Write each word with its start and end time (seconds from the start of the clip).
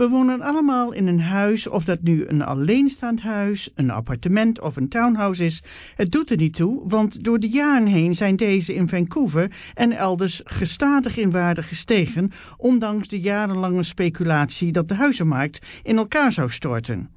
We 0.00 0.08
wonen 0.08 0.40
allemaal 0.40 0.92
in 0.92 1.06
een 1.06 1.20
huis, 1.20 1.66
of 1.66 1.84
dat 1.84 2.02
nu 2.02 2.26
een 2.26 2.42
alleenstaand 2.42 3.20
huis, 3.20 3.70
een 3.74 3.90
appartement 3.90 4.60
of 4.60 4.76
een 4.76 4.88
townhouse 4.88 5.44
is. 5.44 5.62
Het 5.94 6.12
doet 6.12 6.30
er 6.30 6.36
niet 6.36 6.54
toe, 6.54 6.88
want 6.88 7.24
door 7.24 7.38
de 7.38 7.48
jaren 7.48 7.86
heen 7.86 8.14
zijn 8.14 8.36
deze 8.36 8.74
in 8.74 8.88
Vancouver 8.88 9.50
en 9.74 9.92
elders 9.92 10.40
gestadig 10.44 11.16
in 11.16 11.30
waarde 11.30 11.62
gestegen, 11.62 12.30
ondanks 12.56 13.08
de 13.08 13.20
jarenlange 13.20 13.82
speculatie 13.82 14.72
dat 14.72 14.88
de 14.88 14.94
huizenmarkt 14.94 15.66
in 15.82 15.96
elkaar 15.96 16.32
zou 16.32 16.50
storten. 16.50 17.08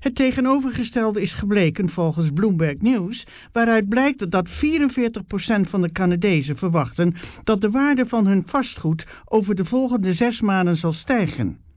Het 0.00 0.14
tegenovergestelde 0.14 1.22
is 1.22 1.32
gebleken 1.32 1.88
volgens 1.88 2.30
Bloomberg 2.34 2.80
News, 2.80 3.26
waaruit 3.52 3.88
blijkt 3.88 4.30
dat 4.30 4.48
44% 4.48 4.52
van 5.68 5.82
de 5.82 5.92
Canadezen 5.92 6.56
verwachten 6.56 7.14
dat 7.44 7.60
de 7.60 7.70
waarde 7.70 8.06
van 8.06 8.26
hun 8.26 8.42
vastgoed 8.46 9.06
over 9.24 9.54
de 9.54 9.64
volgende 9.64 10.12
zes 10.12 10.40
maanden 10.40 10.76
zal 10.76 10.92
stijgen. 10.92 11.70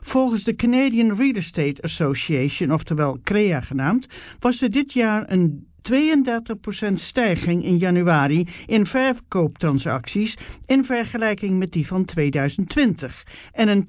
Volgens 0.00 0.44
de 0.44 0.56
Canadian 0.56 1.14
Real 1.14 1.34
Estate 1.34 1.82
Association, 1.82 2.72
oftewel 2.72 3.18
CREA 3.24 3.60
genaamd, 3.60 4.08
was 4.38 4.62
er 4.62 4.70
dit 4.70 4.92
jaar 4.92 5.30
een 5.30 5.66
32% 5.82 6.92
stijging 6.94 7.64
in 7.64 7.76
januari 7.76 8.48
in 8.66 8.86
verkooptransacties 8.86 10.36
in 10.66 10.84
vergelijking 10.84 11.58
met 11.58 11.72
die 11.72 11.86
van 11.86 12.04
2020 12.04 13.26
en 13.52 13.68
een 13.68 13.86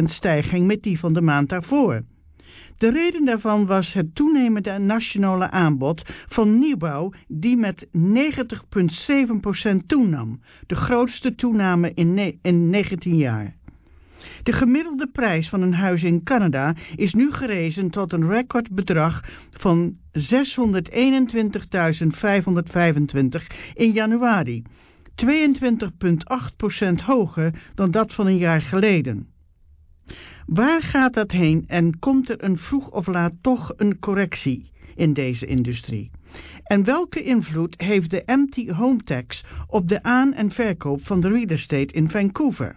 2% 0.00 0.02
stijging 0.04 0.66
met 0.66 0.82
die 0.82 0.98
van 0.98 1.12
de 1.12 1.20
maand 1.20 1.48
daarvoor. 1.48 2.02
De 2.78 2.90
reden 2.90 3.24
daarvan 3.24 3.66
was 3.66 3.92
het 3.92 4.14
toenemende 4.14 4.78
nationale 4.78 5.50
aanbod 5.50 6.02
van 6.28 6.58
nieuwbouw 6.58 7.12
die 7.28 7.56
met 7.56 7.86
90,7% 7.86 7.92
toenam, 9.86 10.40
de 10.66 10.74
grootste 10.74 11.34
toename 11.34 11.92
in, 11.94 12.38
in 12.42 12.70
19 12.70 13.16
jaar. 13.16 13.54
De 14.42 14.52
gemiddelde 14.52 15.06
prijs 15.06 15.48
van 15.48 15.62
een 15.62 15.74
huis 15.74 16.02
in 16.02 16.22
Canada 16.22 16.74
is 16.96 17.14
nu 17.14 17.32
gerezen 17.32 17.90
tot 17.90 18.12
een 18.12 18.28
recordbedrag 18.28 19.24
van 19.50 19.96
621.525 20.12 20.22
in 23.74 23.92
januari, 23.92 24.62
22,8% 25.24 25.26
hoger 27.04 27.52
dan 27.74 27.90
dat 27.90 28.14
van 28.14 28.26
een 28.26 28.38
jaar 28.38 28.60
geleden. 28.60 29.28
Waar 30.46 30.82
gaat 30.82 31.14
dat 31.14 31.30
heen 31.30 31.64
en 31.66 31.98
komt 31.98 32.28
er 32.28 32.44
een 32.44 32.58
vroeg 32.58 32.90
of 32.90 33.06
laat 33.06 33.32
toch 33.40 33.72
een 33.76 33.98
correctie 33.98 34.70
in 34.94 35.12
deze 35.12 35.46
industrie? 35.46 36.10
En 36.64 36.84
welke 36.84 37.22
invloed 37.22 37.74
heeft 37.80 38.10
de 38.10 38.24
empty 38.24 38.70
home 38.70 39.02
tax 39.02 39.44
op 39.66 39.88
de 39.88 40.02
aan- 40.02 40.34
en 40.34 40.50
verkoop 40.50 41.06
van 41.06 41.20
de 41.20 41.28
real 41.28 41.46
estate 41.46 41.94
in 41.94 42.10
Vancouver? 42.10 42.76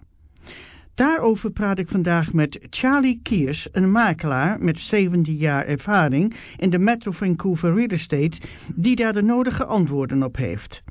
Daarover 0.99 1.51
praat 1.51 1.79
ik 1.79 1.89
vandaag 1.89 2.33
met 2.33 2.59
Charlie 2.69 3.19
Kiers, 3.23 3.67
een 3.71 3.91
makelaar 3.91 4.63
met 4.63 4.79
17 4.79 5.35
jaar 5.35 5.65
ervaring 5.65 6.35
in 6.57 6.69
de 6.69 6.77
Metro 6.77 7.11
Vancouver 7.11 7.73
Real 7.73 7.87
Estate, 7.87 8.37
die 8.75 8.95
daar 8.95 9.13
de 9.13 9.21
nodige 9.21 9.65
antwoorden 9.65 10.23
op 10.23 10.35
heeft. 10.35 10.83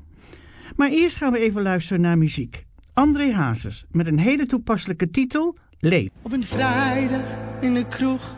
Maar 0.77 0.91
eerst 0.91 1.17
gaan 1.17 1.33
we 1.33 1.39
even 1.39 1.62
luisteren 1.62 2.01
naar 2.01 2.19
muziek. 2.19 2.64
André 2.92 3.33
Hazes 3.33 3.84
met 3.91 4.06
een 4.06 4.19
hele 4.19 4.47
toepasselijke 4.47 5.11
titel, 5.11 5.56
Leef. 5.80 6.08
Op 6.23 6.33
een 6.33 6.45
vrijdag 6.45 7.25
in 7.61 7.75
de 7.75 7.86
kroeg, 7.89 8.36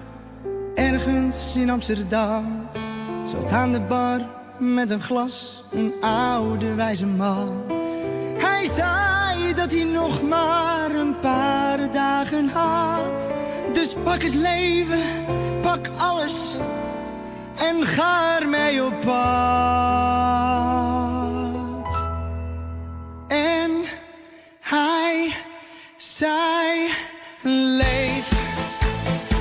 ergens 0.75 1.57
in 1.57 1.71
Amsterdam, 1.71 2.69
zat 3.25 3.51
aan 3.51 3.73
de 3.73 3.81
bar 3.81 4.21
met 4.59 4.91
een 4.91 5.03
glas 5.03 5.65
een 5.73 5.93
oude 6.01 6.75
wijze 6.75 7.07
man. 7.07 7.65
Hij 8.39 8.71
zei 8.75 9.20
dat 9.55 9.71
hij 9.71 9.85
nog 9.85 10.23
maar 10.23 10.91
een 10.91 11.21
paar 11.21 11.93
dagen 11.93 12.49
had. 12.49 13.31
Dus 13.73 13.95
pak 14.05 14.23
het 14.23 14.35
leven, 14.35 15.03
pak 15.63 15.89
alles 15.99 16.57
en 17.57 17.87
ga 17.87 18.41
ermee 18.41 18.85
op 18.85 19.01
pad. 19.01 19.19
En 23.29 23.71
hij 24.61 25.37
zei, 25.97 26.91
leef, 27.77 28.33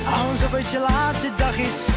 alsof 0.06 0.52
het 0.52 0.72
je 0.72 0.80
laatste 0.80 1.36
dag 1.36 1.58
is. 1.58 1.89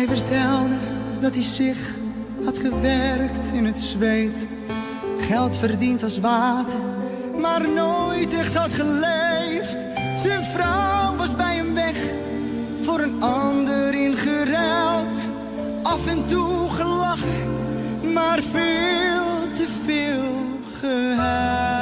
Hij 0.00 0.08
vertelde 0.08 0.76
dat 1.20 1.34
hij 1.34 1.42
zich 1.42 1.78
had 2.44 2.58
gewerkt 2.58 3.52
in 3.52 3.66
het 3.66 3.80
zweet. 3.80 4.34
Geld 5.18 5.58
verdiend 5.58 6.02
als 6.02 6.18
water, 6.18 6.78
maar 7.40 7.68
nooit 7.68 8.32
echt 8.32 8.54
had 8.54 8.72
geleefd. 8.72 9.76
Zijn 10.16 10.42
vrouw 10.42 11.16
was 11.16 11.36
bij 11.36 11.56
hem 11.56 11.74
weg, 11.74 11.96
voor 12.82 13.00
een 13.00 13.22
ander 13.22 13.94
ingeruild. 13.94 15.18
Af 15.82 16.06
en 16.06 16.26
toe 16.26 16.70
gelachen, 16.70 18.12
maar 18.12 18.42
veel 18.42 19.48
te 19.56 19.66
veel 19.84 20.32
gehuild. 20.80 21.79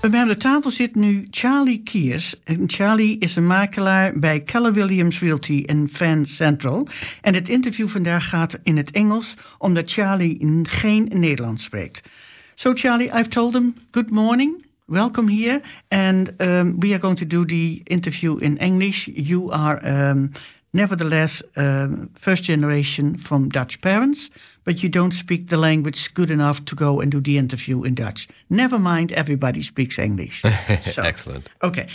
Bij 0.00 0.24
de 0.24 0.36
tafel 0.36 0.70
zit 0.70 0.94
nu 0.94 1.26
Charlie 1.30 1.82
Kiers. 1.82 2.42
En 2.44 2.62
Charlie 2.66 3.18
is 3.18 3.36
een 3.36 3.46
makelaar 3.46 4.18
bij 4.18 4.40
Keller 4.40 4.72
Williams 4.72 5.20
Realty 5.20 5.62
in 5.66 5.88
Fan 5.92 6.24
Central. 6.24 6.88
En 7.20 7.34
het 7.34 7.48
interview 7.48 7.88
vandaag 7.88 8.28
gaat 8.28 8.58
in 8.62 8.76
het 8.76 8.90
Engels, 8.90 9.36
omdat 9.58 9.92
Charlie 9.92 10.60
geen 10.62 11.10
Nederlands 11.14 11.64
spreekt. 11.64 12.08
So 12.54 12.74
Charlie, 12.74 13.18
I've 13.18 13.28
told 13.28 13.54
him 13.54 13.74
good 13.90 14.10
morning. 14.10 14.66
Welcome 14.86 15.32
here, 15.32 15.60
and 15.88 16.32
um, 16.38 16.80
we 16.80 16.88
are 16.88 17.00
going 17.00 17.18
to 17.18 17.26
do 17.26 17.44
the 17.44 17.80
interview 17.84 18.36
in 18.38 18.58
English. 18.58 19.08
You 19.14 19.52
are 19.52 20.08
um, 20.10 20.30
nevertheless 20.70 21.42
um, 21.54 22.10
first 22.20 22.44
generation 22.44 23.18
from 23.18 23.48
Dutch 23.48 23.78
parents, 23.80 24.30
but 24.64 24.82
you 24.82 24.88
don't 24.88 25.12
speak 25.14 25.48
the 25.48 25.56
language 25.56 26.10
good 26.14 26.30
enough 26.30 26.64
to 26.66 26.74
go 26.76 27.00
and 27.00 27.10
do 27.10 27.20
the 27.20 27.38
interview 27.38 27.82
in 27.84 27.94
Dutch. 27.94 28.28
Never 28.48 28.78
mind, 28.78 29.12
everybody 29.12 29.62
speaks 29.62 29.98
English. 29.98 30.42
So, 30.94 31.02
Excellent. 31.02 31.48
Okay. 31.62 31.88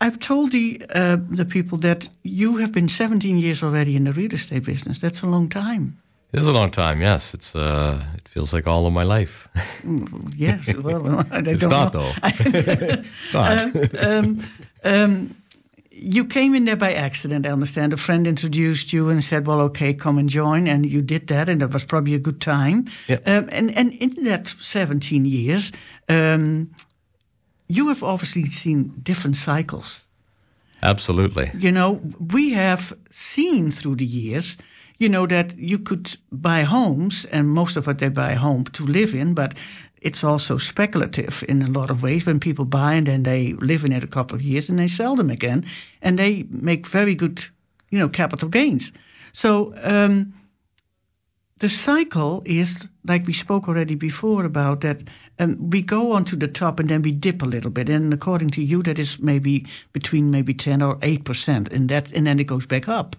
I've 0.00 0.18
told 0.18 0.52
the 0.52 0.82
uh, 0.94 1.16
the 1.30 1.44
people 1.44 1.78
that 1.78 2.08
you 2.22 2.56
have 2.56 2.72
been 2.72 2.88
17 2.88 3.36
years 3.38 3.62
already 3.62 3.96
in 3.96 4.04
the 4.04 4.12
real 4.12 4.32
estate 4.32 4.64
business. 4.64 4.98
That's 5.02 5.22
a 5.22 5.26
long 5.26 5.48
time. 5.50 5.98
It 6.32 6.40
is 6.40 6.46
a 6.46 6.52
long 6.52 6.70
time. 6.70 7.00
Yes, 7.02 7.34
it's 7.34 7.54
uh, 7.54 8.02
it 8.14 8.28
feels 8.32 8.52
like 8.52 8.66
all 8.66 8.86
of 8.86 8.92
my 8.92 9.02
life. 9.02 9.48
Mm, 9.82 10.32
yes, 10.36 10.68
well, 10.82 11.18
I 11.30 11.38
it's 11.40 11.60
don't 11.60 11.70
not 11.70 11.92
know. 11.92 12.00
though. 12.00 12.12
it's 12.22 13.34
not. 13.34 14.02
um, 14.02 14.50
um, 14.84 15.36
you 15.90 16.24
came 16.24 16.54
in 16.54 16.64
there 16.64 16.76
by 16.76 16.94
accident, 16.94 17.46
I 17.46 17.50
understand. 17.50 17.92
A 17.92 17.96
friend 17.96 18.26
introduced 18.26 18.92
you 18.92 19.10
and 19.10 19.22
said, 19.22 19.46
well, 19.46 19.60
okay, 19.62 19.92
come 19.92 20.18
and 20.18 20.28
join. 20.28 20.68
And 20.68 20.86
you 20.86 21.02
did 21.02 21.28
that, 21.28 21.48
and 21.48 21.60
that 21.60 21.72
was 21.72 21.84
probably 21.84 22.14
a 22.14 22.18
good 22.18 22.40
time. 22.40 22.88
Yeah. 23.08 23.18
Um, 23.26 23.48
and, 23.50 23.76
and 23.76 23.92
in 23.94 24.24
that 24.24 24.52
17 24.60 25.24
years, 25.24 25.72
um, 26.08 26.74
you 27.66 27.88
have 27.88 28.02
obviously 28.02 28.46
seen 28.46 29.00
different 29.02 29.36
cycles. 29.36 30.04
Absolutely. 30.82 31.50
You 31.54 31.72
know, 31.72 32.00
we 32.32 32.52
have 32.52 32.92
seen 33.10 33.70
through 33.70 33.96
the 33.96 34.04
years, 34.04 34.56
you 34.98 35.08
know, 35.08 35.26
that 35.26 35.58
you 35.58 35.78
could 35.78 36.16
buy 36.30 36.62
homes, 36.62 37.26
and 37.30 37.48
most 37.48 37.76
of 37.76 37.86
what 37.86 37.98
they 37.98 38.08
buy 38.08 38.32
a 38.32 38.38
home 38.38 38.64
to 38.74 38.84
live 38.84 39.14
in, 39.14 39.34
but 39.34 39.54
it's 40.00 40.24
also 40.24 40.58
speculative 40.58 41.44
in 41.48 41.62
a 41.62 41.70
lot 41.70 41.90
of 41.90 42.02
ways 42.02 42.24
when 42.24 42.40
people 42.40 42.64
buy 42.64 42.94
and 42.94 43.06
then 43.06 43.22
they 43.22 43.54
live 43.58 43.84
in 43.84 43.92
it 43.92 44.02
a 44.02 44.08
couple 44.08 44.34
of 44.34 44.42
years 44.42 44.68
and 44.68 44.78
they 44.78 44.88
sell 44.88 45.16
them 45.16 45.30
again, 45.30 45.66
and 46.00 46.18
they 46.18 46.44
make 46.48 46.88
very 46.88 47.14
good, 47.14 47.44
you 47.90 47.98
know, 47.98 48.08
capital 48.08 48.48
gains. 48.48 48.92
So 49.32 49.74
um, 49.82 50.34
the 51.60 51.68
cycle 51.68 52.42
is 52.46 52.86
like 53.04 53.26
we 53.26 53.32
spoke 53.32 53.68
already 53.68 53.94
before 53.94 54.44
about 54.44 54.80
that. 54.80 55.02
Um, 55.38 55.70
we 55.70 55.82
go 55.82 56.12
on 56.12 56.24
to 56.26 56.36
the 56.36 56.48
top 56.48 56.80
and 56.80 56.88
then 56.88 57.02
we 57.02 57.12
dip 57.12 57.42
a 57.42 57.46
little 57.46 57.70
bit, 57.70 57.88
and 57.88 58.12
according 58.12 58.50
to 58.50 58.62
you, 58.62 58.82
that 58.82 58.98
is 58.98 59.18
maybe 59.18 59.66
between 59.92 60.30
maybe 60.30 60.54
ten 60.54 60.82
or 60.82 60.98
eight 61.02 61.24
percent, 61.24 61.68
and 61.68 61.88
that 61.90 62.12
and 62.12 62.26
then 62.26 62.38
it 62.38 62.44
goes 62.44 62.66
back 62.66 62.88
up. 62.88 63.16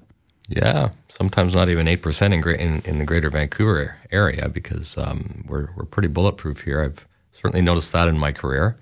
Yeah, 0.53 0.89
sometimes 1.17 1.55
not 1.55 1.69
even 1.69 1.87
eight 1.87 2.01
percent 2.01 2.33
in, 2.33 2.43
in 2.43 2.81
in 2.81 2.99
the 2.99 3.05
Greater 3.05 3.29
Vancouver 3.31 3.95
area 4.11 4.49
because 4.49 4.93
um, 4.97 5.45
we're 5.47 5.69
we're 5.77 5.85
pretty 5.85 6.09
bulletproof 6.09 6.59
here. 6.59 6.83
I've 6.83 7.05
certainly 7.31 7.61
noticed 7.61 7.93
that 7.93 8.09
in 8.09 8.17
my 8.17 8.33
career. 8.33 8.75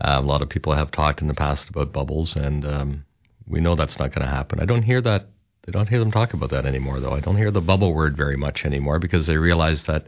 Uh, 0.00 0.18
a 0.18 0.26
lot 0.26 0.42
of 0.42 0.50
people 0.50 0.74
have 0.74 0.90
talked 0.90 1.22
in 1.22 1.28
the 1.28 1.34
past 1.34 1.70
about 1.70 1.94
bubbles, 1.94 2.36
and 2.36 2.64
um, 2.66 3.04
we 3.46 3.58
know 3.58 3.74
that's 3.74 3.98
not 3.98 4.14
going 4.14 4.26
to 4.26 4.32
happen. 4.32 4.60
I 4.60 4.66
don't 4.66 4.82
hear 4.82 5.00
that. 5.00 5.28
I 5.66 5.70
don't 5.70 5.88
hear 5.88 5.98
them 5.98 6.12
talk 6.12 6.34
about 6.34 6.50
that 6.50 6.66
anymore, 6.66 7.00
though. 7.00 7.14
I 7.14 7.20
don't 7.20 7.36
hear 7.36 7.50
the 7.50 7.62
bubble 7.62 7.94
word 7.94 8.14
very 8.16 8.36
much 8.36 8.64
anymore 8.66 8.98
because 8.98 9.26
they 9.26 9.38
realize 9.38 9.84
that, 9.84 10.06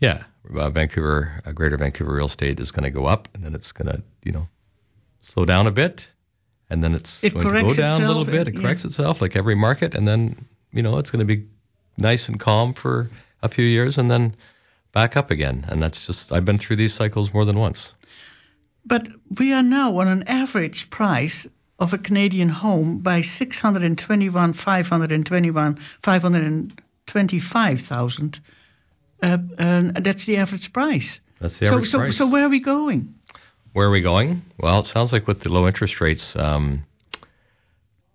yeah, 0.00 0.24
uh, 0.54 0.70
Vancouver, 0.70 1.42
uh, 1.44 1.52
Greater 1.52 1.76
Vancouver 1.76 2.14
real 2.14 2.26
estate 2.26 2.60
is 2.60 2.70
going 2.70 2.84
to 2.84 2.90
go 2.90 3.06
up, 3.06 3.28
and 3.34 3.42
then 3.42 3.54
it's 3.54 3.72
going 3.72 3.88
to, 3.88 4.02
you 4.22 4.32
know, 4.32 4.48
slow 5.22 5.44
down 5.44 5.66
a 5.66 5.70
bit, 5.70 6.08
and 6.70 6.82
then 6.82 6.94
it's 6.94 7.22
It 7.22 7.34
going 7.34 7.48
to 7.48 7.62
go 7.62 7.74
down 7.74 8.02
a 8.02 8.06
little 8.06 8.24
bit. 8.24 8.48
It 8.48 8.54
yeah. 8.54 8.60
corrects 8.60 8.84
itself 8.84 9.20
like 9.20 9.36
every 9.36 9.54
market, 9.54 9.94
and 9.94 10.08
then 10.08 10.46
you 10.72 10.82
know 10.82 10.98
it's 10.98 11.10
going 11.10 11.20
to 11.20 11.26
be 11.26 11.46
nice 11.98 12.26
and 12.28 12.40
calm 12.40 12.72
for 12.74 13.10
a 13.42 13.48
few 13.48 13.64
years, 13.64 13.98
and 13.98 14.10
then 14.10 14.34
back 14.92 15.16
up 15.16 15.30
again. 15.30 15.64
And 15.68 15.82
that's 15.82 16.06
just 16.06 16.30
I've 16.32 16.44
been 16.44 16.58
through 16.58 16.76
these 16.76 16.94
cycles 16.94 17.34
more 17.34 17.44
than 17.44 17.58
once. 17.58 17.92
But 18.84 19.08
we 19.38 19.52
are 19.52 19.62
now 19.62 19.96
on 19.98 20.08
an 20.08 20.24
average 20.26 20.90
price 20.90 21.46
of 21.78 21.92
a 21.92 21.98
Canadian 21.98 22.48
home 22.48 22.98
by 22.98 23.20
621, 23.22 24.54
521, 24.54 25.78
525,000. 26.02 28.40
Uh, 29.22 29.36
and 29.58 29.94
that's 30.04 30.24
the 30.24 30.38
average 30.38 30.72
price. 30.72 31.20
That's 31.40 31.58
the 31.58 31.66
so, 31.66 31.72
average 31.72 31.90
so, 31.90 31.98
price. 31.98 32.16
so 32.16 32.26
where 32.28 32.44
are 32.44 32.48
we 32.48 32.60
going? 32.60 33.16
Where 33.72 33.86
are 33.86 33.90
we 33.90 34.00
going? 34.00 34.42
Well, 34.58 34.80
it 34.80 34.86
sounds 34.86 35.12
like 35.12 35.26
with 35.26 35.40
the 35.40 35.48
low 35.48 35.66
interest 35.66 36.00
rates, 36.00 36.34
um, 36.34 36.84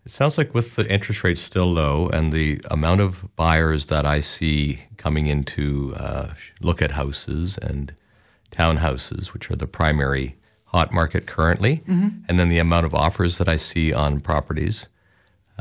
it 0.05 0.11
sounds 0.11 0.37
like 0.37 0.53
with 0.53 0.75
the 0.75 0.85
interest 0.91 1.23
rates 1.23 1.41
still 1.41 1.71
low 1.71 2.09
and 2.09 2.31
the 2.33 2.59
amount 2.69 3.01
of 3.01 3.15
buyers 3.35 3.85
that 3.87 4.05
I 4.05 4.19
see 4.19 4.83
coming 4.97 5.27
into 5.27 5.95
uh, 5.95 6.33
look 6.61 6.81
at 6.81 6.91
houses 6.91 7.57
and 7.61 7.93
townhouses, 8.51 9.33
which 9.33 9.49
are 9.49 9.55
the 9.55 9.65
primary 9.65 10.35
hot 10.65 10.91
market 10.91 11.25
currently, 11.25 11.81
and 12.27 12.37
then 12.39 12.49
the 12.49 12.59
amount 12.59 12.85
of 12.85 12.93
offers 12.93 13.37
that 13.37 13.47
I 13.47 13.55
see 13.55 13.93
on 13.93 14.19
properties 14.19 14.87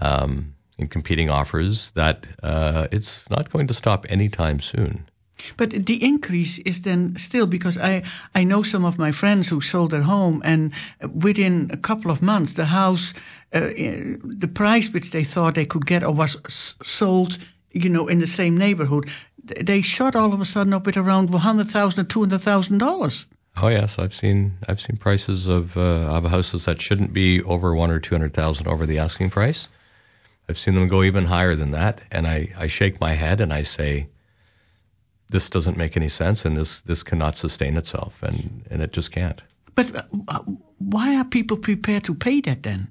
um, 0.03 0.55
in 0.77 0.89
competing 0.89 1.31
offers, 1.31 1.93
that 1.95 2.27
uh, 2.43 2.89
it's 2.91 3.31
not 3.31 3.53
going 3.53 3.69
to 3.69 3.75
stop 3.75 4.05
anytime 4.09 4.61
soon. 4.61 5.09
But 5.57 5.71
the 5.71 6.03
increase 6.03 6.59
is 6.65 6.83
then 6.83 7.17
still 7.19 7.47
because 7.47 7.77
I, 7.77 8.03
I 8.35 8.45
know 8.45 8.63
some 8.63 8.85
of 8.85 8.99
my 8.99 9.13
friends 9.13 9.49
who 9.49 9.61
sold 9.61 9.91
their 9.91 10.03
home 10.03 10.43
and 10.45 10.73
within 11.13 11.71
a 11.73 11.77
couple 11.77 12.11
of 12.11 12.23
months 12.23 12.55
the 12.55 12.67
house, 12.67 13.13
uh, 13.55 13.59
eh, 13.59 14.17
the 14.23 14.49
price 14.53 14.89
which 14.91 15.11
they 15.11 15.25
thought 15.25 15.55
they 15.55 15.67
could 15.67 15.87
get 15.87 16.03
or 16.03 16.13
was 16.13 16.37
sold, 16.85 17.39
you 17.73 17.91
know, 17.91 18.09
in 18.09 18.21
the 18.21 18.27
same 18.27 18.57
neighborhood, 18.57 19.11
they 19.61 19.81
shot 19.81 20.17
all 20.17 20.33
of 20.33 20.41
a 20.41 20.45
sudden 20.45 20.73
up 20.73 20.87
at 20.87 20.97
around 20.97 21.31
one 21.31 21.43
hundred 21.43 21.71
thousand 21.71 22.01
or 22.01 22.05
two 22.05 22.21
hundred 22.21 22.43
thousand 22.43 22.79
dollars. 22.79 23.27
Oh 23.57 23.69
yes, 23.69 23.97
I've 23.99 24.15
seen 24.15 24.59
I've 24.67 24.81
seen 24.81 24.97
prices 24.97 25.47
of 25.47 25.77
uh, 25.77 25.81
of 25.81 26.25
houses 26.25 26.65
that 26.65 26.83
shouldn't 26.83 27.13
be 27.13 27.43
over 27.43 27.75
one 27.75 27.91
or 27.91 28.01
two 28.01 28.15
hundred 28.15 28.35
thousand 28.35 28.67
over 28.67 28.87
the 28.87 28.99
asking 28.99 29.31
price. 29.31 29.69
I've 30.49 30.59
seen 30.59 30.75
them 30.75 30.89
go 30.89 31.03
even 31.03 31.27
higher 31.27 31.57
than 31.57 31.71
that, 31.71 32.03
and 32.11 32.27
I, 32.27 32.53
I 32.57 32.67
shake 32.67 33.01
my 33.01 33.15
head 33.15 33.41
and 33.41 33.53
I 33.53 33.63
say, 33.63 34.09
this 35.35 35.51
doesn't 35.51 35.77
make 35.77 35.97
any 35.97 36.09
sense, 36.09 36.45
and 36.45 36.57
this 36.57 36.81
this 36.87 37.03
cannot 37.03 37.35
sustain 37.37 37.77
itself, 37.77 38.15
and 38.23 38.65
and 38.71 38.81
it 38.81 38.93
just 38.93 39.11
can't. 39.11 39.43
But 39.75 39.87
uh, 40.29 40.39
why 40.79 41.17
are 41.17 41.25
people 41.25 41.57
prepared 41.57 42.05
to 42.05 42.15
pay 42.15 42.41
that 42.43 42.63
then? 42.63 42.87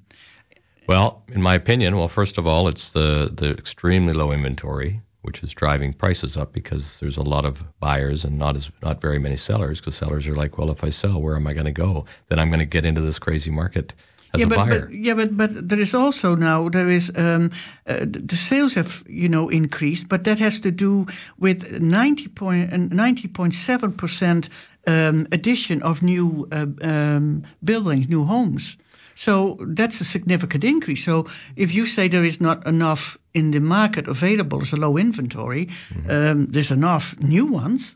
Well, 0.86 1.24
in 1.30 1.42
my 1.42 1.56
opinion, 1.56 1.96
well, 1.96 2.10
first 2.10 2.38
of 2.38 2.46
all, 2.46 2.68
it's 2.68 2.90
the 2.90 3.32
the 3.34 3.52
extremely 3.52 4.12
low 4.12 4.34
inventory, 4.34 5.00
which 5.22 5.42
is 5.42 5.54
driving 5.54 5.94
prices 5.94 6.36
up 6.36 6.52
because 6.52 6.98
there's 7.00 7.16
a 7.16 7.30
lot 7.36 7.46
of 7.46 7.60
buyers 7.80 8.26
and 8.26 8.38
not 8.38 8.58
as 8.58 8.70
not 8.82 9.02
very 9.02 9.20
many 9.20 9.38
sellers. 9.38 9.80
Because 9.80 9.96
sellers 9.96 10.28
are 10.28 10.36
like, 10.36 10.58
well, 10.58 10.70
if 10.70 10.84
I 10.84 10.90
sell, 10.90 11.22
where 11.22 11.38
am 11.38 11.48
I 11.48 11.54
going 11.54 11.74
to 11.74 11.82
go? 11.88 12.06
Then 12.28 12.40
I'm 12.40 12.50
going 12.50 12.60
to 12.60 12.76
get 12.76 12.84
into 12.84 13.00
this 13.00 13.20
crazy 13.20 13.52
market 13.52 13.94
as 14.34 14.40
yeah, 14.40 14.46
a 14.46 14.50
but, 14.50 14.56
buyer. 14.56 14.80
but 14.88 14.96
yeah, 14.96 15.14
but 15.14 15.38
but 15.38 15.70
there 15.70 15.80
is 15.80 15.94
also 15.94 16.36
now 16.36 16.70
there 16.70 16.90
is 16.90 17.12
um, 17.16 17.52
uh, 17.88 18.00
the 18.06 18.36
sales 18.50 18.74
have 18.74 18.92
you 19.08 19.30
know 19.30 19.50
increased, 19.50 20.08
but 20.10 20.24
that 20.24 20.40
has 20.40 20.60
to 20.62 20.72
do 20.72 21.06
with 21.38 21.64
ninety 21.82 22.28
point 22.28 22.92
ninety 22.92 23.28
point 23.28 23.54
seven 23.54 23.94
percent 23.94 24.50
um, 24.88 25.28
addition 25.32 25.82
of 25.84 26.02
new 26.02 26.48
uh, 26.52 26.66
um, 26.86 27.44
buildings, 27.64 28.08
new 28.08 28.26
homes. 28.26 28.78
So 29.16 29.60
that's 29.78 30.02
a 30.02 30.06
significant 30.06 30.64
increase. 30.64 31.06
So 31.06 31.28
if 31.56 31.72
you 31.72 31.86
say 31.86 32.08
there 32.08 32.26
is 32.26 32.42
not 32.42 32.66
enough 32.66 33.18
in 33.36 33.52
the 33.52 33.60
market 33.60 34.08
available, 34.08 34.58
there's 34.58 34.74
a 34.74 34.78
low 34.78 34.98
inventory, 34.98 35.68
Mm-hmm. 35.94 36.10
um, 36.10 36.48
there's 36.52 36.72
enough 36.72 37.14
new 37.20 37.46
ones. 37.46 37.96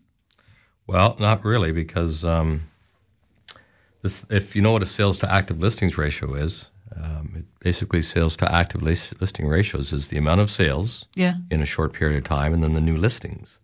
Well, 0.86 1.15
not 1.20 1.44
really, 1.44 1.72
because 1.72 2.24
um, 2.24 2.62
this, 4.07 4.25
if 4.29 4.55
you 4.55 4.61
know 4.61 4.71
what 4.71 4.83
a 4.83 4.85
sales 4.85 5.17
to 5.19 5.31
active 5.31 5.59
listings 5.59 5.97
ratio 5.97 6.33
is, 6.35 6.65
um, 6.95 7.33
it 7.37 7.45
basically 7.59 8.01
sales 8.01 8.35
to 8.37 8.51
active 8.51 8.81
lis- 8.81 9.13
listing 9.19 9.47
ratios 9.47 9.93
is 9.93 10.07
the 10.07 10.17
amount 10.17 10.41
of 10.41 10.49
sales 10.49 11.05
Yeah. 11.15 11.35
in 11.51 11.61
a 11.61 11.65
short 11.65 11.93
period 11.93 12.17
of 12.17 12.23
time 12.23 12.53
and 12.53 12.63
then 12.63 12.73
the 12.73 12.81
new 12.81 12.97
listings. 12.97 13.59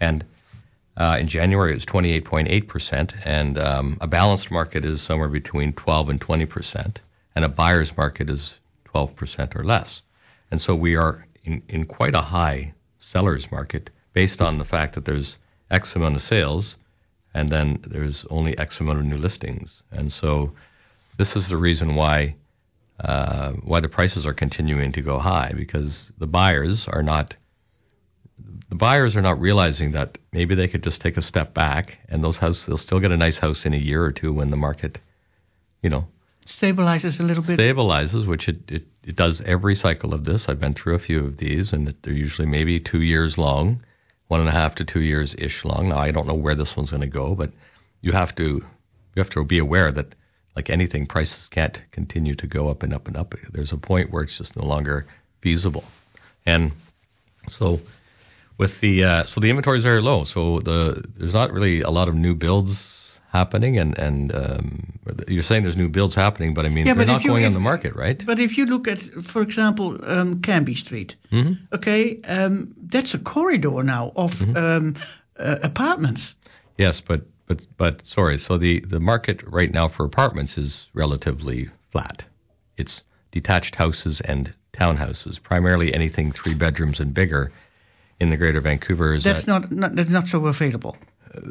And 0.00 0.24
uh, 0.96 1.16
in 1.20 1.28
January, 1.28 1.72
it 1.72 1.74
was 1.74 1.86
28.8%, 1.86 3.14
and 3.24 3.58
um, 3.58 3.98
a 4.00 4.06
balanced 4.06 4.50
market 4.50 4.84
is 4.84 5.02
somewhere 5.02 5.28
between 5.28 5.72
12 5.72 6.08
and 6.08 6.20
20%, 6.20 6.96
and 7.34 7.44
a 7.44 7.48
buyer's 7.48 7.96
market 7.96 8.30
is 8.30 8.54
12% 8.94 9.56
or 9.56 9.64
less. 9.64 10.02
And 10.50 10.60
so 10.60 10.74
we 10.74 10.94
are 10.94 11.26
in, 11.44 11.62
in 11.68 11.84
quite 11.86 12.14
a 12.14 12.20
high 12.20 12.74
seller's 12.98 13.50
market 13.50 13.90
based 14.12 14.40
on 14.40 14.58
the 14.58 14.64
fact 14.64 14.94
that 14.94 15.04
there's 15.04 15.36
X 15.70 15.96
amount 15.96 16.14
of 16.16 16.22
sales, 16.22 16.76
and 17.34 17.50
then 17.50 17.84
there's 17.86 18.24
only 18.30 18.56
X 18.56 18.80
amount 18.80 19.00
of 19.00 19.04
new 19.04 19.16
listings. 19.18 19.82
And 19.90 20.12
so 20.12 20.52
this 21.18 21.36
is 21.36 21.48
the 21.48 21.56
reason 21.56 21.94
why 21.96 22.36
uh, 23.00 23.52
why 23.64 23.80
the 23.80 23.88
prices 23.88 24.24
are 24.24 24.34
continuing 24.34 24.92
to 24.92 25.02
go 25.02 25.18
high 25.18 25.52
because 25.56 26.12
the 26.18 26.28
buyers 26.28 26.86
are 26.88 27.02
not 27.02 27.36
the 28.68 28.76
buyers 28.76 29.16
are 29.16 29.22
not 29.22 29.40
realizing 29.40 29.92
that 29.92 30.18
maybe 30.32 30.54
they 30.54 30.68
could 30.68 30.82
just 30.82 31.00
take 31.00 31.16
a 31.16 31.22
step 31.22 31.54
back 31.54 31.98
and 32.08 32.22
those 32.22 32.38
houses 32.38 32.66
they'll 32.66 32.76
still 32.76 33.00
get 33.00 33.10
a 33.12 33.16
nice 33.16 33.38
house 33.38 33.66
in 33.66 33.74
a 33.74 33.78
year 33.78 34.04
or 34.04 34.12
two 34.12 34.32
when 34.32 34.50
the 34.50 34.56
market, 34.56 35.00
you 35.82 35.90
know, 35.90 36.06
Stabilizes 36.46 37.20
a 37.20 37.22
little 37.22 37.42
bit. 37.42 37.58
stabilizes, 37.58 38.26
which 38.26 38.48
it, 38.48 38.70
it, 38.70 38.86
it 39.02 39.16
does 39.16 39.40
every 39.46 39.74
cycle 39.74 40.12
of 40.12 40.24
this. 40.24 40.46
I've 40.46 40.60
been 40.60 40.74
through 40.74 40.94
a 40.94 40.98
few 40.98 41.24
of 41.24 41.38
these, 41.38 41.72
and 41.72 41.94
they're 42.02 42.12
usually 42.12 42.46
maybe 42.46 42.78
two 42.78 43.00
years 43.00 43.38
long, 43.38 43.82
one 44.34 44.40
and 44.40 44.48
a 44.48 44.52
half 44.52 44.74
to 44.74 44.84
two 44.84 45.00
years 45.00 45.32
ish 45.38 45.64
long. 45.64 45.90
Now 45.90 45.98
I 45.98 46.10
don't 46.10 46.26
know 46.26 46.34
where 46.34 46.56
this 46.56 46.76
one's 46.76 46.90
going 46.90 47.02
to 47.02 47.06
go, 47.06 47.36
but 47.36 47.52
you 48.00 48.10
have 48.10 48.34
to 48.34 48.44
you 49.14 49.22
have 49.22 49.30
to 49.30 49.44
be 49.44 49.60
aware 49.60 49.92
that 49.92 50.16
like 50.56 50.70
anything, 50.70 51.06
prices 51.06 51.48
can't 51.48 51.80
continue 51.92 52.34
to 52.34 52.48
go 52.48 52.68
up 52.68 52.82
and 52.82 52.92
up 52.92 53.06
and 53.06 53.16
up. 53.16 53.34
There's 53.52 53.70
a 53.70 53.76
point 53.76 54.10
where 54.10 54.24
it's 54.24 54.36
just 54.36 54.56
no 54.56 54.64
longer 54.64 55.06
feasible, 55.40 55.84
and 56.44 56.72
so 57.46 57.78
with 58.58 58.80
the 58.80 59.04
uh, 59.04 59.24
so 59.26 59.40
the 59.40 59.50
inventory 59.50 59.78
is 59.78 59.84
very 59.84 60.02
low. 60.02 60.24
So 60.24 60.58
the 60.58 61.04
there's 61.16 61.32
not 61.32 61.52
really 61.52 61.82
a 61.82 61.90
lot 61.90 62.08
of 62.08 62.16
new 62.16 62.34
builds 62.34 63.03
happening, 63.38 63.78
and 63.78 63.98
and 63.98 64.34
um, 64.34 64.64
you're 65.28 65.42
saying 65.42 65.64
there's 65.64 65.76
new 65.76 65.88
builds 65.88 66.14
happening, 66.14 66.54
but 66.54 66.64
I 66.64 66.68
mean 66.70 66.86
Yeah, 66.86 66.94
they're 66.94 67.04
not 67.14 67.18
if 67.20 67.24
you- 67.24 67.30
going 67.32 67.44
on 67.44 67.52
the 67.52 67.60
market, 67.72 67.94
right? 67.96 68.18
But 68.24 68.38
if 68.38 68.56
you 68.56 68.64
look 68.64 68.86
at, 68.88 69.00
for 69.32 69.42
example, 69.42 69.98
um, 70.14 70.40
Cambie 70.40 70.76
Street, 70.84 71.16
Mhm. 71.32 71.58
okay, 71.76 72.20
um, 72.36 72.74
that's 72.92 73.12
a 73.12 73.18
corridor 73.18 73.82
now 73.82 74.12
of 74.16 74.30
Mm-hmm. 74.32 74.56
um, 74.56 74.94
uh, 75.38 75.56
apartments. 75.70 76.34
Yes, 76.78 77.00
but 77.00 77.20
but 77.48 77.58
but 77.76 77.94
sorry. 78.06 78.38
So 78.38 78.56
the 78.56 78.80
the 78.94 79.00
market 79.00 79.42
right 79.58 79.72
now 79.72 79.88
for 79.88 80.04
apartments 80.06 80.56
is 80.56 80.70
relatively 80.94 81.68
flat. 81.92 82.24
It's 82.76 83.02
detached 83.32 83.74
houses 83.74 84.20
and 84.32 84.52
townhouses, 84.72 85.42
primarily 85.42 85.92
anything 85.92 86.32
three 86.32 86.54
bedrooms 86.54 87.00
and 87.00 87.12
bigger 87.14 87.52
in 88.20 88.30
the 88.30 88.36
Greater 88.36 88.60
Vancouver. 88.60 89.12
Is 89.14 89.24
That's 89.24 89.44
that, 89.44 89.52
not, 89.52 89.72
not 89.72 89.90
that's 89.96 90.08
not 90.18 90.26
so 90.28 90.46
available. 90.46 90.96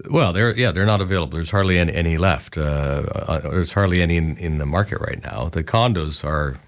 Well, 0.09 0.33
they're 0.33 0.55
yeah 0.57 0.71
they're 0.71 0.85
not 0.85 1.01
available. 1.01 1.37
There's 1.37 1.49
hardly 1.49 1.77
any, 1.79 1.93
any 1.93 2.17
left. 2.17 2.57
Uh, 2.57 2.61
uh, 2.61 3.41
there's 3.49 3.71
hardly 3.71 4.01
any 4.01 4.17
in, 4.17 4.37
in 4.37 4.57
the 4.57 4.65
market 4.65 4.99
right 5.01 5.21
now. 5.21 5.49
The 5.51 5.63
condos 5.63 6.23
are. 6.23 6.59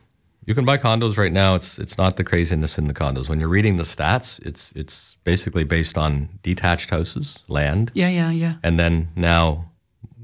You 0.48 0.54
can 0.54 0.64
buy 0.64 0.78
condos 0.78 1.18
right 1.18 1.34
now. 1.34 1.56
It's 1.56 1.80
it's 1.80 1.98
not 1.98 2.18
the 2.18 2.24
craziness 2.24 2.78
in 2.78 2.88
the 2.88 2.94
condos. 2.94 3.28
When 3.28 3.40
you're 3.40 3.50
reading 3.50 3.78
the 3.78 3.84
stats, 3.84 4.40
it's 4.46 4.72
it's 4.76 5.16
basically 5.24 5.64
based 5.64 5.98
on 5.98 6.30
detached 6.44 6.92
houses, 6.92 7.40
land, 7.48 7.92
Yeah, 7.96 8.10
yeah, 8.10 8.32
yeah. 8.32 8.56
and 8.64 8.78
then 8.80 9.10
now 9.16 9.72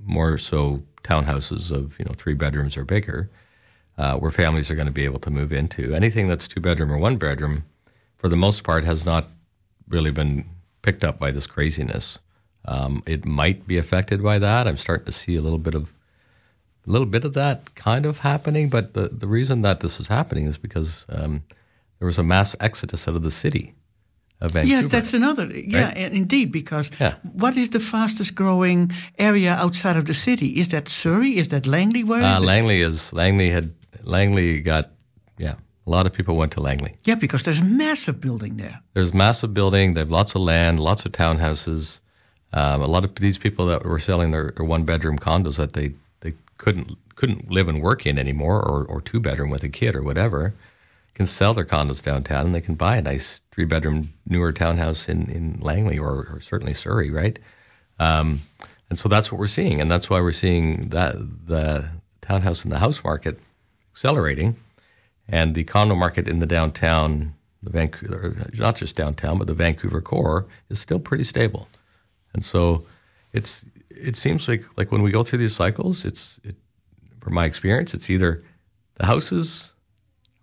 more 0.06 0.38
so 0.38 0.84
townhouses 1.04 1.72
of 1.72 1.94
you 1.98 2.06
know 2.06 2.14
three 2.18 2.36
bedrooms 2.36 2.78
or 2.78 2.86
bigger, 2.86 3.32
uh, 3.98 4.16
where 4.18 4.32
families 4.32 4.70
are 4.70 4.76
going 4.76 4.86
to 4.86 4.92
be 4.94 5.06
able 5.06 5.20
to 5.22 5.32
move 5.32 5.52
into. 5.52 5.96
Anything 5.96 6.28
that's 6.28 6.48
two 6.48 6.62
bedroom 6.62 6.92
or 6.92 7.00
one 7.00 7.18
bedroom, 7.18 7.64
for 8.18 8.30
the 8.30 8.36
most 8.36 8.64
part, 8.64 8.84
has 8.84 9.04
not 9.04 9.28
really 9.90 10.12
been 10.12 10.46
picked 10.84 11.04
up 11.04 11.20
by 11.20 11.32
this 11.32 11.48
craziness. 11.48 12.20
Um, 12.66 13.04
it 13.08 13.26
might 13.26 13.68
be 13.68 13.78
affected 13.78 14.22
by 14.24 14.40
that. 14.40 14.68
I'm 14.68 14.78
starting 14.78 15.06
to 15.06 15.12
see 15.12 15.36
a 15.36 15.42
little 15.42 15.58
bit 15.60 15.74
of 15.76 15.84
a 16.88 16.90
little 16.92 17.08
bit 17.08 17.24
of 17.26 17.34
that 17.36 17.76
kind 17.76 18.06
of 18.06 18.18
happening, 18.18 18.70
but 18.70 18.94
the 18.94 19.10
the 19.12 19.28
reason 19.28 19.62
that 19.64 19.80
this 19.82 20.00
is 20.00 20.08
happening 20.08 20.48
is 20.48 20.58
because 20.58 21.06
um, 21.10 21.44
there 22.00 22.08
was 22.08 22.18
a 22.18 22.24
mass 22.24 22.56
exodus 22.60 23.08
out 23.08 23.16
of 23.16 23.24
the 23.24 23.32
city 23.32 23.74
of 24.40 24.54
Vancouver. 24.54 24.82
Yes, 24.82 24.92
that's 24.92 25.14
another. 25.14 25.46
Yeah, 25.46 25.86
Right? 25.86 26.12
indeed. 26.14 26.52
Because 26.52 26.90
Yeah. 27.00 27.16
what 27.34 27.58
is 27.58 27.70
the 27.70 27.80
fastest 27.80 28.34
growing 28.36 28.92
area 29.20 29.52
outside 29.54 29.98
of 29.98 30.06
the 30.06 30.14
city? 30.16 30.60
Is 30.60 30.70
that 30.70 30.88
Surrey? 30.90 31.38
Is 31.38 31.50
that 31.50 31.66
Langley? 31.68 32.04
Where 32.04 32.22
is 32.22 32.40
Uh, 32.40 32.42
it? 32.42 32.46
Langley 32.46 32.82
is 32.82 33.12
Langley 33.14 33.50
had 33.52 33.72
Langley 34.04 34.62
got 34.62 34.90
yeah 35.38 35.56
a 35.88 35.90
lot 35.90 36.06
of 36.06 36.14
people 36.14 36.36
went 36.38 36.52
to 36.54 36.60
Langley. 36.62 36.96
Yeah, 37.06 37.16
because 37.16 37.44
there's 37.44 37.60
a 37.60 37.64
massive 37.64 38.20
building 38.22 38.58
there. 38.58 38.80
There's 38.94 39.14
massive 39.14 39.54
building. 39.54 39.94
They 39.94 40.02
have 40.02 40.12
lots 40.12 40.36
of 40.36 40.42
land, 40.42 40.80
lots 40.80 41.06
of 41.06 41.12
townhouses. 41.12 42.00
Um, 42.54 42.82
a 42.82 42.88
lot 42.88 43.04
of 43.04 43.16
these 43.16 43.38
people 43.38 43.68
that 43.68 43.86
were 43.86 44.00
selling 44.00 44.32
their, 44.32 44.54
their 44.56 44.66
one 44.66 44.84
bedroom 44.84 45.18
condos 45.18 45.58
that 45.58 45.74
they, 45.74 45.94
they 46.22 46.34
couldn't 46.58 46.98
couldn't 47.16 47.52
live 47.52 47.68
and 47.68 47.82
work 47.82 48.06
in 48.06 48.18
anymore, 48.18 48.60
or, 48.60 48.84
or 48.86 49.00
two 49.00 49.20
bedroom 49.20 49.52
with 49.52 49.64
a 49.64 49.70
kid 49.70 49.96
or 49.96 50.02
whatever, 50.02 50.56
can 51.14 51.28
sell 51.28 51.54
their 51.54 51.66
condos 51.66 52.02
downtown 52.02 52.48
and 52.48 52.56
they 52.56 52.62
can 52.62 52.74
buy 52.74 52.98
a 52.98 53.02
nice 53.02 53.42
three 53.52 53.66
bedroom 53.66 54.12
newer 54.26 54.52
townhouse 54.52 55.08
in, 55.08 55.30
in 55.30 55.60
Langley 55.62 56.00
or, 56.00 56.10
or 56.10 56.42
certainly 56.42 56.74
Surrey, 56.74 57.12
right? 57.12 57.38
Um, 58.00 58.42
and 58.90 58.98
so 58.98 59.08
that's 59.08 59.32
what 59.32 59.40
we're 59.40 59.48
seeing, 59.48 59.80
and 59.80 59.90
that's 59.90 60.10
why 60.10 60.20
we're 60.20 60.32
seeing 60.32 60.90
that 60.90 61.16
the 61.48 61.88
townhouse 62.22 62.64
and 62.64 62.72
the 62.72 62.80
house 62.80 63.02
market 63.04 63.40
accelerating, 63.94 64.56
and 65.28 65.56
the 65.56 65.64
condo 65.64 65.96
market 65.96 66.28
in 66.28 66.40
the 66.40 66.46
downtown, 66.46 67.34
the 67.64 67.70
Vancouver, 67.70 68.50
not 68.56 68.76
just 68.76 68.96
downtown, 68.96 69.38
but 69.38 69.48
the 69.48 69.54
Vancouver 69.54 70.02
core 70.02 70.48
is 70.70 70.80
still 70.80 71.00
pretty 71.00 71.24
stable, 71.24 71.68
and 72.34 72.44
so 72.46 72.86
it's 73.34 73.66
it 73.90 74.18
seems 74.18 74.48
like 74.48 74.64
like 74.78 74.92
when 74.92 75.02
we 75.02 75.12
go 75.12 75.24
through 75.24 75.40
these 75.40 75.56
cycles, 75.56 76.06
it's 76.06 76.40
it, 76.44 76.56
from 77.22 77.34
my 77.34 77.46
experience, 77.46 77.94
it's 77.94 78.10
either 78.10 78.44
the 78.98 79.06
houses 79.06 79.74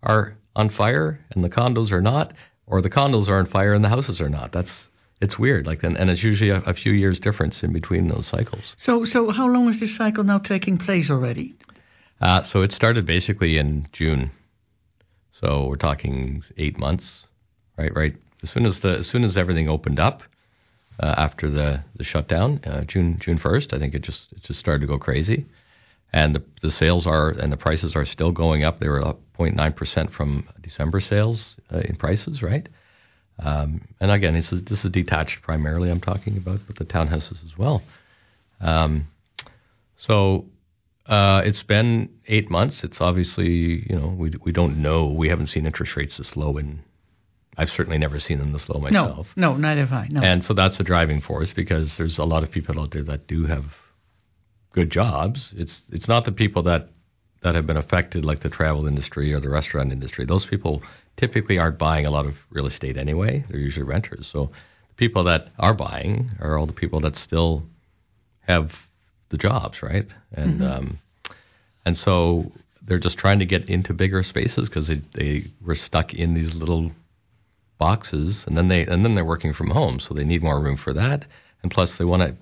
are 0.03 0.37
on 0.55 0.71
fire 0.71 1.21
and 1.31 1.45
the 1.45 1.49
condos 1.49 1.93
are 1.93 2.01
not, 2.01 2.33
or 2.67 2.81
the 2.81 2.91
condos 2.91 3.29
are 3.29 3.39
on 3.39 3.47
fire 3.47 3.75
and 3.75 3.85
the 3.85 3.89
houses 3.89 4.21
are 4.21 4.29
not. 4.29 4.53
That's 4.53 4.89
it's 5.21 5.39
weird, 5.39 5.67
like 5.67 5.83
and, 5.83 5.97
and 5.97 6.11
it's 6.11 6.23
usually 6.23 6.51
a, 6.51 6.61
a 6.61 6.75
few 6.75 6.93
years 6.93 7.19
difference 7.21 7.63
in 7.63 7.73
between 7.73 8.09
those 8.09 8.27
cycles. 8.27 8.75
So, 8.77 9.05
so 9.05 9.31
how 9.31 9.49
long 9.49 9.69
is 9.69 9.81
this 9.81 9.97
cycle 9.97 10.25
now 10.25 10.39
taking 10.39 10.79
place 10.79 11.11
already? 11.11 11.57
Uh, 12.21 12.43
so 12.43 12.63
it 12.63 12.73
started 12.73 13.07
basically 13.07 13.59
in 13.59 13.89
June. 13.93 14.31
So 15.33 15.67
we're 15.67 15.77
talking 15.77 16.43
eight 16.57 16.79
months, 16.79 17.27
right? 17.77 17.95
Right. 17.95 18.17
As 18.43 18.51
soon 18.51 18.67
as 18.67 18.79
the 18.81 18.99
as 18.99 19.09
soon 19.09 19.25
as 19.25 19.37
everything 19.37 19.69
opened 19.69 19.99
up 19.99 20.23
uh, 21.01 21.15
after 21.17 21.51
the 21.51 21.85
the 21.97 22.05
shutdown, 22.05 22.61
uh, 22.65 22.83
June 22.83 23.19
June 23.21 23.39
first, 23.39 23.73
I 23.73 23.79
think 23.79 23.95
it 23.95 24.03
just 24.03 24.33
it 24.33 24.43
just 24.43 24.59
started 24.59 24.81
to 24.81 24.87
go 24.87 24.99
crazy, 24.99 25.47
and 26.13 26.35
the 26.35 26.43
the 26.63 26.71
sales 26.71 27.07
are 27.07 27.31
and 27.31 27.53
the 27.53 27.57
prices 27.57 27.95
are 27.95 28.05
still 28.05 28.33
going 28.33 28.65
up. 28.65 28.81
They 28.81 28.89
were 28.89 29.07
up 29.07 29.21
0.9 29.39 29.77
percent 29.77 30.13
from 30.13 30.49
December 30.61 31.01
sales 31.01 31.57
uh, 31.73 31.79
in 31.79 31.97
prices, 31.97 32.43
right? 32.43 32.69
Um, 33.41 33.87
and 34.01 34.11
again, 34.11 34.35
this 34.35 34.53
is 34.53 34.63
this 34.65 34.85
is 34.85 34.91
detached 34.91 35.43
primarily. 35.43 35.91
I'm 35.91 36.01
talking 36.01 36.37
about, 36.37 36.61
but 36.67 36.77
the 36.77 36.85
townhouses 36.85 37.45
as 37.45 37.57
well. 37.57 37.83
Um, 38.61 39.09
so 39.97 40.47
uh, 41.07 41.43
it's 41.45 41.63
been 41.63 42.11
eight 42.27 42.51
months. 42.51 42.85
It's 42.85 43.01
obviously, 43.01 43.89
you 43.89 43.97
know, 43.97 44.09
we 44.09 44.33
we 44.43 44.53
don't 44.53 44.83
know. 44.83 45.07
We 45.07 45.29
haven't 45.29 45.47
seen 45.47 45.67
interest 45.67 45.97
rates 45.97 46.19
this 46.19 46.37
low, 46.37 46.57
and 46.57 46.81
I've 47.59 47.71
certainly 47.71 47.99
never 47.99 48.21
seen 48.21 48.39
them 48.39 48.53
this 48.53 48.69
low 48.69 48.81
myself. 48.81 49.27
No, 49.37 49.53
no, 49.53 49.57
neither 49.57 49.85
have 49.85 49.93
I. 49.93 50.07
No. 50.09 50.21
And 50.23 50.45
so 50.45 50.55
that's 50.55 50.79
a 50.79 50.85
driving 50.85 51.21
force 51.21 51.53
because 51.53 51.97
there's 51.97 52.17
a 52.17 52.25
lot 52.25 52.45
of 52.45 52.53
people 52.53 52.81
out 52.81 52.93
there 52.93 53.03
that 53.03 53.27
do 53.27 53.47
have 53.47 53.65
good 54.73 54.91
jobs. 54.91 55.53
It's 55.57 55.83
it's 55.91 56.07
not 56.07 56.25
the 56.25 56.31
people 56.31 56.63
that 56.63 56.89
that 57.43 57.57
have 57.57 57.67
been 57.67 57.77
affected 57.77 58.25
like 58.25 58.41
the 58.41 58.49
travel 58.49 58.87
industry 58.87 59.35
or 59.35 59.41
the 59.41 59.49
restaurant 59.49 59.91
industry. 59.91 60.25
Those 60.25 60.47
people 60.47 60.83
typically 61.17 61.59
aren't 61.59 61.79
buying 61.79 62.07
a 62.07 62.11
lot 62.11 62.27
of 62.27 62.37
real 62.51 62.67
estate 62.67 62.97
anyway. 62.97 63.45
They're 63.51 63.59
usually 63.59 63.85
renters. 63.85 64.29
So 64.33 64.53
the 64.91 64.95
people 64.95 65.25
that 65.25 65.49
are 65.59 65.75
buying 65.75 66.31
are 66.41 66.57
all 66.57 66.67
the 66.67 66.73
people 66.73 67.01
that 67.01 67.17
still 67.17 67.65
have 68.43 68.73
the 69.31 69.37
jobs, 69.37 69.83
right? 69.83 70.07
And 70.33 70.63
um, 70.63 70.99
and 71.85 71.97
so 71.97 72.53
they're 72.83 73.01
just 73.01 73.19
trying 73.19 73.41
to 73.41 73.47
get 73.47 73.69
into 73.69 73.93
bigger 73.93 74.23
spaces 74.23 74.69
because 74.69 74.87
they 74.87 75.03
they 75.15 75.51
were 75.61 75.75
stuck 75.75 76.15
in 76.15 76.35
these 76.35 76.55
little 76.55 76.93
boxes, 77.79 78.45
and 78.47 78.57
then 78.57 78.69
they 78.69 78.85
and 78.85 79.05
then 79.05 79.15
they're 79.15 79.25
working 79.25 79.53
from 79.55 79.71
home, 79.71 80.01
so 80.01 80.15
they 80.15 80.25
need 80.25 80.43
more 80.43 80.61
room 80.61 80.77
for 80.77 80.93
that, 80.95 81.25
and 81.63 81.71
plus 81.71 81.97
they 81.97 82.05
want 82.05 82.23
to 82.23 82.37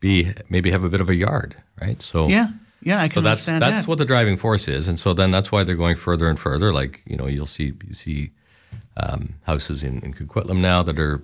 be 0.00 0.32
maybe 0.48 0.70
have 0.70 0.84
a 0.84 0.88
bit 0.88 1.00
of 1.00 1.08
a 1.08 1.14
yard, 1.14 1.56
right? 1.80 2.00
So 2.02 2.28
yeah, 2.28 2.48
yeah, 2.82 3.00
I 3.00 3.08
so 3.08 3.14
can 3.14 3.24
that's 3.24 3.48
understand 3.48 3.62
that's 3.62 3.82
that. 3.82 3.88
what 3.88 3.98
the 3.98 4.04
driving 4.04 4.36
force 4.38 4.68
is, 4.68 4.88
and 4.88 4.98
so 4.98 5.14
then 5.14 5.30
that's 5.30 5.50
why 5.50 5.64
they're 5.64 5.76
going 5.76 5.96
further 5.96 6.28
and 6.28 6.38
further. 6.38 6.72
Like 6.72 7.00
you 7.06 7.16
know, 7.16 7.26
you'll 7.26 7.46
see 7.46 7.72
you 7.86 7.94
see 7.94 8.32
um, 8.96 9.34
houses 9.42 9.82
in 9.82 10.00
in 10.00 10.14
Coquitlam 10.14 10.60
now 10.60 10.82
that 10.82 10.98
are 10.98 11.22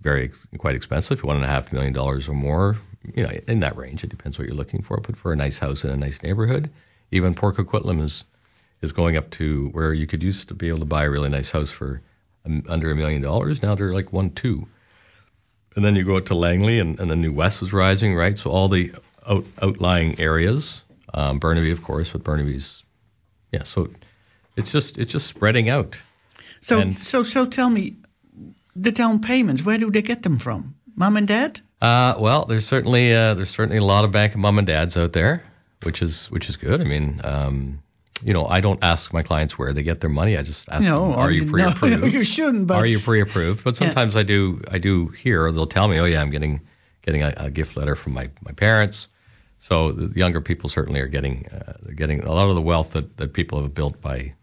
very 0.00 0.24
ex- 0.24 0.46
quite 0.58 0.76
expensive, 0.76 1.22
one 1.22 1.36
and 1.36 1.44
a 1.44 1.48
half 1.48 1.72
million 1.72 1.92
dollars 1.92 2.28
or 2.28 2.34
more. 2.34 2.78
You 3.14 3.22
know, 3.22 3.30
in 3.48 3.60
that 3.60 3.76
range. 3.76 4.02
It 4.02 4.08
depends 4.08 4.38
what 4.38 4.46
you're 4.46 4.56
looking 4.56 4.82
for. 4.82 4.98
But 4.98 5.18
for 5.18 5.32
a 5.32 5.36
nice 5.36 5.58
house 5.58 5.84
in 5.84 5.90
a 5.90 5.96
nice 5.96 6.22
neighborhood, 6.22 6.70
even 7.10 7.34
Port 7.34 7.56
Coquitlam 7.56 8.02
is 8.02 8.24
is 8.84 8.92
going 8.92 9.16
up 9.16 9.30
to 9.32 9.68
where 9.72 9.92
you 9.92 10.06
could 10.06 10.22
used 10.22 10.46
to 10.48 10.54
be 10.54 10.68
able 10.68 10.78
to 10.80 10.84
buy 10.84 11.04
a 11.04 11.10
really 11.10 11.28
nice 11.28 11.50
house 11.50 11.70
for 11.70 12.00
um, 12.46 12.62
under 12.68 12.90
a 12.90 12.94
million 12.96 13.22
dollars. 13.22 13.62
Now 13.62 13.74
they're 13.74 13.94
like 13.94 14.12
one 14.12 14.30
two. 14.30 14.66
And 15.76 15.84
then 15.84 15.96
you 15.96 16.04
go 16.04 16.16
out 16.16 16.26
to 16.26 16.36
Langley, 16.36 16.78
and, 16.78 17.00
and 17.00 17.10
the 17.10 17.16
New 17.16 17.32
West 17.32 17.60
is 17.60 17.72
rising, 17.72 18.14
right? 18.14 18.38
So 18.38 18.48
all 18.50 18.68
the 18.68 18.92
out, 19.28 19.44
outlying 19.60 20.20
areas, 20.20 20.82
um, 21.12 21.40
Burnaby, 21.40 21.72
of 21.72 21.82
course, 21.82 22.12
with 22.12 22.22
Burnaby's, 22.22 22.84
yeah. 23.50 23.64
So 23.64 23.88
it's 24.56 24.70
just 24.70 24.96
it's 24.98 25.10
just 25.10 25.26
spreading 25.26 25.68
out. 25.68 25.96
so, 26.60 26.78
and- 26.78 26.96
so, 27.00 27.24
so 27.24 27.46
tell 27.46 27.70
me, 27.70 27.96
the 28.76 28.92
down 28.92 29.20
payments, 29.20 29.64
where 29.64 29.78
do 29.78 29.90
they 29.90 30.02
get 30.02 30.22
them 30.22 30.38
from? 30.38 30.76
Mom 30.96 31.16
and 31.16 31.26
dad? 31.26 31.60
Uh, 31.82 32.14
well, 32.20 32.44
there's 32.46 32.66
certainly 32.66 33.12
uh, 33.12 33.34
there's 33.34 33.50
certainly 33.50 33.78
a 33.78 33.84
lot 33.84 34.04
of 34.04 34.12
bank 34.12 34.32
of 34.34 34.38
mom 34.38 34.58
and 34.58 34.66
dads 34.66 34.96
out 34.96 35.12
there, 35.12 35.42
which 35.82 36.00
is 36.02 36.26
which 36.26 36.48
is 36.48 36.54
good. 36.56 36.80
I 36.80 36.84
mean, 36.84 37.20
um, 37.24 37.80
you 38.22 38.32
know, 38.32 38.46
I 38.46 38.60
don't 38.60 38.78
ask 38.82 39.12
my 39.12 39.22
clients 39.22 39.58
where 39.58 39.72
they 39.72 39.82
get 39.82 40.00
their 40.00 40.10
money. 40.10 40.36
I 40.36 40.42
just 40.42 40.68
ask 40.68 40.84
No, 40.84 41.10
them, 41.10 41.18
are 41.18 41.30
you 41.30 41.50
pre-approved? 41.50 42.00
No, 42.02 42.06
you 42.06 42.24
shouldn't, 42.24 42.66
but- 42.66 42.76
are 42.76 42.86
you 42.86 43.00
pre-approved? 43.00 43.64
But 43.64 43.76
sometimes 43.76 44.16
I 44.16 44.22
do. 44.22 44.62
I 44.70 44.78
do 44.78 45.08
hear 45.08 45.50
they'll 45.52 45.66
tell 45.66 45.88
me, 45.88 45.98
oh 45.98 46.04
yeah, 46.04 46.20
I'm 46.20 46.30
getting 46.30 46.60
getting 47.02 47.22
a, 47.22 47.32
a 47.36 47.50
gift 47.50 47.76
letter 47.76 47.96
from 47.96 48.12
my 48.14 48.30
my 48.42 48.52
parents. 48.52 49.08
So 49.60 49.92
the 49.92 50.12
younger 50.14 50.40
people 50.42 50.68
certainly 50.68 51.00
are 51.00 51.08
getting 51.08 51.46
uh, 51.46 51.74
getting 51.96 52.20
a 52.22 52.32
lot 52.32 52.48
of 52.48 52.54
the 52.54 52.60
wealth 52.62 52.92
that, 52.92 53.16
that 53.16 53.32
people 53.32 53.62
have 53.62 53.74
built 53.74 54.00
by 54.00 54.34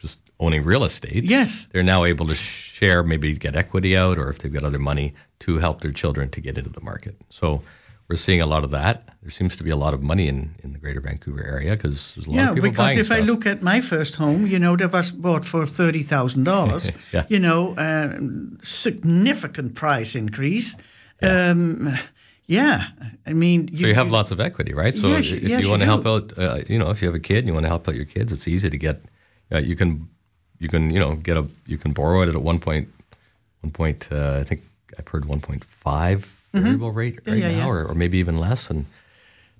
just 0.00 0.18
owning 0.38 0.64
real 0.64 0.84
estate. 0.84 1.24
Yes. 1.24 1.66
they're 1.72 1.82
now 1.82 2.04
able 2.04 2.26
to 2.26 2.34
share, 2.34 3.02
maybe 3.02 3.34
get 3.34 3.56
equity 3.56 3.96
out, 3.96 4.18
or 4.18 4.28
if 4.30 4.38
they've 4.38 4.52
got 4.52 4.64
other 4.64 4.78
money 4.78 5.14
to 5.40 5.58
help 5.58 5.80
their 5.80 5.92
children 5.92 6.28
to 6.30 6.40
get 6.42 6.58
into 6.58 6.68
the 6.70 6.80
market. 6.82 7.16
So 7.30 7.62
we're 8.08 8.16
seeing 8.16 8.40
a 8.40 8.46
lot 8.46 8.62
of 8.64 8.70
that. 8.70 9.02
There 9.22 9.30
seems 9.32 9.56
to 9.56 9.64
be 9.64 9.70
a 9.70 9.76
lot 9.76 9.92
of 9.94 10.00
money 10.02 10.28
in, 10.28 10.54
in 10.62 10.72
the 10.72 10.78
Greater 10.78 11.00
Vancouver 11.00 11.42
area 11.44 11.74
because 11.76 12.12
there's 12.14 12.26
a 12.26 12.30
lot 12.30 12.36
Yeah, 12.36 12.48
of 12.50 12.54
people 12.54 12.70
buying 12.72 12.96
Yeah, 12.96 13.02
because 13.02 13.10
if 13.10 13.12
I 13.12 13.20
look 13.20 13.46
at 13.46 13.62
my 13.62 13.80
first 13.80 14.14
home, 14.14 14.46
you 14.46 14.58
know, 14.58 14.76
that 14.76 14.92
was 14.92 15.10
bought 15.10 15.44
for 15.44 15.66
thirty 15.66 16.04
thousand 16.04 16.44
dollars. 16.44 16.84
Yeah. 17.12 17.24
You 17.28 17.40
know, 17.40 17.74
uh, 17.76 18.18
significant 18.62 19.74
price 19.74 20.14
increase. 20.14 20.74
Yeah. 21.22 21.50
Um, 21.50 21.98
yeah, 22.48 22.88
I 23.26 23.32
mean, 23.32 23.68
so 23.74 23.86
you 23.86 23.94
have 23.94 24.06
lots 24.06 24.30
of 24.30 24.38
equity, 24.38 24.72
right? 24.72 24.96
So 24.96 25.08
Yes, 25.08 25.24
if 25.26 25.42
yes, 25.42 25.62
you 25.62 25.68
want 25.68 25.80
to 25.80 25.86
help 25.86 26.06
out, 26.06 26.38
uh, 26.38 26.58
you 26.68 26.78
know, 26.78 26.90
if 26.90 27.02
you 27.02 27.08
have 27.08 27.14
a 27.16 27.20
kid 27.20 27.38
and 27.38 27.48
you 27.48 27.52
want 27.52 27.64
to 27.64 27.68
help 27.68 27.88
out 27.88 27.96
your 27.96 28.04
kids, 28.04 28.30
it's 28.30 28.46
easy 28.46 28.70
to 28.70 28.78
get. 28.78 29.00
Uh, 29.50 29.58
you 29.58 29.74
can, 29.74 30.08
you 30.60 30.68
can, 30.68 30.90
you 30.90 31.00
know, 31.00 31.16
get 31.16 31.36
a, 31.36 31.44
you 31.66 31.76
can 31.76 31.92
borrow 31.92 32.22
it 32.22 32.28
at 32.28 32.40
one 32.40 32.60
point, 32.60 32.88
one 33.62 33.72
point. 33.72 34.06
Uh, 34.12 34.38
I 34.38 34.44
think 34.48 34.60
I've 34.96 35.08
heard 35.08 35.24
one 35.24 35.40
point 35.40 35.64
five 35.82 36.24
variable 36.62 36.92
rate 36.92 37.16
Mm-hmm. 37.16 37.28
Yeah, 37.28 37.34
right 37.34 37.42
yeah, 37.42 37.58
now, 37.58 37.66
yeah. 37.66 37.70
Or, 37.70 37.86
or 37.86 37.94
maybe 37.94 38.18
even 38.18 38.38
less, 38.38 38.68
and 38.70 38.86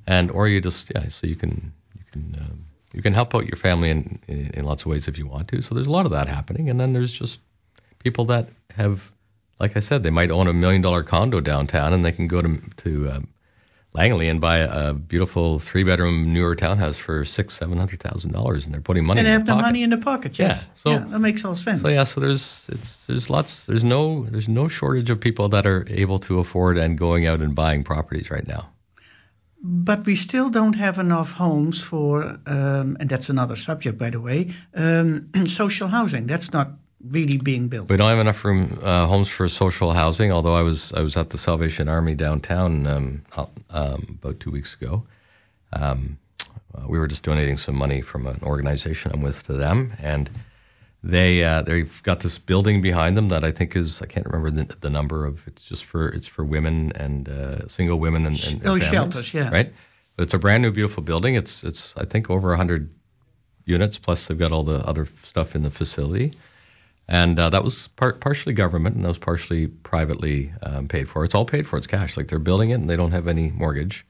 and 0.07 0.31
or 0.31 0.49
you 0.49 0.61
just 0.61 0.91
yeah, 0.95 1.09
so 1.09 1.27
you 1.27 1.37
can 1.37 1.73
you 1.95 2.05
can 2.13 2.37
um, 2.41 2.65
you 2.93 3.03
can 3.03 3.15
help 3.15 3.35
out 3.35 3.47
your 3.47 3.59
family 3.59 3.91
in, 3.91 4.19
in 4.29 4.51
in 4.55 4.65
lots 4.65 4.83
of 4.83 4.87
ways 4.89 5.09
if 5.09 5.19
you 5.19 5.27
want 5.27 5.49
to. 5.49 5.63
So 5.63 5.75
there's 5.75 5.87
a 5.89 5.93
lot 5.93 6.07
of 6.07 6.13
that 6.13 6.29
happening, 6.29 6.71
and 6.71 6.79
then 6.81 6.93
there's 6.93 7.13
just 7.13 7.39
people 7.99 8.27
that 8.27 8.49
have, 8.71 9.01
like 9.59 9.77
I 9.77 9.81
said, 9.81 10.03
they 10.03 10.11
might 10.11 10.31
own 10.31 10.47
a 10.47 10.53
million 10.53 10.83
dollar 10.83 11.03
condo 11.03 11.41
downtown, 11.41 11.93
and 11.93 12.05
they 12.05 12.13
can 12.13 12.29
go 12.29 12.43
to 12.43 12.61
to 12.85 13.11
um, 13.11 13.29
Langley 13.97 14.29
and 14.29 14.41
buy 14.41 14.59
a, 14.59 14.91
a 14.91 14.95
beautiful 14.95 15.59
three 15.61 15.83
bedroom 15.83 16.33
newer 16.33 16.55
townhouse 16.55 16.97
for 16.97 17.25
six 17.25 17.57
seven 17.57 17.79
hundred 17.79 18.03
thousand 18.03 18.33
dollars, 18.33 18.65
and 18.65 18.75
they're 18.75 18.81
putting 18.81 19.05
money 19.05 19.21
and 19.21 19.29
in 19.29 19.33
have 19.35 19.47
the 19.47 19.53
pocket. 19.53 19.63
money 19.63 19.83
in 19.83 19.91
the 19.91 19.97
pocket. 19.97 20.39
Yes. 20.39 20.63
Yeah, 20.63 20.65
so- 20.83 20.91
yeah, 20.91 21.05
that 21.11 21.19
makes 21.19 21.45
all 21.45 21.57
sense. 21.57 21.81
So 21.81 21.89
yeah, 21.89 22.05
so 22.05 22.21
there's 22.21 22.67
it's, 22.69 22.89
there's 23.07 23.31
lots 23.31 23.61
there's 23.67 23.85
no 23.85 24.27
there's 24.31 24.49
no 24.49 24.69
shortage 24.69 25.11
of 25.11 25.21
people 25.21 25.49
that 25.51 25.67
are 25.67 25.87
able 25.89 26.19
to 26.21 26.39
afford 26.39 26.77
and 26.79 26.99
going 26.99 27.27
out 27.27 27.41
and 27.41 27.55
buying 27.55 27.83
properties 27.85 28.31
right 28.31 28.47
now. 28.47 28.71
But 29.63 30.05
we 30.07 30.15
still 30.17 30.51
don't 30.51 30.75
have 30.75 30.99
enough 30.99 31.29
homes 31.29 31.83
for, 31.83 32.23
um, 32.47 32.97
and 33.01 33.09
that's 33.09 33.31
another 33.31 33.57
subject, 33.57 33.99
by 33.99 34.11
the 34.11 34.21
way, 34.21 34.55
um, 34.75 35.31
social 35.49 35.89
housing. 35.89 36.27
That's 36.27 36.53
not 36.53 36.73
really 37.11 37.39
being 37.39 37.69
built. 37.69 37.89
We 37.89 37.97
don't 37.97 38.09
have 38.09 38.19
enough 38.19 38.45
room 38.45 38.79
uh, 38.83 39.07
homes 39.07 39.29
for 39.29 39.49
social 39.49 39.93
housing. 39.93 40.33
Although 40.33 40.55
I 40.55 40.63
was 40.63 40.93
I 40.95 41.01
was 41.01 41.17
at 41.17 41.31
the 41.31 41.39
Salvation 41.39 41.89
Army 41.89 42.15
downtown 42.15 42.87
um, 42.87 43.23
um, 43.71 44.19
about 44.21 44.41
two 44.41 44.51
weeks 44.51 44.75
ago. 44.81 45.07
Um, 45.73 46.19
uh, 46.75 46.87
we 46.89 46.99
were 46.99 47.09
just 47.09 47.23
donating 47.23 47.57
some 47.57 47.75
money 47.75 48.03
from 48.03 48.27
an 48.27 48.41
organization 48.43 49.11
I'm 49.13 49.23
with 49.23 49.43
to 49.45 49.55
them, 49.55 49.95
and 49.99 50.31
they 51.03 51.43
uh, 51.43 51.63
they've 51.63 51.93
got 52.03 52.21
this 52.21 52.39
building 52.39 52.83
behind 52.83 53.17
them 53.17 53.29
that 53.29 53.45
I 53.45 53.53
think 53.53 53.77
is 53.77 54.01
I 54.03 54.07
can't 54.07 54.27
remember 54.27 54.51
the, 54.51 54.75
the 54.83 54.91
number 54.91 55.25
of 55.25 55.39
it's 55.47 55.65
just 55.65 55.85
for 55.87 56.09
it's 56.09 56.27
for 56.29 56.45
women 56.45 56.93
and 56.95 57.29
uh, 57.29 57.69
single 57.69 57.99
women 57.99 58.27
and, 58.27 58.39
and, 58.41 58.53
and 58.63 58.63
Oh, 58.63 58.79
families, 58.79 58.91
shelters, 58.91 59.35
yeah. 59.35 59.51
right. 59.51 59.73
But 60.17 60.25
it's 60.25 60.35
a 60.35 60.39
brand 60.39 60.63
new 60.63 60.73
beautiful 60.73 61.03
building. 61.03 61.35
It's 61.35 61.63
it's 61.63 61.89
I 61.97 62.05
think 62.05 62.31
over 62.31 62.55
hundred 62.57 62.91
units 63.65 63.99
plus 63.99 64.25
they've 64.25 64.39
got 64.39 64.53
all 64.53 64.65
the 64.65 64.79
other 64.87 65.09
stuff 65.29 65.55
in 65.55 65.63
the 65.63 65.71
facility 65.71 66.37
and 67.09 67.39
uh, 67.39 67.51
that 67.51 67.63
was 67.65 67.89
part, 67.97 68.21
partially 68.21 68.53
government 68.53 68.97
and 68.97 69.05
that 69.05 69.09
was 69.09 69.19
partially 69.19 69.67
privately 69.69 70.53
um, 70.63 70.89
paid 70.89 71.09
for. 71.09 71.25
It's 71.25 71.35
all 71.35 71.47
paid 71.47 71.67
for. 71.67 71.77
It's 71.77 71.87
cash. 71.87 72.17
Like 72.17 72.29
they're 72.29 72.39
building 72.39 72.71
it 72.71 72.75
and 72.75 72.89
they 72.91 72.97
don't 72.97 73.13
have 73.13 73.29
any 73.29 73.51
mortgage. 73.53 74.05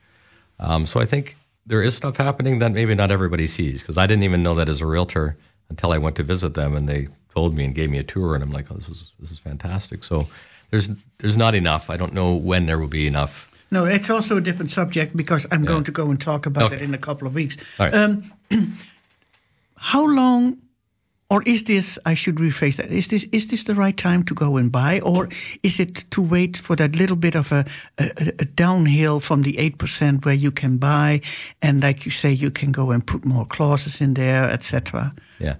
Um, 0.59 0.87
so 0.87 1.01
I 1.01 1.07
think 1.07 1.37
there 1.67 1.83
is 1.83 1.95
stuff 1.95 2.17
happening 2.17 2.61
that 2.61 2.73
maybe 2.73 2.95
not 2.95 3.11
everybody 3.11 3.47
sees 3.47 3.83
because 3.83 3.99
I 3.99 4.07
didn't 4.07 4.23
even 4.25 4.43
know 4.43 4.55
that 4.55 4.69
as 4.69 4.81
a 4.81 4.87
realtor 4.87 5.37
until 5.69 5.93
I 5.93 5.99
went 5.99 6.17
to 6.17 6.23
visit 6.23 6.55
them 6.55 6.75
and 6.77 6.89
they 6.89 7.09
told 7.35 7.55
me 7.55 7.65
and 7.65 7.75
gave 7.75 7.91
me 7.91 7.99
a 7.99 8.03
tour 8.05 8.35
and 8.35 8.43
I'm 8.43 8.53
like, 8.53 8.67
oh, 8.71 8.77
this 8.77 8.89
is 8.89 9.11
this 9.21 9.31
is 9.31 9.39
fantastic. 9.39 10.03
So 10.05 10.27
there's 10.71 10.89
there's 11.19 11.37
not 11.37 11.55
enough. 11.55 11.91
I 11.91 11.97
don't 11.99 12.15
know 12.15 12.35
when 12.35 12.67
there 12.67 12.79
will 12.79 12.89
be 12.89 13.07
enough. 13.07 13.33
No, 13.71 13.85
it's 13.85 14.09
also 14.09 14.37
a 14.37 14.41
different 14.41 14.71
subject 14.71 15.15
because 15.17 15.45
I'm 15.51 15.65
Yeah. 15.65 15.69
going 15.69 15.85
to 15.85 15.91
go 15.93 16.09
and 16.11 16.21
talk 16.21 16.47
about 16.47 16.73
Okay. 16.73 16.77
it 16.77 16.83
in 16.83 16.95
a 16.95 16.99
couple 16.99 17.27
of 17.27 17.35
weeks. 17.35 17.57
Right. 17.79 17.93
Um, 17.93 18.33
how 19.77 20.07
long, 20.07 20.59
or 21.29 21.43
is 21.43 21.65
this? 21.65 21.99
I 22.05 22.15
should 22.15 22.37
rephrase 22.37 22.77
that. 22.77 22.93
Is 22.93 23.09
this 23.09 23.25
is 23.33 23.49
this 23.49 23.65
the 23.65 23.75
right 23.75 23.97
time 23.97 24.25
to 24.27 24.35
go 24.35 24.57
and 24.57 24.71
buy, 24.71 25.01
or 25.01 25.29
is 25.63 25.81
it 25.81 26.05
to 26.13 26.23
wait 26.23 26.57
for 26.57 26.77
that 26.77 26.93
little 26.93 27.17
bit 27.17 27.35
of 27.35 27.51
a, 27.51 27.65
a, 27.99 28.33
a 28.39 28.45
downhill 28.45 29.21
from 29.21 29.43
the 29.43 29.59
eight 29.59 29.79
percent 29.79 30.25
where 30.25 30.35
you 30.35 30.53
can 30.53 30.77
buy, 30.77 31.21
and 31.61 31.83
like 31.83 32.05
you 32.05 32.13
say, 32.13 32.31
you 32.31 32.51
can 32.51 32.71
go 32.71 32.93
and 32.93 33.05
put 33.07 33.25
more 33.25 33.47
clauses 33.47 34.01
in 34.01 34.15
there, 34.15 34.49
etc. 34.51 35.15
Yeah. 35.41 35.57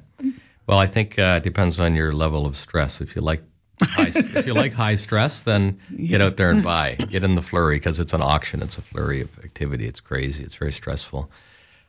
Well, 0.69 0.79
I 0.79 0.87
think 0.87 1.19
uh, 1.19 1.39
it 1.39 1.45
depends 1.45 1.79
on 1.79 1.95
your 1.95 2.13
level 2.13 2.47
of 2.47 2.57
stress. 2.57 3.01
If 3.01 3.17
you 3.17 3.23
like 3.23 3.43
high, 3.81 4.13
if 4.15 4.47
you 4.47 4.55
like 4.55 4.73
high 4.73 4.97
stress, 4.97 5.41
then 5.41 5.81
get 6.09 6.21
out 6.21 6.37
there 6.37 6.51
and 6.51 6.63
buy. 6.63 6.95
Get 6.95 7.25
in 7.25 7.35
the 7.35 7.43
flurry 7.43 7.79
because 7.79 7.99
it's 7.99 8.13
an 8.13 8.23
auction. 8.23 8.63
It's 8.63 8.77
a 8.77 8.83
flurry 8.83 9.21
of 9.21 9.31
activity. 9.43 9.87
It's 9.87 10.01
crazy. 10.01 10.45
It's 10.45 10.57
very 10.57 10.73
stressful. 10.73 11.31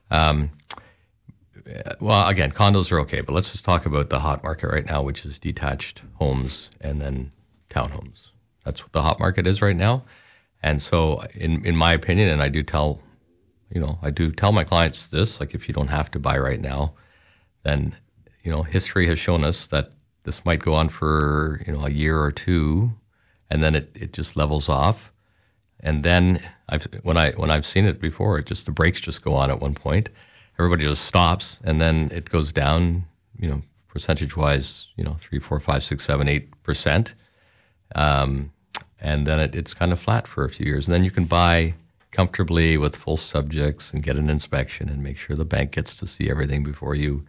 Um, 0.09 0.51
well, 1.99 2.27
again, 2.27 2.51
condos 2.51 2.91
are 2.91 2.99
okay, 3.01 3.21
but 3.21 3.34
let's 3.34 3.51
just 3.51 3.65
talk 3.65 3.86
about 3.86 4.10
the 4.10 4.19
hot 4.19 4.43
market 4.43 4.67
right 4.67 4.86
now, 4.86 5.01
which 5.01 5.25
is 5.25 5.38
detached 5.39 6.01
homes 6.15 6.69
and 6.82 7.01
then 7.01 7.32
townhomes. 7.69 8.17
That's 8.65 8.82
what 8.82 8.93
the 8.93 9.01
hot 9.01 9.19
market 9.19 9.47
is 9.47 9.62
right 9.62 9.75
now. 9.75 10.06
And 10.62 10.82
so, 10.82 11.21
in 11.34 11.65
in 11.65 11.75
my 11.75 11.93
opinion, 11.93 12.30
and 12.30 12.41
I 12.41 12.49
do 12.49 12.63
tell, 12.63 13.01
you 13.69 13.80
know, 13.80 13.99
I 14.01 14.10
do 14.10 14.32
tell 14.32 14.51
my 14.51 14.63
clients 14.63 15.08
this: 15.08 15.39
like, 15.39 15.53
if 15.53 15.67
you 15.67 15.73
don't 15.73 15.88
have 15.88 16.12
to 16.12 16.19
buy 16.19 16.38
right 16.38 16.60
now, 16.60 16.93
then 17.63 17.95
you 18.43 18.51
know 18.51 18.63
history 18.63 19.08
has 19.08 19.19
shown 19.19 19.43
us 19.43 19.67
that 19.71 19.91
this 20.23 20.41
might 20.45 20.62
go 20.62 20.73
on 20.73 20.89
for 20.89 21.62
you 21.65 21.73
know 21.73 21.86
a 21.86 21.91
year 21.91 22.19
or 22.19 22.32
two, 22.32 22.91
and 23.49 23.63
then 23.63 23.75
it, 23.75 23.91
it 23.93 24.13
just 24.13 24.36
levels 24.36 24.67
off, 24.67 24.97
and 25.80 26.03
then 26.03 26.41
I've 26.67 26.88
when 27.03 27.17
I 27.17 27.32
when 27.34 27.51
I've 27.51 27.65
seen 27.65 27.86
it 27.86 28.01
before, 28.01 28.39
it 28.39 28.47
just 28.47 28.65
the 28.65 28.71
brakes 28.71 28.99
just 28.99 29.21
go 29.21 29.36
on 29.36 29.51
at 29.51 29.62
one 29.62 29.75
point, 29.75 30.10
everybody 30.60 30.86
just 30.86 31.06
stops, 31.06 31.60
and 31.63 31.80
then 31.80 32.10
it 32.13 32.30
goes 32.30 32.52
down, 32.52 33.06
you 33.39 33.50
know, 33.50 33.62
percentage 33.88 34.36
wise, 34.36 34.88
you 34.96 35.04
know, 35.04 35.17
three, 35.20 35.39
four, 35.39 35.60
five, 35.60 35.84
six, 35.84 36.06
seven, 36.06 36.28
eight 36.28 36.50
percent, 36.63 37.13
um, 37.96 38.52
and 39.00 39.26
then 39.28 39.39
it, 39.39 39.56
it's 39.56 39.74
kind 39.74 39.91
of 39.91 40.00
flat 40.00 40.28
for 40.28 40.46
a 40.46 40.50
few 40.50 40.65
years, 40.65 40.88
and 40.88 40.93
then 40.93 41.04
you 41.04 41.12
can 41.12 41.26
buy 41.26 41.74
comfortably 42.12 42.78
with 42.78 42.96
full 42.96 43.17
subjects 43.17 43.91
and 43.91 44.04
get 44.04 44.15
an 44.15 44.30
inspection 44.30 44.89
and 44.89 45.04
make 45.04 45.17
sure 45.17 45.36
the 45.36 45.46
bank 45.46 45.72
gets 45.72 45.96
to 45.98 46.08
see 46.08 46.30
everything 46.30 46.63
before 46.63 46.96
you 46.96 47.24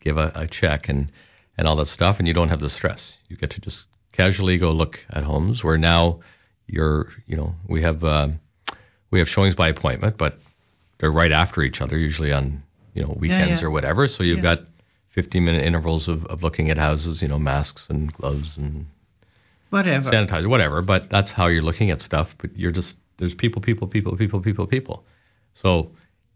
give 0.00 0.16
a, 0.16 0.32
a 0.34 0.46
check 0.46 0.88
and, 0.88 1.12
and 1.58 1.68
all 1.68 1.76
that 1.76 1.88
stuff, 1.88 2.18
and 2.18 2.26
you 2.26 2.34
don't 2.34 2.48
have 2.48 2.60
the 2.60 2.70
stress. 2.70 3.16
You 3.28 3.36
get 3.36 3.50
to 3.50 3.60
just 3.60 3.84
casually 4.12 4.58
go 4.58 4.72
look 4.72 5.00
at 5.10 5.24
homes 5.24 5.62
where 5.62 5.78
now 5.78 6.20
you're, 6.66 7.08
you 7.26 7.36
know, 7.36 7.54
we 7.68 7.82
have 7.82 8.02
um, 8.04 8.40
we 9.10 9.18
have 9.18 9.28
showings 9.28 9.54
by 9.54 9.68
appointment, 9.68 10.16
but 10.16 10.38
they're 10.98 11.10
right 11.10 11.32
after 11.32 11.62
each 11.62 11.80
other, 11.80 11.98
usually 11.98 12.32
on 12.32 12.62
you 12.94 13.02
know 13.02 13.16
weekends 13.18 13.60
yeah. 13.60 13.66
or 13.66 13.70
whatever. 13.70 14.08
So 14.08 14.22
you've 14.22 14.38
Yeah. 14.38 14.56
got 14.56 14.60
15 15.10 15.44
minute 15.44 15.64
intervals 15.64 16.08
of, 16.08 16.24
of 16.26 16.42
looking 16.42 16.70
at 16.70 16.78
houses, 16.78 17.20
you 17.20 17.28
know, 17.28 17.38
masks 17.38 17.86
and 17.88 18.12
gloves 18.12 18.56
and 18.56 18.86
Whatever. 19.70 20.10
sanitizer, 20.10 20.48
whatever. 20.48 20.82
But 20.82 21.10
that's 21.10 21.30
how 21.32 21.46
you're 21.46 21.62
looking 21.62 21.90
at 21.90 22.00
stuff. 22.00 22.34
But 22.38 22.56
you're 22.56 22.72
just 22.72 22.96
there's 23.18 23.34
people, 23.34 23.60
people, 23.60 23.86
people, 23.86 24.16
people, 24.16 24.40
people, 24.40 24.66
people. 24.66 25.04
So 25.54 25.90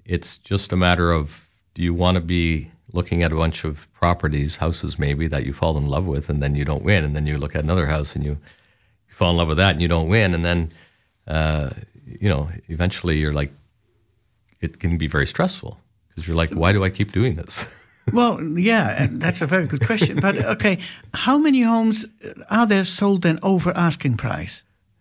it's 0.05 0.39
just 0.39 0.73
a 0.73 0.77
matter 0.77 1.13
of 1.13 1.31
do 1.75 1.83
you 1.83 1.95
want 1.95 2.17
to 2.17 2.21
be 2.21 2.71
looking 2.93 3.23
at 3.23 3.33
a 3.33 3.37
bunch 3.37 3.65
of 3.65 3.79
properties, 3.95 4.57
houses 4.57 4.99
maybe 4.99 5.27
that 5.29 5.45
you 5.47 5.53
fall 5.53 5.77
in 5.79 5.87
love 5.87 6.05
with, 6.05 6.29
and 6.29 6.43
then 6.43 6.55
you 6.55 6.65
don't 6.65 6.85
win, 6.85 7.03
and 7.05 7.17
then 7.17 7.27
you 7.27 7.39
look 7.39 7.57
at 7.57 7.65
another 7.65 7.87
house 7.87 8.15
and 8.15 8.25
you, 8.25 8.33
you 8.33 9.15
fall 9.19 9.31
in 9.31 9.37
love 9.37 9.49
with 9.49 9.57
that 9.57 9.71
and 9.71 9.83
you 9.83 9.89
don't 9.89 10.09
win, 10.09 10.35
and 10.35 10.45
then 10.45 10.73
uh, 11.27 11.71
you 12.07 12.29
know 12.29 12.51
eventually 12.69 13.17
you're 13.19 13.33
like 13.33 13.53
it 14.61 14.79
can 14.79 14.99
be 14.99 15.07
very 15.09 15.27
stressful 15.27 15.79
because 16.15 16.27
you're 16.29 16.37
like 16.37 16.51
why 16.51 16.73
do 16.73 16.85
I 16.85 16.91
keep 16.91 17.13
doing 17.13 17.37
this? 17.37 17.65
Well, 18.13 18.39
yeah, 18.59 19.07
that's 19.13 19.41
a 19.41 19.47
very 19.47 19.67
good 19.67 19.87
question. 19.87 20.21
But 20.21 20.37
okay, 20.57 20.79
how 21.15 21.39
many 21.39 21.63
homes 21.63 22.05
are 22.51 22.67
there 22.67 22.85
sold 22.85 23.23
then 23.23 23.39
over 23.43 23.75
asking 23.75 24.19
price? 24.19 24.61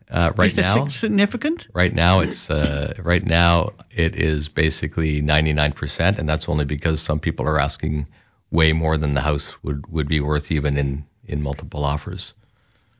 Uh, 0.09 0.31
right 0.37 0.47
Is 0.47 0.55
that 0.55 0.61
now, 0.61 0.85
sig- 0.85 0.99
significant? 0.99 1.67
Right 1.73 1.93
now, 1.93 2.19
it's 2.19 2.49
uh, 2.49 2.93
right 3.03 3.25
now 3.25 3.71
it 3.89 4.15
is 4.15 4.47
basically 4.47 5.21
99%, 5.21 6.19
and 6.19 6.29
that's 6.29 6.47
only 6.47 6.65
because 6.65 7.01
some 7.01 7.19
people 7.19 7.45
are 7.45 7.59
asking 7.59 8.07
way 8.51 8.73
more 8.73 8.97
than 8.97 9.15
the 9.15 9.21
house 9.21 9.51
would, 9.63 9.85
would 9.91 10.07
be 10.07 10.19
worth, 10.19 10.51
even 10.51 10.77
in, 10.77 11.05
in 11.25 11.41
multiple 11.41 11.83
offers. 11.83 12.33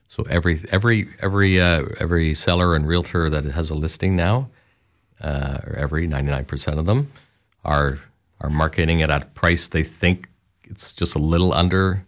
So 0.08 0.24
every 0.30 0.64
every 0.72 1.08
every 1.22 1.62
uh, 1.62 1.84
every 2.00 2.34
seller 2.36 2.76
and 2.76 2.88
realtor 2.88 3.30
that 3.30 3.46
has 3.46 3.70
a 3.70 3.74
listing 3.74 4.16
now, 4.16 4.50
uh, 5.22 5.60
or 5.66 5.76
every 5.76 6.08
99% 6.08 6.80
of 6.80 6.86
them, 6.86 7.12
are 7.64 8.00
are 8.42 8.50
marketing 8.50 9.00
it 9.00 9.10
at 9.10 9.22
a 9.22 9.26
price 9.28 9.68
they 9.68 9.84
think 9.84 10.28
it's 10.66 10.94
just 10.94 11.16
a 11.16 11.20
little 11.20 11.54
under 11.54 12.06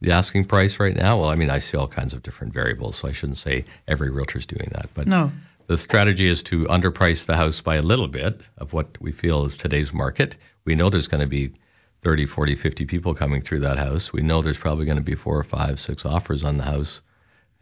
the 0.00 0.12
asking 0.12 0.44
price 0.44 0.78
right 0.78 0.94
now. 0.96 1.18
Well, 1.20 1.30
I 1.30 1.34
mean, 1.34 1.50
I 1.50 1.58
see 1.58 1.76
all 1.76 1.88
kinds 1.88 2.12
of 2.12 2.22
different 2.22 2.52
variables, 2.52 2.96
so 2.98 3.08
I 3.08 3.12
shouldn't 3.12 3.38
say 3.38 3.64
every 3.88 4.10
realtor's 4.10 4.44
doing 4.46 4.68
that. 4.72 4.90
But 4.94 5.06
No. 5.08 5.32
the 5.66 5.78
strategy 5.78 6.28
is 6.28 6.42
to 6.44 6.64
underprice 6.66 7.24
the 7.24 7.36
house 7.36 7.60
by 7.60 7.76
a 7.76 7.82
little 7.82 8.08
bit 8.08 8.48
of 8.58 8.72
what 8.74 9.00
we 9.00 9.12
feel 9.12 9.46
is 9.46 9.56
today's 9.56 9.92
market. 9.92 10.36
We 10.66 10.74
know 10.74 10.90
there's 10.90 11.08
going 11.08 11.22
to 11.22 11.26
be 11.26 11.54
30, 12.02 12.26
40, 12.26 12.54
50 12.56 12.84
people 12.84 13.14
coming 13.14 13.40
through 13.40 13.60
that 13.60 13.78
house. 13.78 14.12
We 14.12 14.20
know 14.20 14.42
there's 14.42 14.58
probably 14.58 14.84
going 14.84 14.98
to 14.98 15.02
be 15.02 15.14
four 15.14 15.38
or 15.38 15.44
five, 15.44 15.80
six 15.80 16.04
offers 16.04 16.44
on 16.44 16.58
the 16.58 16.64
house, 16.64 17.00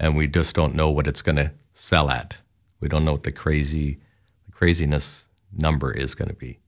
and 0.00 0.16
we 0.16 0.26
just 0.26 0.54
don't 0.56 0.74
know 0.74 0.90
what 0.90 1.06
it's 1.06 1.22
going 1.22 1.36
to 1.36 1.52
sell 1.74 2.10
at. 2.10 2.36
We 2.80 2.88
don't 2.88 3.04
know 3.04 3.12
what 3.12 3.22
the 3.22 3.30
crazy, 3.32 4.00
the 4.46 4.52
craziness 4.52 5.24
number 5.56 5.92
is 5.92 6.16
going 6.16 6.28
to 6.28 6.34
be. 6.34 6.58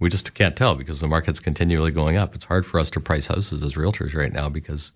We 0.00 0.10
just 0.10 0.32
can't 0.34 0.54
tell 0.56 0.74
because 0.76 1.00
the 1.00 1.08
market's 1.08 1.40
continually 1.40 1.90
going 1.90 2.16
up. 2.16 2.34
It's 2.34 2.44
hard 2.44 2.64
for 2.66 2.78
us 2.78 2.90
to 2.90 3.00
price 3.00 3.26
houses 3.26 3.62
as 3.64 3.74
realtors 3.74 4.14
right 4.14 4.32
now 4.32 4.48
because 4.48 4.92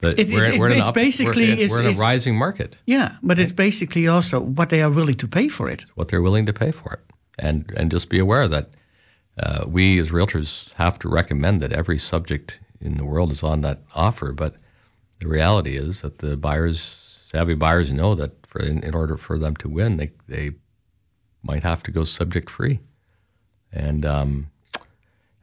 the, 0.00 0.20
It- 0.20 0.28
we're, 0.28 0.44
it- 0.52 0.58
we're 0.58 0.70
in 0.70 0.78
an 0.78 0.82
up, 0.82 0.94
basically 0.94 1.50
we're, 1.50 1.58
is- 1.60 1.70
we're 1.70 1.82
in 1.82 1.94
a 1.94 1.98
rising 1.98 2.36
market. 2.36 2.76
Yeah, 2.86 3.16
but 3.22 3.38
it's 3.38 3.52
basically 3.52 4.08
also 4.08 4.40
what 4.40 4.70
they 4.70 4.80
are 4.82 4.90
willing 4.90 5.16
to 5.18 5.28
pay 5.28 5.48
for 5.48 5.70
it. 5.70 5.84
what 5.94 6.08
they're 6.08 6.22
willing 6.22 6.46
to 6.46 6.52
pay 6.52 6.72
for 6.72 6.94
it. 6.94 7.00
And 7.38 7.72
and 7.76 7.90
just 7.90 8.08
be 8.10 8.18
aware 8.18 8.46
that 8.48 8.70
uh, 9.38 9.64
we 9.66 9.98
as 10.00 10.08
realtors 10.08 10.72
have 10.74 10.98
to 11.00 11.08
recommend 11.08 11.62
that 11.62 11.72
every 11.72 11.98
subject 11.98 12.58
in 12.80 12.96
the 12.98 13.04
world 13.04 13.30
is 13.32 13.42
on 13.42 13.62
that 13.62 13.82
offer. 13.94 14.32
But 14.32 14.56
the 15.20 15.28
reality 15.28 15.76
is 15.78 16.02
that 16.02 16.18
the 16.18 16.36
buyers, 16.36 16.82
savvy 17.30 17.54
buyers, 17.54 17.90
know 17.92 18.14
that 18.16 18.32
for 18.48 18.60
in, 18.60 18.82
in 18.82 18.94
order 18.94 19.16
for 19.16 19.38
them 19.38 19.54
to 19.56 19.68
win, 19.68 19.96
they 19.96 20.10
they 20.28 20.50
might 21.42 21.62
have 21.62 21.82
to 21.84 21.90
go 21.92 22.04
subject 22.04 22.50
free, 22.50 22.80
and 23.72 24.04
um, 24.04 24.50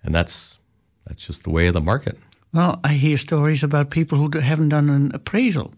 and 0.03 0.13
that's 0.13 0.55
that's 1.07 1.25
just 1.25 1.43
the 1.43 1.49
way 1.49 1.67
of 1.67 1.73
the 1.73 1.81
market. 1.81 2.17
Well, 2.53 2.79
I 2.83 2.93
hear 2.93 3.17
stories 3.17 3.63
about 3.63 3.91
people 3.91 4.17
who 4.17 4.39
haven't 4.39 4.69
done 4.69 4.89
an 4.89 5.11
appraisal, 5.13 5.73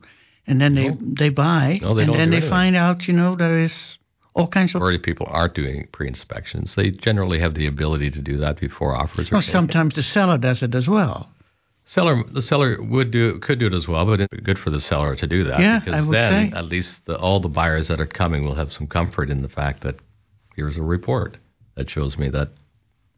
and 0.47 0.59
then 0.61 0.75
they 0.75 0.89
No. 0.89 0.97
they 1.01 1.29
buy, 1.29 1.79
No, 1.81 1.93
they 1.93 2.03
and 2.03 2.13
then 2.13 2.29
they 2.29 2.37
anything. 2.37 2.49
find 2.49 2.75
out, 2.75 3.07
you 3.07 3.13
know, 3.13 3.35
there 3.35 3.59
is 3.61 3.77
all 4.33 4.47
kinds 4.47 4.71
of. 4.71 4.75
Majority 4.79 4.97
of 4.99 5.03
people 5.03 5.27
aren't 5.29 5.53
doing 5.55 5.87
pre-inspections. 5.91 6.75
They 6.75 6.91
generally 6.91 7.39
have 7.39 7.53
the 7.55 7.67
ability 7.67 8.11
to 8.11 8.21
do 8.21 8.37
that 8.37 8.59
before 8.59 8.95
offers 8.95 9.31
are 9.31 9.35
Well, 9.35 9.41
sometimes 9.41 9.95
the 9.95 10.03
seller 10.03 10.37
does 10.37 10.63
it 10.63 10.73
as 10.75 10.87
well. 10.87 11.29
Seller, 11.83 12.23
the 12.31 12.41
seller 12.41 12.81
would 12.81 13.11
do 13.11 13.37
could 13.39 13.59
do 13.59 13.67
it 13.67 13.73
as 13.73 13.87
well, 13.87 14.05
but 14.05 14.21
it's 14.21 14.41
good 14.43 14.57
for 14.59 14.69
the 14.69 14.79
seller 14.79 15.15
to 15.17 15.27
do 15.27 15.43
that 15.45 15.59
Yeah, 15.59 15.79
because 15.79 15.99
I 15.99 16.07
would 16.07 16.15
then 16.17 16.51
say. 16.51 16.57
at 16.57 16.65
least 16.65 17.05
the, 17.05 17.17
all 17.17 17.41
the 17.41 17.49
buyers 17.49 17.89
that 17.89 17.99
are 17.99 18.05
coming 18.05 18.45
will 18.45 18.55
have 18.55 18.71
some 18.71 18.87
comfort 18.87 19.29
in 19.29 19.41
the 19.41 19.49
fact 19.49 19.81
that 19.83 19.95
here's 20.55 20.77
a 20.77 20.83
report 20.83 21.37
that 21.75 21.89
shows 21.89 22.17
me 22.17 22.29
that 22.29 22.49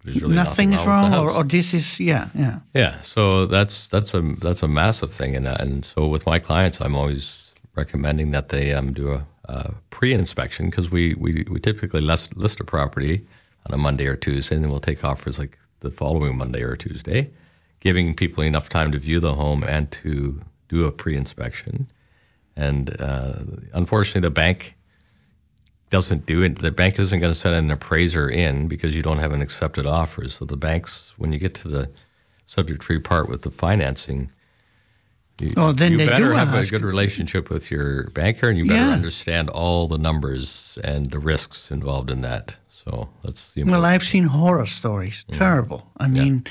there's 0.04 0.22
really 0.22 0.36
Nothing 0.36 0.70
nothing, 0.70 0.74
is 0.74 0.86
wrong, 0.86 1.12
wrong, 1.12 1.26
with 1.26 1.34
the 1.34 1.38
or, 1.38 1.44
or 1.44 1.48
this 1.48 1.74
is 1.74 2.00
yeah, 2.00 2.30
yeah. 2.36 2.60
yeah, 2.74 3.02
so 3.02 3.46
that's 3.46 3.88
that's 3.88 4.14
a 4.14 4.22
that's 4.42 4.62
a 4.62 4.68
massive 4.68 5.14
thing, 5.14 5.36
and 5.36 5.48
and 5.48 5.86
so 5.86 6.08
with 6.08 6.26
my 6.26 6.40
clients, 6.40 6.80
I'm 6.82 6.96
always 6.96 7.54
recommending 7.76 8.32
that 8.32 8.50
they 8.50 8.74
um, 8.74 8.94
do 8.94 9.14
a, 9.14 9.26
a 9.46 9.74
pre-inspection 9.90 10.70
because 10.70 10.92
we, 10.92 11.16
we 11.16 11.46
we 11.50 11.60
typically 11.60 12.02
list, 12.02 12.36
list 12.36 12.60
a 12.60 12.64
property 12.64 13.26
on 13.66 13.74
a 13.74 13.78
Monday 13.78 14.06
or 14.06 14.16
Tuesday, 14.16 14.56
and 14.56 14.64
then 14.64 14.72
we'll 14.72 14.82
take 14.82 15.04
offers 15.04 15.40
like 15.40 15.58
the 15.80 15.92
following 15.92 16.38
Monday 16.38 16.62
or 16.62 16.76
Tuesday, 16.76 17.32
giving 17.80 18.14
people 18.14 18.44
enough 18.44 18.70
time 18.70 18.92
to 18.92 19.00
view 19.00 19.20
the 19.20 19.34
home 19.34 19.64
and 19.64 19.92
to 20.04 20.42
do 20.70 20.86
a 20.86 20.92
pre-inspection. 20.92 21.90
And 22.56 23.00
uh, 23.02 23.40
unfortunately, 23.74 24.22
the 24.22 24.32
bank 24.32 24.76
doesn't 25.94 26.26
do 26.26 26.42
it. 26.42 26.60
The 26.60 26.72
bank 26.72 26.98
isn't 26.98 27.20
going 27.20 27.32
to 27.34 27.40
send 27.40 27.54
an 27.54 27.70
appraiser 27.70 28.28
in 28.28 28.68
because 28.68 28.96
you 28.96 29.04
don't 29.04 29.20
have 29.20 29.32
an 29.32 29.44
accepted 29.44 29.86
offer. 29.86 30.28
So 30.28 30.44
the 30.44 30.58
banks, 30.58 31.14
when 31.18 31.32
you 31.32 31.38
get 31.38 31.54
to 31.62 31.68
the 31.68 31.92
subject-free 32.48 33.02
part 33.02 33.30
with 33.30 33.44
the 33.44 33.52
financing, 33.52 34.32
you, 35.40 35.54
Oh, 35.56 35.72
then 35.72 35.92
you 35.92 35.98
they 36.00 36.06
do 36.06 36.10
better 36.10 36.34
have 36.34 36.48
ask. 36.50 36.68
a 36.68 36.72
good 36.72 36.84
relationship 36.84 37.52
with 37.52 37.70
your 37.70 38.10
banker, 38.10 38.50
and 38.50 38.58
you 38.58 38.66
better 38.66 38.88
Yeah. 38.88 38.90
understand 38.90 39.50
all 39.50 39.88
the 39.88 40.00
numbers 40.00 40.80
and 40.84 41.12
the 41.12 41.20
risks 41.20 41.70
involved 41.70 42.10
in 42.10 42.22
that. 42.22 42.56
So 42.72 43.10
that's 43.24 43.52
the 43.52 43.64
Well, 43.64 43.86
I've 43.86 44.04
seen 44.04 44.24
horror 44.24 44.66
stories. 44.66 45.24
Terrible. 45.32 45.92
I 45.98 46.08
mean, 46.08 46.44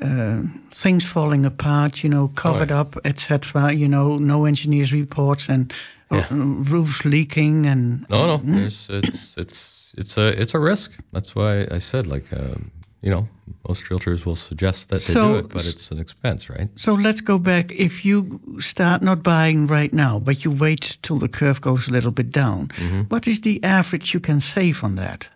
uh, 0.00 0.42
things 0.82 1.04
falling 1.04 1.44
apart, 1.46 2.02
you 2.02 2.10
know, 2.10 2.28
covered 2.28 2.70
yeah. 2.70 2.80
up, 2.80 2.96
etc. 3.04 3.72
You 3.72 3.88
know, 3.88 4.16
no 4.16 4.44
engineers 4.44 4.92
reports 4.92 5.46
and 5.48 5.72
uh, 6.10 6.16
Yeah. 6.16 6.26
roofs 6.30 7.04
leaking 7.04 7.66
and 7.66 8.04
No, 8.10 8.26
no. 8.26 8.36
There's, 8.44 8.86
it's 8.90 9.34
it's 9.36 9.70
it's 9.96 10.16
a 10.16 10.28
it's 10.40 10.54
a 10.54 10.58
risk. 10.58 10.90
That's 11.12 11.34
why 11.34 11.66
I 11.70 11.78
said 11.78 12.06
like 12.06 12.26
um, 12.32 12.70
you 13.02 13.10
know 13.10 13.28
most 13.68 13.82
realtors 13.90 14.24
will 14.26 14.36
suggest 14.36 14.88
that 14.88 15.02
they 15.04 15.12
So- 15.14 15.28
do 15.32 15.38
it, 15.38 15.48
but 15.50 15.64
it's 15.64 15.90
an 15.90 15.98
expense, 15.98 16.50
right? 16.50 16.68
So 16.76 16.94
let's 16.94 17.20
go 17.20 17.38
back. 17.38 17.70
If 17.70 18.04
you 18.04 18.40
start 18.60 19.00
not 19.02 19.22
buying 19.22 19.66
right 19.68 19.92
now, 19.92 20.18
but 20.18 20.44
you 20.44 20.50
wait 20.50 20.96
till 21.02 21.18
the 21.18 21.28
curve 21.28 21.60
goes 21.60 21.86
a 21.88 21.92
little 21.92 22.10
bit 22.10 22.32
down, 22.32 22.68
Mm-hmm. 22.76 23.02
what 23.02 23.26
is 23.28 23.40
the 23.42 23.62
average 23.62 24.12
you 24.12 24.20
can 24.20 24.40
save 24.40 24.82
on 24.82 24.96
that? 24.96 25.28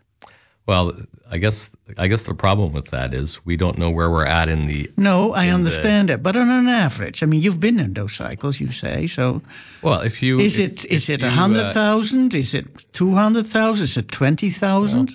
Well, 0.69 0.93
I 1.31 1.39
guess 1.39 1.71
I 1.97 2.09
guess 2.09 2.21
the 2.23 2.35
problem 2.35 2.75
with 2.75 2.91
that 2.91 3.15
is 3.15 3.39
we 3.47 3.57
don't 3.57 3.79
know 3.79 3.89
where 3.89 4.11
we're 4.11 4.27
at 4.27 4.51
in 4.51 4.67
the 4.69 4.91
No, 4.99 5.33
I 5.33 5.45
In 5.45 5.49
the- 5.49 5.55
understand 5.55 6.11
that, 6.11 6.23
but 6.23 6.37
on 6.37 6.51
an 6.51 6.69
average, 6.69 7.23
I 7.23 7.27
mean, 7.27 7.41
you've 7.41 7.59
been 7.59 7.81
in 7.81 7.95
those 7.95 8.15
cycles, 8.15 8.61
you 8.61 8.71
say. 8.71 9.07
So, 9.07 9.41
well. 9.83 10.03
If 10.03 10.23
you 10.23 10.39
is 10.41 10.59
if- 10.59 10.61
it 10.61 10.85
is 10.85 11.09
if 11.09 11.21
it 11.21 11.23
a 11.23 11.29
you, 11.29 11.33
hundred 11.33 11.75
uh. 11.75 12.01
Is 12.35 12.53
it 12.53 12.67
two 12.93 13.15
hundred 13.15 13.47
thousand? 13.49 13.85
Is 13.85 13.97
it 13.97 14.09
twenty 14.09 14.51
thousand? 14.51 15.11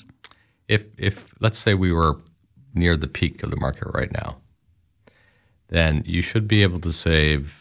if 0.67 0.81
if 0.97 1.13
let's 1.39 1.59
say 1.59 1.75
we 1.75 1.91
were 1.91 2.15
near 2.73 2.97
the 2.97 3.07
peak 3.07 3.43
of 3.43 3.51
the 3.51 3.57
market 3.57 3.89
right 3.93 4.11
now, 4.11 4.37
then 5.69 6.01
you 6.07 6.23
should 6.23 6.47
be 6.47 6.63
able 6.63 6.79
to 6.81 6.91
save, 6.91 7.51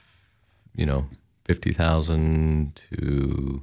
you 0.74 0.87
know, 0.87 1.05
fifty 1.44 1.74
thousand 1.74 2.81
to 2.88 3.62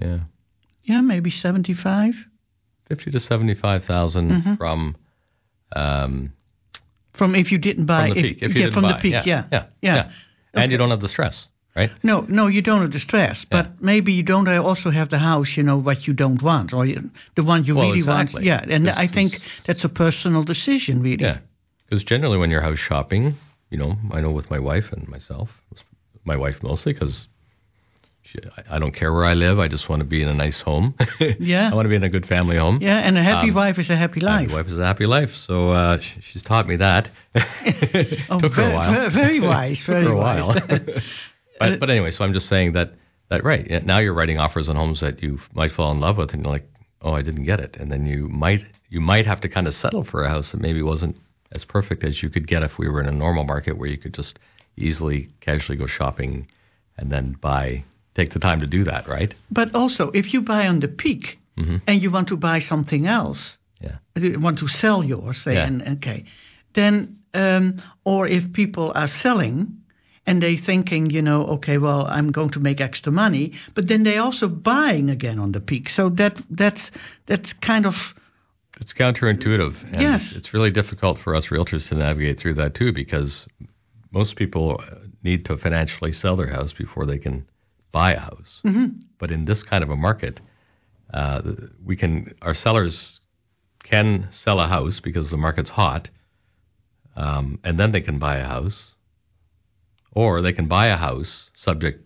yeah, 0.00 0.20
Yeah, 0.84 1.02
maybe 1.02 1.28
seventy-five. 1.28 2.14
Fifty 2.88 3.10
to 3.10 3.20
seventy 3.20 3.54
five 3.54 3.82
Mm-hmm. 3.84 4.54
from 4.54 4.96
um 5.76 6.32
From 7.14 7.34
if 7.34 7.52
you 7.52 7.58
didn't 7.58 7.86
buy, 7.86 8.06
from 8.08 8.14
the 8.14 8.18
if, 8.20 8.24
peak. 8.24 8.38
If 8.42 8.54
you 8.54 8.66
yeah, 8.66 8.74
from 8.74 8.82
buy. 8.82 8.92
the 8.92 8.98
peak, 8.98 9.12
yeah, 9.12 9.24
yeah, 9.26 9.44
yeah, 9.52 9.94
yeah. 9.94 10.10
And 10.54 10.72
you 10.72 10.78
don't 10.78 10.90
have 10.90 11.00
the 11.00 11.08
stress, 11.08 11.48
right? 11.76 11.90
No, 12.02 12.20
no, 12.28 12.46
you 12.46 12.62
don't 12.62 12.80
have 12.80 12.92
the 12.92 12.98
stress, 12.98 13.44
but 13.44 13.82
maybe 13.82 14.12
you 14.12 14.22
don't 14.22 14.48
also 14.48 14.90
have 14.90 15.10
the 15.10 15.18
house, 15.18 15.56
you 15.56 15.62
know, 15.62 15.76
what 15.76 16.06
you 16.06 16.14
don't 16.14 16.42
want, 16.42 16.72
or 16.72 16.86
you, 16.86 17.10
the 17.36 17.44
one 17.44 17.64
you 17.64 17.74
Well, 17.74 17.88
really 17.88 17.98
exactly. 17.98 18.48
want. 18.48 18.68
Yeah, 18.68 18.74
and 18.74 18.88
I 18.90 19.06
think 19.06 19.40
that's 19.66 19.84
a 19.84 19.88
personal 19.88 20.42
decision, 20.42 21.02
really. 21.02 21.24
Yeah, 21.24 21.38
because 21.84 22.02
generally 22.02 22.38
when 22.38 22.50
you're 22.50 22.62
house 22.62 22.78
shopping, 22.78 23.36
you 23.70 23.78
know, 23.78 23.96
I 24.10 24.20
know 24.22 24.30
with 24.30 24.50
my 24.50 24.58
wife 24.58 24.90
and 24.92 25.06
myself, 25.08 25.50
my 26.24 26.36
wife 26.36 26.62
mostly, 26.62 26.92
because 26.94 27.28
I, 28.70 28.78
don't 28.78 28.92
care 28.94 29.12
where 29.12 29.24
I 29.24 29.34
live. 29.34 29.58
I 29.58 29.68
just 29.68 29.88
want 29.88 30.00
to 30.00 30.04
be 30.06 30.22
in 30.22 30.28
a 30.28 30.34
nice 30.34 30.60
home. 30.60 30.94
Yeah. 31.40 31.70
I 31.70 31.74
want 31.74 31.86
to 31.86 31.88
be 31.88 31.96
in 31.96 32.04
a 32.04 32.08
good 32.08 32.26
family 32.26 32.56
home. 32.56 32.78
Yeah, 32.82 32.98
and 32.98 33.16
a 33.16 33.22
happy 33.22 33.48
Um, 33.50 33.54
wife 33.54 33.78
is 33.78 33.90
a 33.90 33.96
happy 33.96 34.20
life. 34.20 34.42
Happy 34.42 34.52
wife 34.54 34.66
is 34.68 34.78
a 34.78 34.84
happy 34.86 35.06
life. 35.06 35.34
So 35.36 35.70
uh, 35.70 35.98
sh- 36.00 36.18
she's 36.30 36.42
taught 36.42 36.66
me 36.68 36.76
that. 36.76 37.08
Oh, 38.30 38.40
Took 38.40 38.54
her 38.54 38.70
a 38.70 38.74
while. 38.74 39.08
ve- 39.08 39.14
very 39.14 39.40
wise, 39.40 39.80
very 39.86 40.04
Took 40.04 40.12
her 40.12 40.14
a 40.14 40.16
wise. 40.16 40.46
while. 40.46 40.78
but, 41.60 41.80
but 41.80 41.90
anyway, 41.90 42.10
so 42.10 42.24
I'm 42.24 42.32
just 42.32 42.48
saying 42.48 42.72
that 42.74 42.92
that 43.30 43.44
right 43.44 43.84
now 43.84 43.98
you're 43.98 44.14
writing 44.14 44.38
offers 44.38 44.68
on 44.68 44.76
homes 44.76 45.00
that 45.00 45.22
you 45.22 45.38
might 45.52 45.72
fall 45.72 45.90
in 45.92 46.00
love 46.00 46.16
with, 46.16 46.32
and 46.32 46.42
you're 46.42 46.52
like, 46.52 46.66
oh, 47.02 47.12
I 47.12 47.22
didn't 47.22 47.44
get 47.44 47.60
it, 47.60 47.76
and 47.78 47.90
then 47.92 48.06
you 48.06 48.28
might 48.28 48.64
you 48.88 49.00
might 49.00 49.26
have 49.26 49.40
to 49.42 49.48
kind 49.48 49.66
of 49.66 49.74
settle 49.74 50.04
for 50.04 50.24
a 50.24 50.28
house 50.28 50.52
that 50.52 50.60
maybe 50.60 50.82
wasn't 50.82 51.16
as 51.52 51.64
perfect 51.64 52.04
as 52.04 52.22
you 52.22 52.28
could 52.30 52.46
get 52.46 52.62
if 52.62 52.78
we 52.78 52.88
were 52.88 53.00
in 53.00 53.06
a 53.06 53.12
normal 53.12 53.44
market 53.44 53.76
where 53.78 53.88
you 53.88 53.98
could 53.98 54.14
just 54.14 54.38
easily 54.76 55.28
casually 55.40 55.76
go 55.76 55.86
shopping 55.86 56.46
and 56.96 57.10
then 57.10 57.32
buy 57.40 57.84
take 58.18 58.32
the 58.32 58.38
time 58.40 58.60
to 58.60 58.66
do 58.66 58.82
that, 58.84 59.06
right? 59.08 59.34
But 59.50 59.74
also, 59.74 60.10
if 60.20 60.32
you 60.34 60.40
buy 60.42 60.66
on 60.66 60.80
the 60.80 60.88
peak 60.88 61.38
Mm-hmm. 61.56 61.76
and 61.88 62.00
you 62.02 62.10
want 62.12 62.28
to 62.28 62.36
buy 62.36 62.60
something 62.60 63.06
else, 63.08 63.56
Yeah. 63.80 63.96
you 64.14 64.38
want 64.40 64.58
to 64.60 64.68
sell 64.68 65.02
yours, 65.02 65.36
say, 65.42 65.54
Yeah. 65.54 65.66
and 65.66 65.82
okay, 65.96 66.24
then, 66.74 67.16
um, 67.34 67.64
or 68.04 68.28
if 68.28 68.52
people 68.52 68.92
are 68.94 69.08
selling 69.08 69.56
and 70.24 70.40
they're 70.40 70.56
thinking, 70.70 71.10
you 71.10 71.20
know, 71.20 71.40
okay, 71.56 71.78
well, 71.78 72.06
I'm 72.16 72.30
going 72.30 72.50
to 72.50 72.60
make 72.60 72.80
extra 72.80 73.10
money, 73.10 73.44
but 73.74 73.88
then 73.88 74.04
they 74.04 74.18
also 74.18 74.46
buying 74.48 75.10
again 75.10 75.38
on 75.40 75.50
the 75.52 75.60
peak. 75.60 75.88
So 75.88 76.10
that 76.10 76.34
that's 76.62 76.90
that's 77.26 77.52
kind 77.54 77.86
of 77.86 77.94
It's 78.80 78.92
counterintuitive. 78.94 79.74
And 79.92 80.00
Yes. 80.08 80.22
It's 80.38 80.50
really 80.54 80.70
difficult 80.80 81.18
for 81.24 81.34
us 81.34 81.46
realtors 81.50 81.88
to 81.88 81.94
navigate 81.96 82.38
through 82.40 82.54
that 82.62 82.74
too 82.74 82.92
because 82.92 83.46
most 84.12 84.36
people 84.36 84.68
need 85.24 85.44
to 85.46 85.56
financially 85.56 86.12
sell 86.12 86.36
their 86.36 86.52
house 86.56 86.72
before 86.84 87.04
they 87.06 87.18
can 87.18 87.36
buy 87.92 88.12
a 88.12 88.20
house. 88.20 88.60
Mm-hmm. 88.64 89.00
But 89.18 89.30
in 89.30 89.44
this 89.44 89.62
kind 89.62 89.82
of 89.82 89.90
a 89.90 89.96
market, 89.96 90.40
uh, 91.12 91.42
we 91.84 91.96
can 91.96 92.34
our 92.42 92.54
sellers 92.54 93.20
can 93.82 94.28
sell 94.30 94.60
a 94.60 94.66
house 94.66 95.00
because 95.00 95.30
the 95.30 95.36
market's 95.36 95.70
hot, 95.70 96.10
um, 97.16 97.58
and 97.64 97.78
then 97.78 97.92
they 97.92 98.00
can 98.00 98.18
buy 98.18 98.36
a 98.36 98.44
house, 98.44 98.94
or 100.12 100.42
they 100.42 100.52
can 100.52 100.66
buy 100.66 100.88
a 100.88 100.96
house 100.96 101.50
subject 101.54 102.04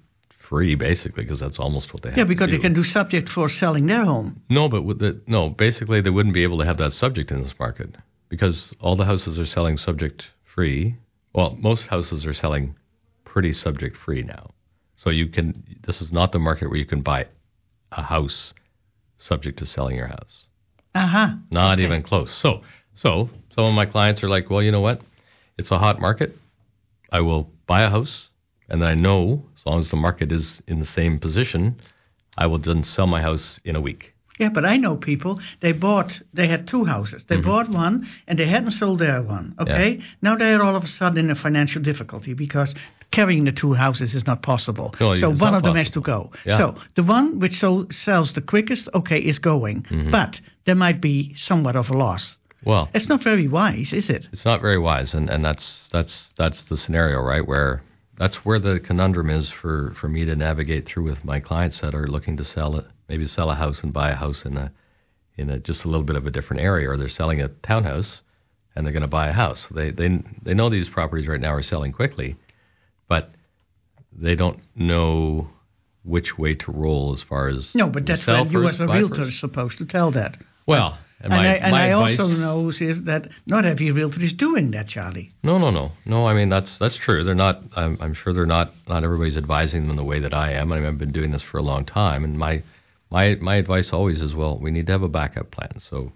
free, 0.52 0.74
basically, 0.74 1.24
because 1.24 1.40
that's 1.40 1.58
almost 1.58 1.92
what 1.94 2.02
they 2.02 2.10
have. 2.10 2.18
Yeah, 2.18 2.24
because 2.24 2.50
they 2.50 2.58
can 2.58 2.74
do 2.74 2.84
subject 2.84 3.28
for 3.30 3.48
selling 3.48 3.86
their 3.86 4.04
home. 4.04 4.42
No, 4.50 4.68
but 4.68 4.82
with 4.82 4.98
the, 4.98 5.20
no, 5.26 5.48
basically 5.48 6.02
they 6.02 6.10
wouldn't 6.10 6.34
be 6.34 6.42
able 6.42 6.58
to 6.58 6.66
have 6.66 6.76
that 6.76 6.92
subject 6.92 7.30
in 7.30 7.42
this 7.42 7.54
market 7.58 7.96
because 8.28 8.72
all 8.78 8.94
the 8.94 9.06
houses 9.06 9.38
are 9.38 9.46
selling 9.46 9.78
subject 9.78 10.26
free. 10.44 10.96
Well, 11.32 11.56
most 11.58 11.86
houses 11.86 12.26
are 12.26 12.34
selling 12.34 12.74
pretty 13.24 13.54
subject 13.54 13.96
free 13.96 14.22
now. 14.22 14.50
So 15.02 15.10
you 15.10 15.26
can. 15.26 15.64
This 15.84 16.00
is 16.00 16.12
not 16.12 16.30
the 16.30 16.38
market 16.38 16.68
where 16.68 16.78
you 16.78 16.86
can 16.86 17.02
buy 17.02 17.26
a 17.90 18.02
house 18.02 18.54
subject 19.18 19.58
to 19.58 19.66
selling 19.66 19.96
your 19.96 20.06
house. 20.06 20.46
Uh 20.94 21.06
huh. 21.06 21.28
Not 21.50 21.78
Okay. 21.78 21.84
even 21.84 22.02
close. 22.02 22.32
So, 22.32 22.62
so 22.94 23.28
some 23.54 23.64
of 23.64 23.74
my 23.74 23.86
clients 23.86 24.22
are 24.22 24.28
like, 24.28 24.48
well, 24.48 24.62
you 24.62 24.70
know 24.70 24.80
what? 24.80 25.00
It's 25.58 25.72
a 25.72 25.78
hot 25.78 26.00
market. 26.00 26.36
I 27.10 27.20
will 27.20 27.50
buy 27.66 27.82
a 27.82 27.90
house, 27.90 28.28
and 28.68 28.80
then 28.80 28.88
I 28.88 28.94
know 28.94 29.44
as 29.56 29.66
long 29.66 29.80
as 29.80 29.90
the 29.90 29.96
market 29.96 30.30
is 30.30 30.62
in 30.68 30.78
the 30.78 30.86
same 30.86 31.18
position, 31.18 31.80
I 32.38 32.46
will 32.46 32.58
then 32.58 32.84
sell 32.84 33.08
my 33.08 33.22
house 33.22 33.58
in 33.64 33.74
a 33.74 33.80
week. 33.80 34.11
Yeah, 34.38 34.48
but 34.48 34.64
I 34.64 34.76
know 34.78 34.96
people. 34.96 35.40
They 35.60 35.72
bought. 35.72 36.20
They 36.32 36.48
had 36.48 36.66
two 36.66 36.84
houses. 36.84 37.22
Mm-hmm. 37.22 37.34
They 37.34 37.40
bought 37.42 37.68
one 37.68 38.08
and 38.26 38.38
they 38.38 38.46
hadn't 38.46 38.72
sold 38.72 38.98
their 39.00 39.22
one. 39.22 39.54
Okay. 39.60 40.00
Now 40.22 40.36
they 40.36 40.52
are 40.52 40.62
all 40.62 40.76
of 40.76 40.84
a 40.84 40.88
sudden 40.88 41.26
in 41.26 41.30
a 41.30 41.34
financial 41.34 41.82
difficulty 41.82 42.34
because 42.34 42.74
carrying 43.10 43.44
the 43.44 43.52
two 43.52 43.74
houses 43.74 44.14
is 44.14 44.26
not 44.26 44.42
possible. 44.42 44.94
No, 44.98 45.14
so 45.14 45.30
one 45.30 45.54
of 45.54 45.62
them 45.62 45.76
has 45.76 45.90
to 45.90 46.00
go. 46.00 46.30
Yeah. 46.46 46.56
So 46.58 46.74
the 46.94 47.02
one 47.02 47.40
which 47.40 47.58
so 47.58 47.86
sells 47.90 48.32
the 48.32 48.40
quickest, 48.40 48.88
okay, 48.94 49.18
is 49.18 49.38
going. 49.38 49.82
Mm-hmm. 49.82 50.10
But 50.10 50.40
there 50.64 50.74
might 50.74 51.00
be 51.00 51.34
somewhat 51.34 51.76
of 51.76 51.90
a 51.90 51.94
loss. 51.94 52.36
Well, 52.64 52.88
It's 52.94 53.08
not 53.08 53.22
very 53.24 53.48
wise, 53.48 53.92
is 53.92 54.08
it? 54.08 54.28
it's 54.32 54.44
not 54.44 54.60
very 54.60 54.78
wise, 54.78 55.14
and, 55.14 55.28
and 55.28 55.44
that's 55.44 55.88
that's 55.92 56.30
that's 56.38 56.62
the 56.62 56.76
scenario, 56.76 57.20
right? 57.20 57.44
Where 57.46 57.82
that's 58.18 58.36
where 58.44 58.60
the 58.60 58.78
conundrum 58.78 59.30
is 59.30 59.50
for, 59.50 59.94
for 60.00 60.08
me 60.08 60.24
to 60.24 60.36
navigate 60.36 60.86
through 60.86 61.02
with 61.04 61.24
my 61.24 61.40
clients 61.40 61.80
that 61.80 61.92
are 61.94 62.06
looking 62.06 62.36
to 62.36 62.44
sell 62.44 62.76
it, 62.76 62.86
maybe 63.08 63.26
sell 63.26 63.50
a 63.50 63.54
house 63.54 63.82
and 63.82 63.92
buy 63.92 64.10
a 64.10 64.14
house 64.14 64.44
in 64.44 64.56
a 64.56 64.72
in 65.36 65.50
a 65.50 65.58
just 65.58 65.84
a 65.84 65.88
little 65.88 66.04
bit 66.04 66.16
of 66.16 66.26
a 66.26 66.30
different 66.30 66.62
area, 66.62 66.88
or 66.90 66.96
they're 66.96 67.08
selling 67.08 67.40
a 67.40 67.48
townhouse 67.48 68.20
and 68.74 68.86
they're 68.86 68.92
going 68.92 69.02
to 69.02 69.08
buy 69.08 69.28
a 69.28 69.32
house. 69.32 69.66
They 69.70 69.90
they 69.90 70.22
they 70.42 70.54
know 70.54 70.68
these 70.68 70.88
properties 70.88 71.28
right 71.28 71.40
now 71.40 71.52
are 71.52 71.62
selling 71.62 71.92
quickly, 71.92 72.36
but 73.08 73.30
they 74.12 74.34
don't 74.34 74.60
know 74.74 75.48
which 76.04 76.36
way 76.36 76.54
to 76.54 76.72
roll 76.72 77.12
as 77.12 77.22
far 77.22 77.48
as 77.48 77.74
No, 77.74 77.88
but 77.88 78.06
that's 78.06 78.26
what 78.26 78.50
you 78.50 78.66
as 78.66 78.80
a 78.80 78.86
realtor 78.86 79.22
are 79.22 79.30
supposed 79.30 79.78
to 79.78 79.86
tell 79.86 80.10
that. 80.12 80.36
Well, 80.66 80.98
and 81.20 81.32
And, 81.32 81.42
my, 81.42 81.48
I, 81.48 81.54
and 81.54 81.70
my 81.70 81.88
I 81.88 81.92
also 81.92 82.26
know 82.26 82.70
is 82.70 83.04
that 83.04 83.28
not 83.46 83.64
every 83.64 83.92
realtor 83.92 84.20
is 84.20 84.32
doing 84.32 84.72
that, 84.72 84.88
Charlie. 84.88 85.32
No, 85.44 85.58
no, 85.58 85.70
no, 85.70 85.92
no. 86.04 86.26
I 86.26 86.34
mean 86.34 86.48
that's 86.48 86.76
that's 86.78 86.96
true. 86.96 87.22
They're 87.24 87.34
not. 87.34 87.62
I'm, 87.76 87.96
I'm 88.00 88.14
sure 88.14 88.32
they're 88.32 88.46
not. 88.46 88.72
Not 88.88 89.04
everybody's 89.04 89.36
advising 89.36 89.86
them 89.86 89.96
the 89.96 90.04
way 90.04 90.18
that 90.20 90.34
I 90.34 90.52
am. 90.52 90.72
I 90.72 90.76
mean, 90.76 90.86
I've 90.86 90.98
been 90.98 91.12
doing 91.12 91.30
this 91.30 91.42
for 91.42 91.58
a 91.58 91.62
long 91.62 91.84
time, 91.84 92.24
and 92.24 92.38
my 92.38 92.62
my 93.12 93.36
my 93.36 93.56
advice 93.56 93.90
always 93.92 94.20
is, 94.20 94.34
well, 94.34 94.58
we 94.58 94.70
need 94.70 94.86
to 94.86 94.92
have 94.92 95.02
a 95.02 95.08
backup 95.08 95.50
plan. 95.50 95.78
So 95.78 96.12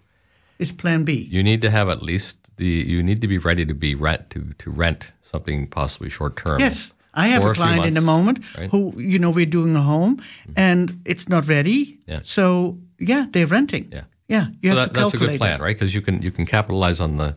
It's 0.58 0.72
Plan 0.72 1.04
B. 1.04 1.12
you 1.30 1.42
need 1.42 1.60
to 1.60 1.70
have 1.70 1.88
at 1.88 2.02
least 2.02 2.36
the. 2.56 2.66
You 2.66 3.02
need 3.02 3.20
to 3.20 3.28
be 3.28 3.38
ready 3.38 3.64
to 3.66 3.74
be 3.74 3.94
rent 3.94 4.30
to 4.30 4.40
to 4.58 4.70
rent 4.70 5.04
something 5.30 5.68
possibly 5.68 6.10
short 6.10 6.36
term. 6.36 6.58
Yes, 6.60 6.90
I 7.14 7.28
have 7.28 7.44
a 7.44 7.52
client 7.54 7.84
in 7.86 7.94
the 7.94 8.00
moment 8.00 8.40
right? 8.58 8.70
who, 8.70 8.98
you 8.98 9.18
know, 9.18 9.30
we're 9.30 9.52
doing 9.58 9.76
a 9.76 9.82
home 9.82 10.16
mm-hmm. 10.16 10.52
and 10.56 11.02
it's 11.04 11.28
not 11.28 11.46
ready. 11.46 11.98
Yeah. 12.06 12.20
So 12.24 12.78
yeah, 12.98 13.26
they're 13.32 13.46
renting. 13.46 13.88
Yeah. 13.92 14.04
Yeah, 14.28 14.46
you 14.60 14.72
So 14.72 14.76
have 14.76 14.88
that, 14.88 14.94
to 14.94 15.00
that's 15.00 15.14
a 15.14 15.18
good 15.18 15.38
plan, 15.38 15.60
right? 15.60 15.78
Because 15.78 15.94
you 15.94 16.02
can 16.02 16.20
you 16.20 16.32
can 16.32 16.46
capitalize 16.46 16.98
on 16.98 17.16
the, 17.16 17.36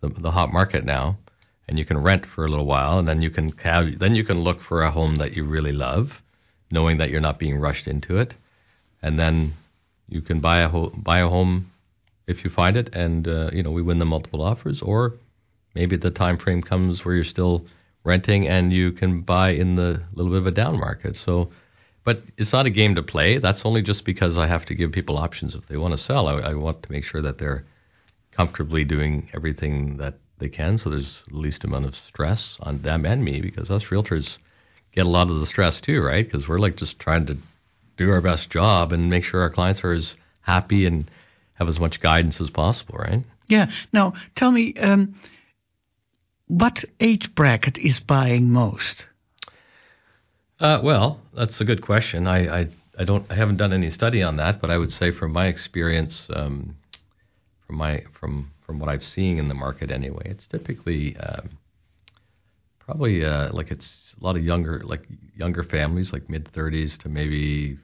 the 0.00 0.08
the 0.08 0.30
hot 0.30 0.52
market 0.52 0.84
now, 0.84 1.18
and 1.68 1.78
you 1.78 1.84
can 1.84 1.98
rent 1.98 2.24
for 2.34 2.46
a 2.46 2.48
little 2.48 2.64
while, 2.64 2.98
and 2.98 3.06
then 3.06 3.20
you 3.20 3.30
can 3.30 3.50
have 3.58 3.98
then 3.98 4.14
you 4.14 4.24
can 4.24 4.38
look 4.40 4.62
for 4.62 4.82
a 4.82 4.90
home 4.90 5.16
that 5.16 5.32
you 5.34 5.44
really 5.44 5.72
love, 5.72 6.22
knowing 6.70 6.96
that 6.98 7.10
you're 7.10 7.20
not 7.28 7.38
being 7.38 7.56
rushed 7.56 7.86
into 7.86 8.16
it, 8.16 8.34
and 9.02 9.18
then 9.18 9.54
you 10.08 10.20
can 10.20 10.40
buy 10.40 10.60
a 10.60 10.68
ho- 10.68 10.92
buy 10.96 11.20
a 11.20 11.28
home 11.28 11.70
if 12.26 12.44
you 12.44 12.50
find 12.50 12.76
it, 12.76 12.90
and 12.94 13.26
uh, 13.26 13.50
you 13.52 13.62
know 13.62 13.70
we 13.70 13.82
win 13.82 13.98
the 13.98 14.04
multiple 14.04 14.42
offers, 14.42 14.82
or 14.82 15.14
maybe 15.74 15.96
the 15.96 16.10
time 16.10 16.36
frame 16.36 16.62
comes 16.62 17.04
where 17.04 17.14
you're 17.14 17.24
still 17.24 17.64
renting 18.04 18.48
and 18.48 18.72
you 18.72 18.92
can 18.92 19.20
buy 19.20 19.50
in 19.50 19.76
the 19.76 20.02
little 20.14 20.32
bit 20.32 20.40
of 20.40 20.46
a 20.46 20.50
down 20.50 20.78
market. 20.78 21.16
So. 21.16 21.50
But 22.02 22.22
it's 22.38 22.52
not 22.52 22.64
a 22.64 22.70
game 22.70 22.94
to 22.94 23.02
play. 23.02 23.36
That's 23.36 23.66
only 23.66 23.82
just 23.82 24.06
because 24.06 24.38
I 24.38 24.46
have 24.46 24.64
to 24.66 24.74
give 24.74 24.90
people 24.90 25.18
options 25.18 25.54
if 25.54 25.66
they 25.68 25.76
want 25.76 25.92
to 25.92 26.02
sell. 26.02 26.28
I, 26.28 26.38
I 26.38 26.54
want 26.54 26.82
to 26.82 26.90
make 26.90 27.04
sure 27.04 27.20
that 27.20 27.36
they're 27.36 27.66
comfortably 28.32 28.84
doing 28.84 29.28
everything 29.34 29.98
that 29.98 30.14
they 30.38 30.48
can, 30.48 30.78
so 30.78 30.88
there's 30.88 31.22
the 31.28 31.36
least 31.36 31.62
amount 31.62 31.84
of 31.84 31.94
stress 31.94 32.56
on 32.60 32.80
them 32.80 33.04
and 33.04 33.22
me. 33.22 33.42
Because 33.42 33.70
us 33.70 33.84
realtors 33.84 34.38
get 34.94 35.04
a 35.04 35.10
lot 35.10 35.28
of 35.28 35.40
the 35.40 35.46
stress 35.46 35.78
too, 35.82 36.00
right? 36.00 36.24
Because 36.24 36.48
we're 36.48 36.58
like 36.58 36.76
just 36.76 36.98
trying 36.98 37.26
to 37.26 37.36
do 38.00 38.10
our 38.10 38.22
best 38.22 38.48
job 38.48 38.92
and 38.92 39.10
make 39.10 39.22
sure 39.22 39.42
our 39.42 39.50
clients 39.50 39.84
are 39.84 39.92
as 39.92 40.14
happy 40.40 40.86
and 40.86 41.10
have 41.52 41.68
as 41.68 41.78
much 41.78 42.00
guidance 42.00 42.40
as 42.40 42.48
possible, 42.48 42.96
right? 42.96 43.22
Yeah. 43.46 43.70
Now 43.92 44.14
tell 44.34 44.50
me, 44.50 44.74
um, 44.76 45.16
what 46.46 46.82
age 46.98 47.34
bracket 47.34 47.76
is 47.76 48.00
buying 48.00 48.48
most? 48.50 49.04
Uh, 50.58 50.80
well, 50.82 51.20
that's 51.36 51.60
a 51.60 51.64
good 51.64 51.82
question. 51.82 52.26
I, 52.26 52.60
I, 52.60 52.68
I 52.98 53.04
don't 53.04 53.30
I 53.30 53.34
haven't 53.34 53.58
done 53.58 53.74
any 53.74 53.90
study 53.90 54.22
on 54.22 54.36
that, 54.36 54.62
but 54.62 54.70
I 54.70 54.78
would 54.78 54.92
say 54.92 55.10
from 55.10 55.32
my 55.32 55.46
experience, 55.46 56.26
um, 56.34 56.76
from 57.66 57.76
my 57.76 58.04
from 58.18 58.50
from 58.66 58.78
what 58.78 58.88
I've 58.88 59.04
seen 59.04 59.38
in 59.38 59.48
the 59.48 59.54
market 59.54 59.90
anyway, 59.90 60.22
it's 60.24 60.46
typically 60.46 61.16
um, 61.18 61.50
probably 62.78 63.24
uh, 63.24 63.52
like 63.52 63.70
it's 63.70 64.14
a 64.20 64.24
lot 64.24 64.36
of 64.36 64.44
younger 64.44 64.82
like 64.84 65.06
younger 65.36 65.62
families, 65.62 66.12
like 66.12 66.28
mid 66.28 66.48
thirties 66.52 66.98
to 66.98 67.08
maybe 67.08 67.78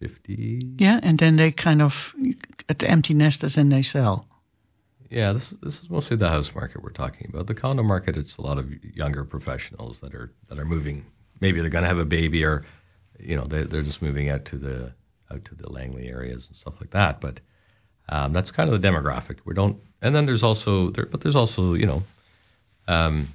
fifty. 0.00 0.74
Yeah, 0.78 0.98
and 1.02 1.18
then 1.18 1.36
they 1.36 1.52
kind 1.52 1.82
of 1.82 1.92
at 2.68 2.78
the 2.78 2.90
empty 2.90 3.14
nesters 3.14 3.56
and 3.56 3.70
they 3.70 3.82
sell. 3.82 4.26
Yeah, 5.10 5.32
this 5.32 5.52
this 5.62 5.82
is 5.82 5.90
mostly 5.90 6.16
the 6.16 6.28
house 6.28 6.52
market 6.54 6.82
we're 6.82 6.90
talking 6.90 7.28
about. 7.28 7.48
The 7.48 7.54
condo 7.54 7.82
market, 7.82 8.16
it's 8.16 8.36
a 8.36 8.42
lot 8.42 8.58
of 8.58 8.70
younger 8.82 9.24
professionals 9.24 9.98
that 10.02 10.14
are 10.14 10.32
that 10.48 10.58
are 10.58 10.64
moving. 10.64 11.04
Maybe 11.40 11.60
they're 11.60 11.70
going 11.70 11.82
to 11.82 11.88
have 11.88 11.98
a 11.98 12.04
baby, 12.04 12.44
or 12.44 12.64
you 13.18 13.36
know, 13.36 13.44
they 13.44 13.64
they're 13.64 13.82
just 13.82 14.02
moving 14.02 14.30
out 14.30 14.44
to 14.46 14.56
the 14.56 14.92
out 15.32 15.44
to 15.46 15.54
the 15.54 15.70
Langley 15.70 16.08
areas 16.08 16.46
and 16.46 16.56
stuff 16.56 16.74
like 16.80 16.92
that. 16.92 17.20
But 17.20 17.40
um, 18.08 18.32
that's 18.32 18.52
kind 18.52 18.72
of 18.72 18.80
the 18.80 18.86
demographic. 18.86 19.38
We 19.44 19.54
don't, 19.54 19.78
and 20.00 20.14
then 20.14 20.26
there's 20.26 20.44
also 20.44 20.90
there, 20.90 21.06
but 21.06 21.22
there's 21.22 21.36
also 21.36 21.74
you 21.74 21.86
know, 21.86 22.02
um, 22.86 23.34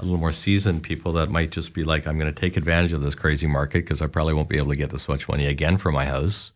a 0.00 0.04
little 0.04 0.18
more 0.18 0.32
seasoned 0.32 0.82
people 0.82 1.12
that 1.12 1.28
might 1.28 1.50
just 1.50 1.74
be 1.74 1.84
like, 1.84 2.06
I'm 2.06 2.18
going 2.18 2.32
to 2.32 2.40
take 2.40 2.56
advantage 2.56 2.92
of 2.92 3.02
this 3.02 3.14
crazy 3.14 3.46
market 3.46 3.84
because 3.84 4.00
I 4.00 4.06
probably 4.06 4.32
won't 4.32 4.48
be 4.48 4.56
able 4.56 4.70
to 4.70 4.76
get 4.76 4.90
this 4.90 5.06
much 5.08 5.28
money 5.28 5.46
again 5.46 5.76
for 5.76 5.92
my 5.92 6.06
house, 6.06 6.52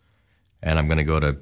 and 0.62 0.78
I'm 0.78 0.86
going 0.86 0.98
to 0.98 1.04
go 1.04 1.20
to 1.20 1.36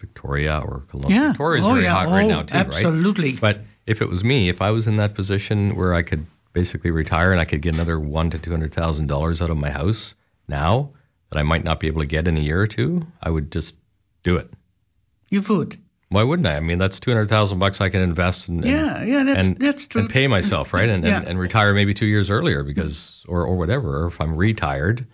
Victoria 0.00 0.58
or 0.58 0.84
Kelowna. 0.92 1.10
Yeah. 1.10 1.28
Victoria's 1.28 1.64
oh, 1.64 1.72
very 1.72 1.84
yeah. 1.84 1.92
hot 1.92 2.08
right 2.08 2.24
oh, 2.24 2.28
now 2.28 2.42
too, 2.42 2.54
right? 2.54 2.66
absolutely. 2.66 3.34
But 3.40 3.60
if 3.86 4.02
it 4.02 4.08
was 4.08 4.24
me, 4.24 4.48
if 4.48 4.60
I 4.60 4.70
was 4.70 4.88
in 4.88 4.96
that 4.96 5.14
position 5.14 5.76
where 5.76 5.94
I 5.94 6.02
could 6.02 6.26
basically 6.52 6.90
retire 6.90 7.32
and 7.32 7.40
I 7.40 7.44
could 7.44 7.62
get 7.62 7.74
another 7.74 7.98
one 8.00 8.30
to 8.30 8.38
two 8.38 8.50
hundred 8.50 8.74
thousand 8.74 9.06
dollars 9.06 9.40
out 9.40 9.50
of 9.50 9.56
my 9.56 9.70
house 9.70 10.14
now 10.48 10.90
that 11.30 11.38
I 11.38 11.44
might 11.44 11.64
not 11.64 11.78
be 11.80 11.86
able 11.86 12.02
to 12.02 12.06
get 12.06 12.26
in 12.26 12.36
a 12.36 12.40
year 12.40 12.60
or 12.60 12.66
two, 12.66 13.06
I 13.22 13.30
would 13.30 13.52
just 13.52 13.74
do 14.24 14.36
it. 14.36 14.50
You 15.30 15.42
would. 15.48 15.78
Why 16.12 16.22
wouldn't 16.22 16.46
I? 16.46 16.56
I 16.56 16.60
mean, 16.60 16.78
that's 16.78 17.00
two 17.00 17.10
hundred 17.10 17.28
thousand 17.28 17.58
bucks 17.58 17.80
I 17.80 17.88
can 17.88 18.00
invest 18.02 18.48
and, 18.48 18.64
and 18.64 18.72
Yeah, 18.72 19.02
yeah, 19.02 19.24
that's 19.24 19.46
and, 19.46 19.56
that's 19.58 19.86
true. 19.86 20.02
and 20.02 20.10
pay 20.10 20.26
myself, 20.26 20.72
right? 20.72 20.88
And, 20.92 21.04
Yeah. 21.04 21.18
and 21.18 21.26
and 21.28 21.38
retire 21.38 21.72
maybe 21.74 21.94
two 21.94 22.06
years 22.06 22.30
earlier 22.30 22.62
because 22.62 23.24
or 23.28 23.44
or 23.46 23.56
whatever. 23.56 24.04
Or 24.04 24.08
if 24.08 24.20
I'm 24.20 24.36
retired, 24.36 25.06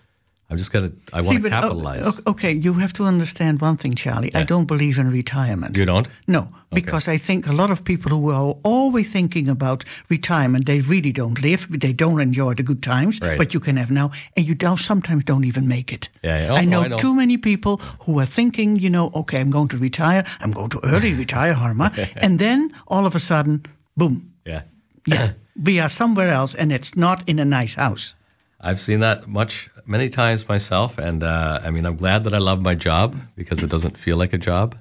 I'm 0.51 0.57
just 0.57 0.71
gonna 0.71 0.91
I 1.13 1.21
See, 1.21 1.27
want 1.27 1.41
to 1.43 1.47
oh, 1.47 1.49
capitalize. 1.49 2.19
okay, 2.25 2.53
you 2.53 2.73
have 2.73 2.91
to 2.93 3.03
understand 3.03 3.61
one 3.61 3.77
thing, 3.77 3.93
Charlie. 3.93 4.33
I 4.33 4.43
don't 4.43 4.65
believe 4.65 4.97
in 4.97 5.11
retirement. 5.11 5.77
You 5.77 5.85
don't? 5.85 6.07
No, 6.27 6.47
because 6.73 7.07
I 7.07 7.19
think 7.19 7.45
a 7.45 7.51
lot 7.53 7.69
of 7.69 7.83
people 7.85 8.09
who 8.11 8.31
are 8.31 8.55
always 8.63 9.11
thinking 9.11 9.47
about 9.47 9.85
retirement, 10.09 10.65
they 10.65 10.79
really 10.79 11.11
don't 11.11 11.39
live. 11.39 11.67
They 11.69 11.93
don't 11.93 12.19
enjoy 12.19 12.55
the 12.55 12.63
good 12.63 12.81
times, 12.81 13.19
Right. 13.21 13.37
but 13.37 13.53
you 13.53 13.59
can 13.59 13.77
have 13.77 13.91
now, 13.91 14.09
and 14.35 14.43
you 14.43 14.55
don't, 14.55 14.79
sometimes 14.79 15.23
don't 15.23 15.43
even 15.45 15.67
make 15.67 15.93
it. 15.93 16.09
Yeah, 16.23 16.41
yeah. 16.41 16.51
Oh, 16.51 16.55
I, 16.55 16.65
no, 16.65 16.79
know 16.79 16.85
I 16.85 16.87
know. 16.87 16.97
too 16.97 17.13
many 17.13 17.37
people 17.37 17.77
who 18.05 18.19
are 18.19 18.25
thinking, 18.25 18.75
you 18.77 18.89
know, 18.89 19.11
okay, 19.15 19.39
I'm 19.39 19.51
going 19.51 19.67
to 19.69 19.77
retire. 19.77 20.25
I'm 20.39 20.51
going 20.51 20.71
to 20.71 20.79
early 20.83 21.13
retire, 21.13 21.53
Harma, 21.53 21.91
and 22.15 22.39
then 22.39 22.71
all 22.87 23.05
of 23.05 23.13
a 23.13 23.19
sudden, 23.19 23.67
boom, 23.95 24.33
Yeah. 24.47 24.63
yeah, 25.05 25.33
we 25.63 25.79
are 25.79 25.89
somewhere 25.89 26.31
else, 26.31 26.55
and 26.55 26.71
it's 26.71 26.95
not 26.95 27.27
in 27.29 27.37
a 27.37 27.45
nice 27.45 27.75
house. 27.75 28.15
I've 28.61 28.81
seen 28.81 28.99
that 28.99 29.27
much 29.27 29.69
many 29.85 30.09
times 30.09 30.47
myself, 30.47 30.97
and 30.97 31.23
uh, 31.23 31.59
I 31.63 31.69
mean, 31.71 31.85
I'm 31.85 31.95
glad 31.97 32.23
that 32.25 32.33
I 32.33 32.39
love 32.39 32.59
my 32.59 32.75
job 32.75 33.15
because 33.35 33.59
it 33.63 33.69
doesn't 33.69 33.97
feel 33.97 34.17
like 34.17 34.33
a 34.33 34.37
job. 34.37 34.75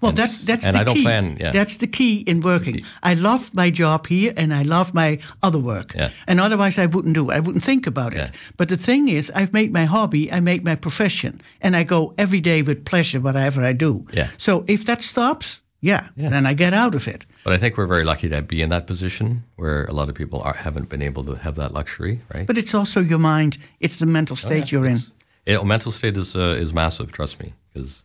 Well, 0.00 0.10
And 0.10 0.18
that's 0.18 0.38
that's 0.44 0.64
and 0.64 0.74
the 0.76 0.80
I 0.80 0.84
don't 0.84 0.96
key. 0.96 1.02
plan- 1.02 1.36
yeah. 1.40 1.52
That's 1.52 1.76
the 1.78 1.86
key 1.86 2.16
in 2.26 2.40
working. 2.42 2.80
I 3.02 3.14
love 3.14 3.42
my 3.54 3.70
job 3.70 4.06
here, 4.06 4.32
and 4.36 4.52
I 4.54 4.62
love 4.62 4.92
my 4.94 5.18
other 5.42 5.58
work. 5.58 5.94
Yeah. 5.94 6.10
And 6.26 6.40
otherwise, 6.40 6.78
I 6.78 6.86
wouldn't 6.86 7.14
do. 7.14 7.30
it. 7.30 7.34
I 7.34 7.40
wouldn't 7.40 7.64
think 7.64 7.86
about 7.86 8.12
it. 8.12 8.18
Yeah. 8.18 8.30
But 8.56 8.68
the 8.68 8.76
thing 8.76 9.08
is, 9.08 9.30
I've 9.34 9.52
made 9.52 9.72
my 9.72 9.84
hobby. 9.86 10.30
I 10.32 10.40
make 10.40 10.62
my 10.64 10.74
profession, 10.74 11.40
and 11.60 11.76
I 11.76 11.84
go 11.84 12.14
every 12.18 12.40
day 12.40 12.62
with 12.62 12.84
pleasure 12.84 13.20
whatever 13.20 13.64
I 13.64 13.72
do. 13.72 14.06
Yeah. 14.12 14.30
So 14.38 14.64
if 14.66 14.84
that 14.86 15.02
stops, 15.02 15.60
yeah, 15.90 16.02
Yeah. 16.16 16.30
then 16.34 16.44
I 16.46 16.54
get 16.54 16.72
out 16.82 16.94
of 16.94 17.06
it. 17.14 17.20
But 17.44 17.52
I 17.54 17.58
think 17.58 17.76
we're 17.76 17.86
very 17.96 18.04
lucky 18.12 18.28
to 18.30 18.40
be 18.42 18.58
in 18.64 18.70
that 18.70 18.86
position 18.86 19.26
where 19.60 19.84
a 19.84 19.92
lot 19.92 20.08
of 20.08 20.14
people 20.14 20.38
are, 20.48 20.54
haven't 20.66 20.88
been 20.88 21.02
able 21.02 21.24
to 21.30 21.34
have 21.34 21.54
that 21.56 21.72
luxury, 21.78 22.14
right? 22.34 22.46
But 22.46 22.56
it's 22.58 22.74
also 22.74 23.00
your 23.00 23.18
mind. 23.34 23.52
It's 23.80 23.98
the 23.98 24.06
mental 24.06 24.36
Oh, 24.40 24.46
state 24.46 24.64
yeah, 24.66 24.72
you're 24.72 24.86
in. 24.92 24.98
It, 25.46 25.62
mental 25.64 25.92
state 25.92 26.16
is 26.16 26.34
uh, 26.34 26.64
is 26.64 26.72
massive. 26.72 27.12
Trust 27.12 27.34
me, 27.42 27.48
because 27.72 28.02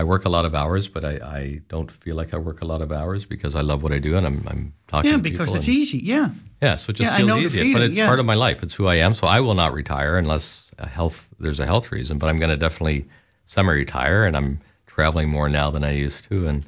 I 0.00 0.02
work 0.04 0.24
a 0.24 0.28
lot 0.36 0.44
of 0.48 0.52
hours, 0.54 0.88
but 0.94 1.04
I, 1.04 1.14
I 1.40 1.42
don't 1.68 1.90
feel 2.02 2.16
like 2.16 2.34
I 2.34 2.38
work 2.38 2.60
a 2.62 2.64
lot 2.72 2.80
of 2.82 2.90
hours 2.90 3.24
because 3.34 3.54
I 3.54 3.60
love 3.70 3.82
what 3.84 3.92
I 3.92 4.00
do 4.08 4.12
and 4.18 4.26
I'm 4.26 4.38
I'm 4.52 4.62
talking 4.88 5.10
Yeah, 5.10 5.18
because 5.30 5.48
it's 5.54 5.66
and- 5.68 5.76
easy. 5.80 5.98
Yeah. 6.14 6.28
Yeah, 6.66 6.76
so 6.76 6.90
it 6.90 6.96
just 6.96 7.10
Yeah, 7.10 7.16
feels 7.18 7.54
easy. 7.54 7.72
but 7.72 7.82
it's 7.82 7.96
yeah. 7.98 8.06
part 8.06 8.20
of 8.20 8.26
my 8.26 8.34
life. 8.46 8.58
It's 8.64 8.74
who 8.78 8.86
I 8.94 8.96
am. 9.06 9.14
So 9.14 9.26
I 9.36 9.38
will 9.40 9.54
not 9.62 9.72
retire 9.74 10.16
unless 10.18 10.70
a 10.78 10.88
health 10.88 11.16
there's 11.40 11.60
a 11.60 11.66
health 11.66 11.86
reason. 11.92 12.18
But 12.18 12.26
I'm 12.30 12.38
going 12.38 12.50
to 12.56 12.56
definitely 12.66 13.06
semi-retire, 13.46 14.24
and 14.24 14.36
I'm 14.36 14.60
traveling 14.86 15.28
more 15.28 15.48
now 15.48 15.70
than 15.70 15.84
I 15.84 15.92
used 15.92 16.28
to. 16.30 16.46
And 16.46 16.64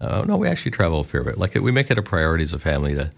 uh, 0.00 0.22
no, 0.26 0.36
we 0.36 0.48
actually 0.48 0.72
travel 0.72 1.00
a 1.00 1.04
fair 1.04 1.24
bit. 1.24 1.38
Like 1.38 1.54
we 1.54 1.72
make 1.72 1.90
it 1.90 1.98
a 1.98 2.02
priority 2.02 2.44
as 2.44 2.52
a 2.52 2.58
family 2.58 2.94
to 2.94 3.10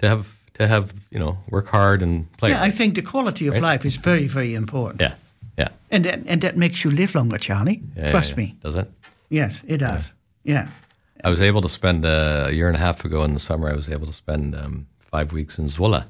to 0.00 0.08
have 0.08 0.26
to 0.54 0.66
have 0.68 0.90
you 1.10 1.18
know 1.18 1.38
work 1.50 1.66
hard 1.68 2.02
and 2.02 2.30
play. 2.38 2.50
Yeah, 2.50 2.62
I 2.62 2.70
think 2.70 2.94
the 2.94 3.02
quality 3.02 3.46
of 3.46 3.54
Right. 3.54 3.62
life 3.62 3.84
is 3.84 3.96
very, 3.96 4.28
very 4.28 4.54
important. 4.54 5.00
yeah, 5.00 5.14
yeah, 5.56 5.68
And 5.90 6.04
that, 6.04 6.20
and 6.26 6.42
that 6.42 6.56
makes 6.56 6.84
you 6.84 6.90
live 6.90 7.14
longer, 7.14 7.38
Charlie. 7.38 7.80
yeah, 7.96 8.10
Trust 8.10 8.30
yeah. 8.30 8.36
me. 8.36 8.56
Does 8.62 8.76
it? 8.76 8.90
Yes, 9.30 9.62
it 9.66 9.78
does. 9.78 10.12
Yeah. 10.44 10.68
I 11.24 11.30
was 11.30 11.40
able 11.42 11.62
to 11.62 11.68
spend 11.68 12.04
uh, 12.04 12.46
a 12.48 12.52
year 12.52 12.68
and 12.68 12.76
a 12.76 12.80
half 12.80 13.04
ago 13.04 13.24
in 13.24 13.34
the 13.34 13.40
summer. 13.40 13.68
I 13.68 13.74
was 13.74 13.88
able 13.88 14.06
to 14.06 14.12
spend 14.12 14.54
um, 14.54 14.86
five 15.10 15.32
weeks 15.32 15.58
in 15.58 15.68
Zwolle. 15.68 16.04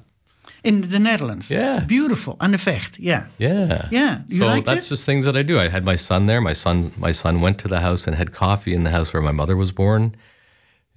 In 0.65 0.91
the 0.91 0.99
Netherlands. 0.99 1.51
Yeah. 1.51 1.85
Beautiful. 1.87 2.37
And 2.41 2.55
effect. 2.55 2.99
Yeah. 2.99 3.27
Yeah. 3.39 3.89
Yeah. 3.91 4.23
You 4.29 4.41
so 4.41 4.47
like 4.47 4.65
that's 4.65 4.87
it? 4.87 4.89
just 4.91 5.05
things 5.05 5.25
that 5.25 5.37
I 5.37 5.43
do. 5.43 5.59
I 5.59 5.69
had 5.69 5.85
my 5.85 5.97
son 5.97 6.27
there. 6.27 6.41
My 6.41 6.53
son, 6.53 6.93
my 6.97 7.13
son 7.13 7.41
went 7.41 7.59
to 7.61 7.69
the 7.69 7.81
house 7.81 8.07
and 8.07 8.17
had 8.17 8.33
coffee 8.33 8.75
in 8.75 8.85
the 8.85 8.91
house 8.91 9.13
where 9.13 9.23
my 9.23 9.33
mother 9.33 9.57
was 9.57 9.73
born, 9.73 10.17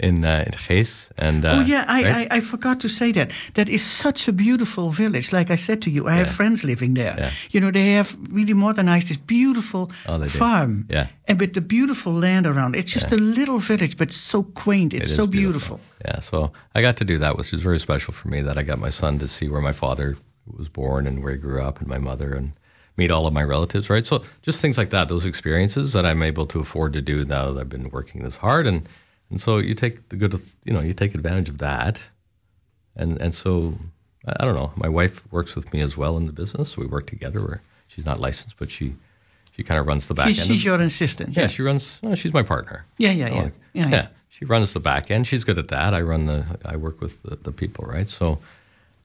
in 0.02 0.26
uh, 0.26 0.44
in 0.48 0.54
Gees. 0.58 1.10
And 1.18 1.46
uh, 1.46 1.58
oh 1.58 1.62
yeah, 1.62 1.86
I, 1.88 2.04
right? 2.04 2.28
I, 2.32 2.38
I 2.38 2.42
forgot 2.42 2.80
to 2.82 2.90
say 2.90 3.12
that. 3.14 3.32
That 3.56 3.70
is 3.70 3.84
such 3.86 4.28
a 4.28 4.32
beautiful 4.32 4.92
village. 4.92 5.32
Like 5.32 5.50
I 5.52 5.56
said 5.56 5.82
to 5.84 5.90
you, 5.90 6.08
I 6.08 6.18
Yeah. 6.18 6.26
have 6.26 6.36
friends 6.36 6.64
living 6.64 6.94
there. 6.96 7.16
Yeah. 7.18 7.32
You 7.52 7.60
know, 7.62 7.72
they 7.72 7.94
have 7.94 8.10
really 8.30 8.54
modernized 8.54 9.08
this 9.10 9.18
beautiful 9.18 9.92
Oh, 10.08 10.28
farm. 10.30 10.88
Yeah. 10.90 11.08
And 11.28 11.40
with 11.40 11.54
the 11.54 11.62
beautiful 11.62 12.14
land 12.14 12.46
around. 12.48 12.76
It's 12.76 12.92
just 12.92 13.10
Yeah. 13.12 13.18
a 13.18 13.22
little 13.40 13.60
village, 13.60 13.96
but 13.98 14.12
so 14.12 14.44
quaint. 14.44 14.94
It's 14.94 15.12
It 15.12 15.16
so 15.16 15.28
beautiful. 15.28 15.80
Yeah, 16.06 16.20
so 16.20 16.52
I 16.76 16.82
got 16.82 16.98
to 16.98 17.06
do 17.06 17.20
that, 17.20 17.38
which 17.38 17.52
was 17.52 17.62
very 17.62 17.80
special 17.80 18.14
for 18.14 18.28
me. 18.28 18.42
That 18.42 18.58
I 18.58 18.64
got 18.64 18.80
my 18.80 18.90
son 18.90 19.20
to 19.20 19.28
see 19.28 19.48
where 19.48 19.62
my 19.62 19.74
father 19.74 20.18
was 20.58 20.68
born 20.70 21.08
and 21.08 21.24
where 21.24 21.34
he 21.34 21.38
grew 21.38 21.62
up, 21.62 21.80
and 21.80 21.88
my 21.88 22.00
mother, 22.00 22.34
and 22.34 22.54
meet 22.98 23.12
all 23.12 23.26
of 23.28 23.34
my 23.34 23.44
relatives. 23.44 23.90
Right, 23.90 24.06
so 24.06 24.24
just 24.42 24.60
things 24.62 24.78
like 24.78 24.90
that, 24.90 25.08
those 25.08 25.26
experiences 25.26 25.94
that 25.94 26.06
I'm 26.06 26.24
able 26.24 26.46
to 26.48 26.60
afford 26.60 26.94
to 26.94 27.02
do 27.02 27.24
now 27.24 27.54
that 27.54 27.60
I've 27.62 27.70
been 27.70 27.90
working 27.92 28.24
this 28.24 28.36
hard, 28.36 28.66
and 28.68 28.88
and 29.32 29.42
so 29.42 29.58
you 29.58 29.74
take 29.74 30.10
the 30.10 30.16
good, 30.16 30.40
you 30.64 30.74
know, 30.74 30.82
you 30.82 30.94
take 30.94 31.16
advantage 31.16 31.50
of 31.50 31.58
that, 31.60 32.00
and 32.96 33.20
and 33.20 33.34
so 33.34 33.74
I 34.26 34.46
don't 34.46 34.56
know. 34.56 34.72
My 34.76 34.90
wife 34.90 35.20
works 35.32 35.56
with 35.56 35.72
me 35.74 35.82
as 35.82 35.98
well 35.98 36.18
in 36.18 36.28
the 36.28 36.34
business. 36.34 36.78
We 36.78 36.86
work 36.86 37.08
together. 37.08 37.40
Where 37.42 37.62
she's 37.88 38.06
not 38.06 38.20
licensed, 38.20 38.56
but 38.60 38.70
she 38.70 38.94
she 39.56 39.64
kind 39.64 39.80
of 39.80 39.88
runs 39.88 40.08
the 40.08 40.14
back 40.14 40.28
She's, 40.28 40.40
end. 40.40 40.48
she's 40.48 40.64
your 40.64 40.80
assistant. 40.82 41.36
yeah, 41.36 41.48
she 41.48 41.62
runs. 41.62 42.00
She's 42.16 42.34
my 42.34 42.44
partner. 42.44 42.86
Yeah, 42.98 43.12
yeah, 43.12 43.30
yeah. 43.34 43.50
Yeah, 43.74 43.90
yeah. 43.90 44.08
She 44.30 44.46
runs 44.46 44.74
the 44.74 44.80
back 44.80 45.12
end. 45.12 45.28
She's 45.28 45.44
good 45.44 45.60
at 45.60 45.70
that. 45.70 45.94
I 45.94 46.02
run 46.02 46.26
the. 46.26 46.46
I 46.64 46.76
work 46.78 47.02
with 47.02 47.14
the, 47.24 47.38
the 47.38 47.52
people, 47.52 47.86
right? 47.86 48.10
So, 48.10 48.40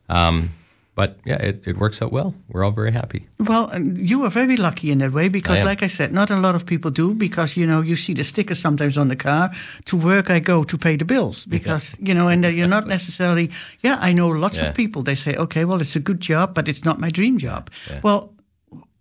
um, 0.08 0.52
but 0.96 1.18
yeah, 1.24 1.37
it, 1.37 1.62
it 1.66 1.76
works 1.78 2.02
out 2.02 2.11
well. 2.11 2.35
We're 2.48 2.64
all 2.64 2.72
very 2.72 2.90
happy. 2.90 3.28
Well, 3.38 3.70
uh, 3.72 3.78
you 3.78 4.24
are 4.24 4.30
very 4.30 4.56
lucky 4.56 4.90
in 4.90 4.98
that 4.98 5.12
way 5.12 5.28
because, 5.28 5.61
I 5.61 5.62
like 5.62 5.82
I 5.85 5.87
said, 5.88 6.12
not 6.12 6.30
a 6.30 6.37
lot 6.46 6.54
of 6.56 6.64
people 6.66 6.90
do 6.90 7.14
because 7.14 7.56
you 7.56 7.66
know 7.66 7.82
you 7.82 7.94
see 7.96 8.14
the 8.14 8.24
stickers 8.24 8.59
sometimes 8.59 8.96
on 8.96 9.09
the 9.09 9.16
car. 9.16 9.50
To 9.90 9.96
work 9.96 10.30
I 10.30 10.40
go 10.40 10.64
to 10.64 10.76
pay 10.78 10.96
the 10.96 11.04
bills 11.04 11.44
because 11.44 11.94
you 12.00 12.14
know, 12.14 12.26
and 12.28 12.42
that 12.42 12.54
you're 12.54 12.66
not 12.78 12.87
necessarily. 12.88 13.50
Yeah, 13.82 13.96
I 14.00 14.12
know 14.12 14.28
lots 14.28 14.56
Yeah. 14.56 14.70
of 14.70 14.74
people. 14.74 15.02
They 15.04 15.14
say, 15.14 15.35
okay, 15.37 15.64
well, 15.64 15.80
it's 15.82 15.96
a 15.96 16.00
good 16.00 16.20
job, 16.20 16.54
but 16.54 16.66
it's 16.68 16.85
not 16.85 16.98
my 16.98 17.11
dream 17.11 17.38
job. 17.38 17.70
Yeah. 17.88 18.00
Well, 18.02 18.32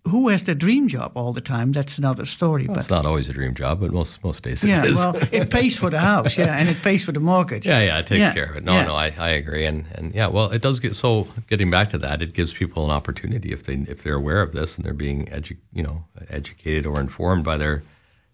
who 0.08 0.30
has 0.30 0.44
the 0.44 0.54
dream 0.56 0.88
job 0.88 1.14
all 1.16 1.34
the 1.34 1.42
time? 1.42 1.72
That's 1.72 1.98
another 1.98 2.26
story. 2.26 2.68
Well, 2.68 2.80
it's 2.80 2.90
not 2.90 3.06
always 3.06 3.28
a 3.28 3.34
dream 3.34 3.56
job, 3.56 3.80
but 3.80 3.92
most 3.92 4.24
most 4.24 4.44
days 4.44 4.64
it 4.64 4.68
yeah, 4.68 4.86
is. 4.86 4.96
well, 4.96 5.16
it 5.32 5.50
pays 5.58 5.78
for 5.78 5.90
the 5.90 6.00
house, 6.00 6.38
yeah, 6.38 6.56
and 6.56 6.70
it 6.70 6.82
pays 6.84 7.04
for 7.04 7.12
the 7.12 7.20
mortgage. 7.20 7.66
Yeah, 7.66 7.82
yeah, 7.82 8.00
it 8.00 8.08
takes 8.08 8.20
Yeah, 8.20 8.34
care 8.34 8.46
of 8.52 8.56
it. 8.58 8.64
No, 8.64 8.74
yeah. 8.74 8.86
no, 8.86 8.96
I, 8.96 9.08
I 9.10 9.30
agree, 9.32 9.66
and 9.66 9.86
and 9.94 10.14
yeah, 10.14 10.28
well, 10.28 10.52
it 10.52 10.62
does 10.62 10.80
get 10.80 10.96
so. 10.96 11.28
Getting 11.50 11.72
back 11.72 11.90
to 11.92 11.98
that, 12.00 12.22
it 12.22 12.34
gives 12.34 12.54
people 12.54 12.86
an 12.86 12.92
opportunity 12.92 13.52
if 13.52 13.66
they 13.66 13.74
if 13.88 14.04
they're 14.04 14.16
aware 14.16 14.42
of 14.42 14.52
this 14.54 14.76
and 14.76 14.86
they're 14.86 14.94
being 14.94 15.26
edu- 15.28 15.58
you 15.74 15.84
know 15.84 16.06
educated 16.30 16.86
or 16.86 17.00
informed 17.02 17.44
by 17.44 17.58
their 17.58 17.84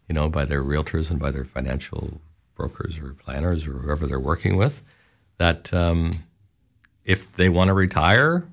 you 0.10 0.16
know 0.16 0.30
by 0.30 0.46
their 0.46 0.64
realtors 0.64 1.10
and 1.10 1.20
by 1.20 1.32
their 1.32 1.46
financial 1.46 2.20
brokers 2.58 2.98
or 3.02 3.14
planners 3.14 3.66
or 3.66 3.74
whoever 3.74 4.08
they're 4.08 4.20
working 4.20 4.58
with, 4.58 4.74
that 5.40 5.74
um, 5.74 6.24
if 7.06 7.20
they 7.38 7.50
want 7.50 7.70
to 7.70 7.74
retire, 7.74 8.44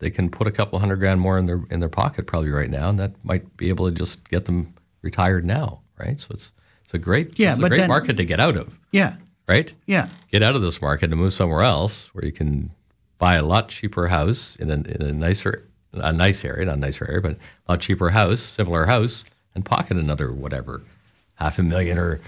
they 0.00 0.10
can 0.10 0.30
put 0.30 0.46
a 0.46 0.52
couple 0.52 0.78
hundred 0.78 0.96
grand 0.96 1.20
more 1.20 1.38
in 1.38 1.46
their 1.46 1.62
in 1.70 1.80
their 1.80 1.88
pocket 1.88 2.26
probably 2.26 2.50
right 2.50 2.70
now, 2.70 2.88
and 2.90 2.98
that 2.98 3.12
might 3.24 3.56
be 3.56 3.68
able 3.68 3.88
to 3.90 3.94
just 3.96 4.28
get 4.28 4.46
them 4.46 4.74
retired 5.02 5.44
now, 5.44 5.80
right? 5.98 6.20
So 6.20 6.28
it's 6.30 6.50
it's 6.84 6.94
a 6.94 6.98
great 6.98 7.38
Yeah, 7.38 7.52
it's 7.54 7.62
a 7.62 7.68
great 7.68 7.78
then- 7.78 7.88
market 7.88 8.16
to 8.18 8.24
get 8.24 8.40
out 8.40 8.56
of, 8.56 8.72
yeah, 8.92 9.16
right? 9.48 9.72
yeah. 9.86 10.08
get 10.30 10.42
out 10.42 10.54
of 10.56 10.62
this 10.62 10.80
market 10.80 11.10
and 11.10 11.20
move 11.20 11.32
somewhere 11.34 11.62
else 11.62 12.08
where 12.12 12.24
you 12.24 12.32
can 12.32 12.70
buy 13.18 13.36
a 13.36 13.44
lot 13.44 13.68
cheaper 13.70 14.08
house 14.08 14.56
in 14.58 14.70
a, 14.70 14.74
in 14.74 15.02
a 15.02 15.12
nicer 15.12 15.68
a 15.94 16.12
nice 16.12 16.44
area, 16.44 16.64
not 16.66 16.76
a 16.76 16.80
nicer 16.80 17.06
area, 17.08 17.20
but 17.22 17.32
a 17.68 17.72
lot 17.72 17.80
cheaper 17.80 18.10
house, 18.10 18.40
similar 18.42 18.84
house, 18.86 19.24
and 19.54 19.64
pocket 19.64 19.96
another 19.96 20.32
whatever, 20.32 20.82
half 21.36 21.56
a 21.58 21.62
million 21.62 21.96
or 21.98 22.20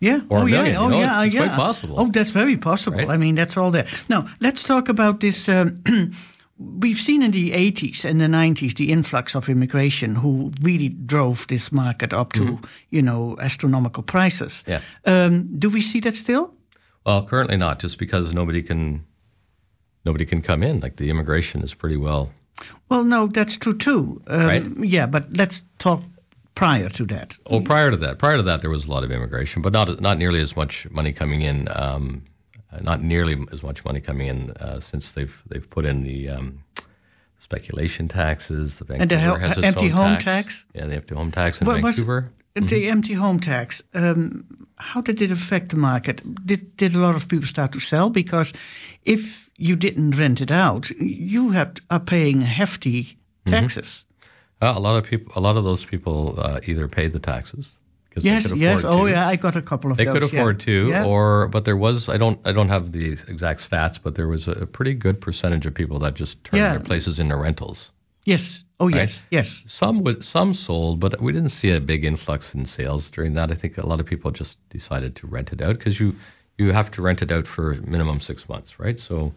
Yeah. 0.00 0.20
Or 0.28 0.38
a 0.38 0.42
oh, 0.42 0.44
million, 0.44 0.66
yeah. 0.66 0.72
you 0.72 0.78
Oh, 0.78 0.88
know, 0.88 0.98
yeah. 1.00 1.04
it's- 1.06 1.26
it's 1.26 1.34
yeah. 1.34 1.46
quite 1.46 1.56
possible. 1.56 1.96
Oh, 1.98 2.10
that's 2.12 2.30
very 2.30 2.58
possible. 2.58 2.98
Right? 2.98 3.08
I 3.08 3.16
mean, 3.16 3.34
that's 3.34 3.56
all 3.56 3.70
there. 3.70 3.86
Now, 4.10 4.28
let's 4.40 4.62
talk 4.62 4.90
about 4.90 5.20
this. 5.20 5.48
Um, 5.48 5.82
we've 6.58 6.98
seen 6.98 7.22
in 7.22 7.30
the 7.32 7.50
80s 7.52 8.04
and 8.04 8.20
the 8.20 8.26
90s 8.26 8.76
the 8.76 8.92
influx 8.92 9.34
of 9.34 9.48
immigration 9.48 10.14
who 10.14 10.52
really 10.62 10.88
drove 10.88 11.44
this 11.48 11.72
market 11.72 12.12
up 12.12 12.32
to, 12.34 12.58
you 12.90 13.02
know, 13.02 13.36
astronomical 13.40 14.02
prices. 14.02 14.62
Mm-hmm. 14.66 14.70
Yeah. 14.70 15.24
Um, 15.24 15.58
do 15.58 15.68
we 15.70 15.80
see 15.80 16.00
that 16.00 16.14
still? 16.16 16.54
well, 17.04 17.26
currently 17.26 17.56
not, 17.56 17.80
just 17.80 17.98
because 17.98 18.32
nobody 18.32 18.62
can 18.62 19.04
nobody 20.04 20.24
can 20.24 20.42
come 20.42 20.62
in. 20.62 20.80
Like 20.80 20.96
the 20.96 21.10
immigration 21.10 21.62
is 21.62 21.74
pretty 21.74 21.96
well. 21.96 22.30
Well, 22.88 23.04
no, 23.04 23.26
that's 23.26 23.56
true 23.56 23.76
too. 23.76 24.22
Um, 24.26 24.46
Right. 24.46 24.64
Yeah, 24.82 25.06
but 25.06 25.36
let's 25.36 25.62
talk 25.78 26.02
prior 26.54 26.88
to 26.88 27.04
that. 27.06 27.34
Oh, 27.46 27.60
prior 27.60 27.90
to 27.90 27.96
that, 27.98 28.18
prior 28.18 28.36
to 28.36 28.42
that, 28.44 28.60
there 28.60 28.70
was 28.70 28.84
a 28.86 28.90
lot 28.90 29.04
of 29.04 29.10
immigration, 29.10 29.60
but 29.60 29.72
not 29.72 30.00
not 30.00 30.18
nearly 30.18 30.40
as 30.40 30.56
much 30.56 30.86
money 30.90 31.12
coming 31.12 31.42
in. 31.42 31.68
Um, 31.70 32.22
not 32.82 33.02
nearly 33.02 33.36
as 33.52 33.62
much 33.62 33.84
money 33.84 34.00
coming 34.00 34.26
in 34.28 34.50
uh, 34.52 34.80
since 34.80 35.10
they've 35.10 35.34
they've 35.48 35.68
put 35.68 35.84
in 35.84 36.02
the 36.04 36.28
um, 36.28 36.60
speculation 37.38 38.08
taxes. 38.08 38.72
The 38.78 38.84
Vancouver 38.84 39.14
And 39.14 39.54
the 39.54 39.58
its 39.58 39.58
empty 39.62 39.86
own 39.86 39.96
home 39.96 40.12
tax. 40.14 40.24
tax? 40.24 40.66
Yeah, 40.74 40.86
the 40.86 40.94
empty 40.94 41.14
home 41.14 41.30
tax 41.32 41.60
in 41.60 41.66
What 41.66 41.82
was- 41.82 41.96
Vancouver. 41.96 42.30
The 42.56 42.88
empty 42.88 43.14
home 43.14 43.40
tax, 43.40 43.82
um, 43.94 44.44
how 44.76 45.00
did 45.00 45.20
it 45.20 45.32
affect 45.32 45.70
the 45.72 45.76
market? 45.76 46.22
Did, 46.46 46.76
did 46.76 46.94
a 46.94 47.00
lot 47.00 47.16
of 47.16 47.26
people 47.28 47.48
start 47.48 47.72
to 47.72 47.80
sell? 47.80 48.10
Because 48.10 48.52
if 49.04 49.18
you 49.56 49.74
didn't 49.74 50.16
rent 50.16 50.40
it 50.40 50.52
out, 50.52 50.88
you 51.00 51.50
had, 51.50 51.80
are 51.90 51.98
paying 51.98 52.42
hefty 52.42 53.18
Mm-hmm. 53.44 53.50
taxes. 53.60 54.04
Uh, 54.62 54.72
a 54.76 54.78
lot 54.80 54.96
of 54.96 55.04
people, 55.04 55.32
a 55.36 55.40
lot 55.40 55.56
of 55.56 55.64
those 55.64 55.84
people 55.84 56.36
uh, 56.38 56.60
either 56.64 56.86
paid 56.88 57.12
the 57.12 57.18
taxes. 57.18 57.74
Yes, 58.22 58.46
yes. 58.54 58.82
Oh, 58.84 59.06
yeah, 59.06 59.26
I 59.28 59.36
got 59.36 59.56
a 59.56 59.62
couple 59.62 59.90
of 59.90 59.96
They 59.96 60.04
those. 60.04 60.14
could 60.20 60.32
yeah. 60.32 60.40
afford 60.40 60.60
to, 60.60 60.88
Yeah. 60.88 61.04
or 61.04 61.48
but 61.48 61.64
there 61.64 61.76
was 61.76 62.08
I 62.08 62.16
don't 62.16 62.38
I 62.44 62.52
don't 62.52 62.68
have 62.68 62.92
the 62.92 63.12
exact 63.28 63.68
stats, 63.68 63.98
but 64.02 64.14
there 64.14 64.28
was 64.28 64.46
a, 64.46 64.52
a 64.52 64.66
pretty 64.66 64.94
good 64.94 65.20
percentage 65.20 65.66
of 65.66 65.74
people 65.74 65.98
that 66.00 66.14
just 66.14 66.42
turned 66.44 66.60
Yeah. 66.62 66.70
their 66.72 66.80
places 66.80 67.18
into 67.18 67.36
rentals. 67.36 67.90
Yes. 68.24 68.60
Oh, 68.80 68.86
Right? 68.86 68.96
yes, 69.08 69.20
yes. 69.30 69.62
Some 69.66 70.02
would, 70.02 70.24
some 70.24 70.52
sold, 70.54 70.98
but 70.98 71.20
we 71.22 71.32
didn't 71.32 71.50
see 71.50 71.70
a 71.70 71.80
big 71.80 72.04
influx 72.04 72.52
in 72.54 72.66
sales 72.66 73.08
during 73.10 73.34
that. 73.34 73.50
I 73.52 73.54
think 73.54 73.78
a 73.78 73.86
lot 73.86 74.00
of 74.00 74.06
people 74.06 74.30
just 74.32 74.56
decided 74.70 75.14
to 75.16 75.26
rent 75.28 75.52
it 75.52 75.60
out 75.62 75.78
because 75.78 76.00
you 76.00 76.14
you 76.58 76.72
have 76.72 76.90
to 76.92 77.02
rent 77.02 77.20
it 77.22 77.30
out 77.32 77.46
for 77.46 77.74
minimum 77.86 78.20
six 78.20 78.48
months, 78.48 78.78
right? 78.78 78.98
So 78.98 79.32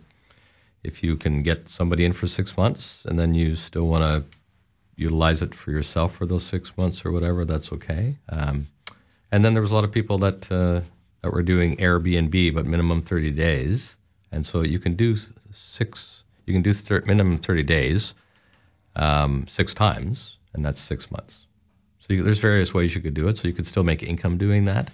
if 0.83 1.03
you 1.03 1.17
can 1.17 1.43
get 1.43 1.67
somebody 1.67 2.05
in 2.05 2.13
for 2.13 2.27
six 2.27 2.55
months 2.57 3.03
and 3.05 3.17
then 3.19 3.33
you 3.33 3.55
still 3.55 3.87
want 3.87 4.03
to 4.03 4.36
utilize 4.97 5.41
it 5.41 5.55
for 5.55 5.71
yourself 5.71 6.15
for 6.17 6.25
those 6.25 6.45
six 6.45 6.71
months 6.75 7.05
or 7.05 7.11
whatever, 7.11 7.45
that's 7.45 7.71
okay. 7.71 8.17
Um, 8.27 8.67
and 9.31 9.45
then 9.45 9.53
there 9.53 9.61
was 9.61 9.71
a 9.71 9.73
lot 9.73 9.83
of 9.83 9.91
people 9.91 10.17
that 10.19 10.51
uh, 10.51 10.81
that 11.21 11.31
were 11.31 11.43
doing 11.43 11.77
Airbnb, 11.77 12.53
but 12.53 12.65
minimum 12.65 13.03
thirty 13.03 13.31
days, 13.31 13.95
and 14.31 14.45
so 14.45 14.61
you 14.61 14.79
can 14.79 14.95
do 14.95 15.15
six, 15.51 16.23
you 16.45 16.53
can 16.53 16.63
do 16.63 16.73
thir- 16.73 17.03
minimum 17.05 17.37
thirty 17.37 17.63
days 17.63 18.13
um, 18.95 19.45
six 19.47 19.73
times, 19.73 20.37
and 20.53 20.65
that's 20.65 20.81
six 20.81 21.09
months. 21.11 21.45
So 21.99 22.13
you, 22.13 22.23
there's 22.23 22.39
various 22.39 22.73
ways 22.73 22.95
you 22.95 23.01
could 23.01 23.13
do 23.13 23.27
it. 23.27 23.37
So 23.37 23.47
you 23.47 23.53
could 23.53 23.67
still 23.67 23.83
make 23.83 24.01
income 24.01 24.37
doing 24.37 24.65
that 24.65 24.89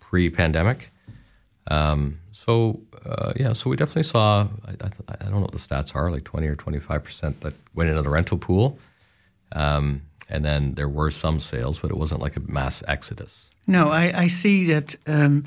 pre-pandemic. 0.00 0.90
Um, 1.68 2.18
so 2.32 2.80
uh, 3.06 3.32
yeah, 3.36 3.52
so 3.52 3.70
we 3.70 3.76
definitely 3.76 4.02
saw. 4.02 4.48
I, 4.66 4.72
I, 4.84 4.90
I 5.20 5.24
don't 5.24 5.34
know 5.34 5.40
what 5.40 5.52
the 5.52 5.58
stats 5.58 5.94
are, 5.94 6.10
like 6.10 6.24
20 6.24 6.46
or 6.48 6.56
25 6.56 7.04
percent 7.04 7.40
that 7.42 7.54
went 7.74 7.88
into 7.88 8.02
the 8.02 8.10
rental 8.10 8.36
pool, 8.36 8.78
um, 9.54 10.02
and 10.28 10.44
then 10.44 10.74
there 10.74 10.88
were 10.88 11.10
some 11.10 11.40
sales, 11.40 11.78
but 11.80 11.90
it 11.90 11.96
wasn't 11.96 12.20
like 12.20 12.36
a 12.36 12.40
mass 12.40 12.82
exodus. 12.88 13.50
No, 13.66 13.88
I, 13.90 14.22
I 14.24 14.28
see 14.28 14.66
that 14.72 14.96
um, 15.06 15.44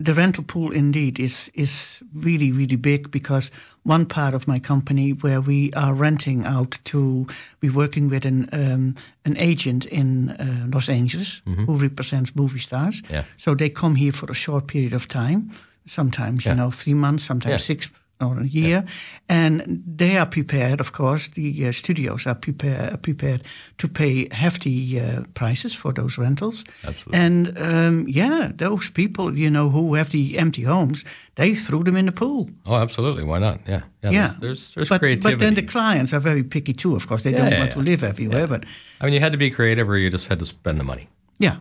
the 0.00 0.14
rental 0.14 0.44
pool 0.44 0.72
indeed 0.72 1.18
is 1.18 1.50
is 1.54 1.72
really 2.14 2.52
really 2.52 2.76
big 2.76 3.10
because 3.10 3.50
one 3.84 4.06
part 4.06 4.34
of 4.34 4.46
my 4.46 4.58
company 4.58 5.10
where 5.12 5.40
we 5.40 5.72
are 5.72 5.94
renting 5.94 6.44
out 6.44 6.78
to 6.84 7.26
we're 7.62 7.72
working 7.74 8.08
with 8.10 8.24
an 8.24 8.48
um, 8.52 8.94
an 9.24 9.36
agent 9.36 9.84
in 9.86 10.30
uh, 10.30 10.66
Los 10.76 10.88
Angeles 10.88 11.40
who 11.44 11.76
represents 11.78 12.30
movie 12.34 12.60
stars. 12.60 13.00
Mm-hmm. 13.02 13.14
Yeah. 13.14 13.24
So 13.38 13.54
they 13.54 13.70
come 13.70 13.94
here 13.94 14.12
for 14.12 14.30
a 14.30 14.34
short 14.34 14.66
period 14.66 14.92
of 14.92 15.06
time, 15.08 15.50
sometimes 15.86 16.44
Yeah. 16.44 16.52
you 16.52 16.56
know 16.58 16.70
three 16.70 16.94
months, 16.94 17.24
sometimes 17.24 17.60
Yeah. 17.62 17.66
six 17.66 17.88
or 18.20 18.40
a 18.40 18.46
year, 18.46 18.84
and 19.28 19.82
they 19.86 20.16
are 20.16 20.26
prepared. 20.26 20.80
Of 20.80 20.92
course, 20.92 21.28
the 21.34 21.68
uh, 21.68 21.72
studios 21.72 22.26
are 22.26 22.34
prepared 22.34 23.02
prepared 23.02 23.44
to 23.78 23.88
pay 23.88 24.28
hefty 24.34 25.00
uh, 25.00 25.22
prices 25.34 25.74
for 25.74 25.92
those 25.92 26.18
rentals. 26.18 26.64
Absolutely. 26.82 27.18
And 27.18 27.58
um, 27.58 28.06
yeah, 28.08 28.50
those 28.54 28.90
people, 28.90 29.36
you 29.36 29.50
know, 29.50 29.70
who 29.70 29.94
have 29.94 30.10
the 30.10 30.38
empty 30.38 30.62
homes, 30.62 31.04
they 31.36 31.54
threw 31.54 31.84
them 31.84 31.96
in 31.96 32.06
the 32.06 32.12
pool. 32.12 32.50
Oh, 32.66 32.74
absolutely. 32.74 33.24
Why 33.24 33.38
not? 33.38 33.60
Yeah. 33.68 33.82
Yeah. 34.02 34.10
Yeah, 34.10 34.34
There's 34.40 34.40
there's, 34.40 34.72
there's 34.74 34.88
but, 34.88 35.00
creativity. 35.00 35.34
But 35.36 35.40
then 35.40 35.54
the 35.54 35.62
clients 35.62 36.12
are 36.12 36.20
very 36.20 36.42
picky 36.42 36.72
too. 36.72 36.96
Of 36.96 37.06
course, 37.06 37.22
they 37.22 37.30
Yeah, 37.30 37.38
don't 37.38 37.52
yeah, 37.52 37.58
want 37.60 37.72
to 37.72 37.80
live 37.80 38.02
everywhere. 38.02 38.40
Yeah. 38.40 38.46
But 38.46 38.64
I 39.00 39.04
mean, 39.04 39.14
you 39.14 39.20
had 39.20 39.32
to 39.32 39.38
be 39.38 39.50
creative, 39.50 39.88
or 39.88 39.96
you 39.96 40.10
just 40.10 40.26
had 40.26 40.40
to 40.40 40.44
spend 40.44 40.80
the 40.80 40.84
money, 40.84 41.08
yeah, 41.38 41.58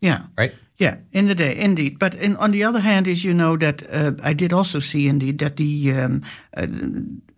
yeah. 0.00 0.24
right? 0.36 0.52
Yeah, 0.78 0.98
in 1.12 1.26
the 1.26 1.34
day, 1.34 1.58
indeed. 1.58 1.98
But 1.98 2.14
in, 2.14 2.36
on 2.36 2.52
the 2.52 2.62
other 2.62 2.78
hand, 2.78 3.08
is 3.08 3.24
you 3.24 3.34
know 3.34 3.56
that 3.56 3.82
uh, 3.92 4.12
I 4.22 4.32
did 4.32 4.52
also 4.52 4.78
see 4.78 5.08
indeed 5.08 5.40
that 5.40 5.56
the 5.56 5.90
um, 5.90 6.22
uh, 6.56 6.66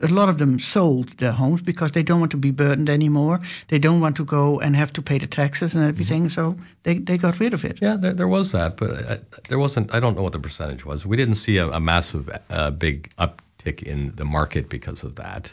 a 0.07 0.09
lot 0.09 0.28
of 0.28 0.36
them 0.36 0.61
sold 0.61 1.16
their 1.18 1.32
homes 1.32 1.62
because 1.62 1.93
they 1.93 2.03
don't 2.03 2.20
want 2.20 2.32
to 2.32 2.36
be 2.36 2.51
burdened 2.51 2.91
anymore. 2.91 3.41
They 3.70 3.78
don't 3.78 4.01
want 4.01 4.16
to 4.16 4.26
go 4.26 4.61
and 4.61 4.76
have 4.76 4.93
to 4.93 5.03
pay 5.03 5.18
the 5.18 5.26
taxes 5.26 5.74
and 5.74 5.82
everything, 5.82 6.28
so 6.28 6.57
they, 6.82 6.99
they 6.99 7.16
got 7.16 7.41
rid 7.41 7.55
of 7.55 7.64
it. 7.64 7.78
Yeah, 7.80 7.97
there, 7.99 8.12
there 8.12 8.28
was 8.28 8.53
that, 8.53 8.76
but 8.76 8.91
uh, 8.91 9.16
there 9.49 9.59
wasn't. 9.59 9.95
I 9.95 10.01
don't 10.01 10.16
know 10.16 10.22
what 10.22 10.32
the 10.32 10.38
percentage 10.38 10.84
was. 10.84 11.07
We 11.07 11.16
didn't 11.16 11.36
see 11.36 11.57
a, 11.57 11.66
a 11.70 11.80
massive, 11.80 12.28
uh, 12.51 12.70
big 12.72 13.11
uptick 13.18 13.82
in 13.82 14.12
the 14.16 14.26
market 14.26 14.68
because 14.68 15.03
of 15.03 15.16
that, 15.16 15.51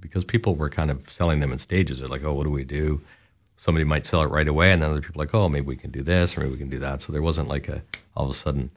because 0.00 0.22
people 0.22 0.54
were 0.54 0.68
kind 0.68 0.90
of 0.90 1.00
selling 1.08 1.40
them 1.40 1.50
in 1.52 1.58
stages. 1.58 2.00
They're 2.00 2.08
like, 2.08 2.24
oh, 2.24 2.34
what 2.34 2.44
do 2.44 2.50
we 2.50 2.64
do? 2.64 3.00
Somebody 3.64 3.84
might 3.84 4.06
sell 4.06 4.22
it 4.22 4.26
right 4.26 4.48
away, 4.48 4.72
and 4.72 4.82
then 4.82 4.90
other 4.90 5.00
people 5.00 5.20
are 5.20 5.24
like, 5.24 5.34
oh, 5.34 5.48
maybe 5.48 5.66
we 5.66 5.76
can 5.76 5.90
do 5.90 6.02
this 6.02 6.36
or 6.36 6.40
maybe 6.40 6.52
we 6.52 6.58
can 6.58 6.70
do 6.70 6.80
that. 6.80 7.02
So 7.02 7.12
there 7.12 7.22
wasn't 7.22 7.48
like 7.48 7.68
a 7.68 7.82
all 8.16 8.28
of 8.28 8.36
a 8.36 8.38
sudden 8.38 8.70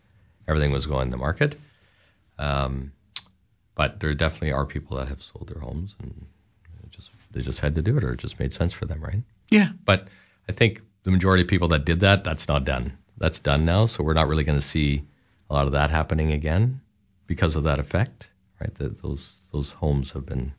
everything 0.47 0.71
was 0.71 0.85
going 0.85 1.07
in 1.07 1.11
the 1.11 1.17
market. 1.17 1.57
Um, 2.37 2.91
but 3.75 3.99
there 3.99 4.13
definitely 4.13 4.51
are 4.51 4.65
people 4.65 4.97
that 4.97 5.07
have 5.07 5.21
sold 5.21 5.49
their 5.49 5.61
homes 5.61 5.95
and 5.99 6.25
just 6.91 7.09
they 7.31 7.41
just 7.41 7.59
had 7.59 7.75
to 7.75 7.81
do 7.81 7.97
it, 7.97 8.03
or 8.03 8.13
it 8.13 8.19
just 8.19 8.39
made 8.39 8.53
sense 8.53 8.73
for 8.73 8.85
them, 8.85 9.03
right? 9.03 9.21
Yeah, 9.49 9.69
But 9.85 10.07
I 10.49 10.53
think 10.53 10.81
the 11.03 11.11
majority 11.11 11.43
of 11.43 11.49
people 11.49 11.67
that 11.69 11.85
did 11.85 11.99
that, 11.99 12.23
that's 12.23 12.47
not 12.47 12.65
done. 12.65 12.97
That's 13.17 13.39
done 13.39 13.65
now. 13.65 13.85
So 13.85 14.03
we're 14.03 14.13
not 14.13 14.27
really 14.27 14.43
going 14.43 14.59
to 14.59 14.67
see 14.67 15.03
a 15.49 15.53
lot 15.53 15.67
of 15.67 15.73
that 15.73 15.91
happening 15.91 16.31
again 16.31 16.81
because 17.27 17.55
of 17.55 17.63
that 17.63 17.79
effect, 17.79 18.27
right? 18.59 18.73
That 18.77 19.01
those 19.01 19.41
those 19.51 19.71
homes 19.71 20.11
have 20.11 20.25
been 20.25 20.53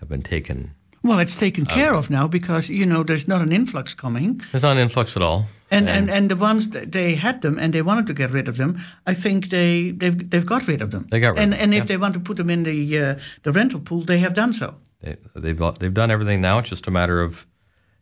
have 0.00 0.08
been 0.08 0.22
taken. 0.22 0.72
Well, 1.06 1.18
it's 1.20 1.36
taken 1.36 1.64
care 1.66 1.94
of 1.94 2.10
now 2.10 2.26
because 2.28 2.68
you 2.68 2.86
know 2.86 3.04
there's 3.04 3.26
not 3.26 3.40
an 3.40 3.52
influx 3.52 3.94
coming, 3.94 4.40
There's 4.52 4.62
not 4.62 4.76
an 4.76 4.82
influx 4.82 5.16
at 5.16 5.22
all. 5.22 5.46
and 5.70 5.88
and, 5.88 6.10
and 6.10 6.30
the 6.30 6.36
ones 6.36 6.70
that 6.70 6.92
they 6.92 7.14
had 7.14 7.42
them 7.42 7.58
and 7.58 7.72
they 7.72 7.82
wanted 7.82 8.06
to 8.06 8.14
get 8.14 8.30
rid 8.30 8.48
of 8.48 8.56
them, 8.56 8.84
I 9.06 9.14
think 9.14 9.48
they 9.50 9.92
they've 9.92 10.30
they've 10.30 10.46
got 10.46 10.66
rid 10.68 10.82
of 10.82 10.90
them. 10.90 11.06
They 11.10 11.20
got 11.20 11.34
rid 11.34 11.42
and 11.42 11.52
of 11.52 11.58
them, 11.58 11.64
and 11.64 11.74
if 11.74 11.82
yeah. 11.82 11.88
they 11.88 11.96
want 11.96 12.14
to 12.14 12.20
put 12.20 12.36
them 12.36 12.50
in 12.50 12.62
the 12.62 12.98
uh, 12.98 13.14
the 13.44 13.52
rental 13.52 13.80
pool, 13.80 14.04
they 14.04 14.18
have 14.20 14.34
done 14.34 14.52
so. 14.52 14.74
they, 15.02 15.16
they've 15.34 15.60
they've 15.80 15.94
done 15.94 16.10
everything 16.10 16.40
now. 16.40 16.58
It's 16.58 16.70
just 16.70 16.86
a 16.86 16.90
matter 16.90 17.22
of, 17.22 17.34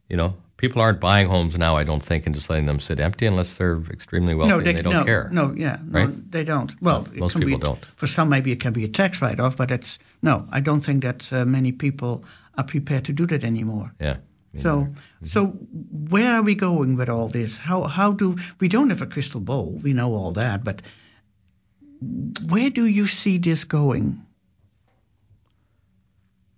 you 0.09 0.17
know, 0.17 0.35
people 0.69 0.81
aren't 0.81 1.01
buying 1.01 1.29
homes 1.29 1.57
now. 1.59 1.77
I 1.77 1.85
don't 1.85 2.05
think, 2.05 2.25
and 2.27 2.35
just 2.35 2.49
letting 2.49 2.67
them 2.67 2.81
sit 2.81 2.99
empty 2.99 3.27
unless 3.27 3.55
they're 3.57 3.83
extremely 3.91 4.35
wealthy 4.35 4.51
no, 4.51 4.61
they, 4.63 4.71
and 4.71 4.79
they 4.79 4.83
don't 4.83 4.95
no, 4.95 5.05
care. 5.05 5.29
No, 5.31 5.55
yeah, 5.55 5.77
no, 5.85 5.99
Right? 5.99 6.33
they 6.33 6.45
don't. 6.45 6.73
Well, 6.81 7.07
No, 7.13 7.21
most 7.21 7.35
people 7.35 7.59
be, 7.59 7.59
don't. 7.59 7.85
For 7.97 8.07
some, 8.07 8.31
maybe 8.31 8.51
it 8.51 8.61
can 8.61 8.73
be 8.73 8.85
a 8.85 8.89
tax 8.89 9.21
write-off, 9.21 9.57
but 9.57 9.71
it's 9.71 9.99
no. 10.23 10.47
I 10.51 10.61
don't 10.61 10.81
think 10.81 11.03
that 11.03 11.23
uh, 11.31 11.45
many 11.45 11.73
people 11.73 12.25
are 12.57 12.65
prepared 12.65 13.05
to 13.07 13.13
do 13.13 13.27
that 13.27 13.45
anymore. 13.45 13.93
Yeah. 14.01 14.17
So, 14.63 14.81
neither. 14.81 14.95
so 15.27 15.47
where 16.11 16.37
are 16.37 16.43
we 16.43 16.55
going 16.55 16.97
with 16.97 17.09
all 17.09 17.29
this? 17.29 17.57
How 17.57 17.85
how 17.85 18.13
do 18.13 18.37
we 18.61 18.69
don't 18.69 18.91
have 18.91 19.03
a 19.03 19.07
crystal 19.07 19.41
ball? 19.41 19.81
We 19.83 19.93
know 19.93 20.15
all 20.15 20.33
that, 20.35 20.65
but 20.65 20.81
where 22.49 22.71
do 22.71 22.87
you 22.87 23.07
see 23.07 23.39
this 23.39 23.65
going? 23.65 24.25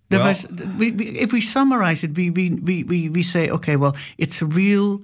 Well- 0.09 0.77
we, 0.77 0.91
we, 0.91 1.19
if 1.19 1.31
we 1.31 1.41
summarize 1.41 2.03
it, 2.03 2.15
we, 2.15 2.29
we, 2.29 2.49
we, 2.51 3.09
we, 3.09 3.23
say, 3.23 3.49
okay, 3.49 3.75
well, 3.75 3.95
it's 4.17 4.41
a 4.41 4.45
real 4.45 5.01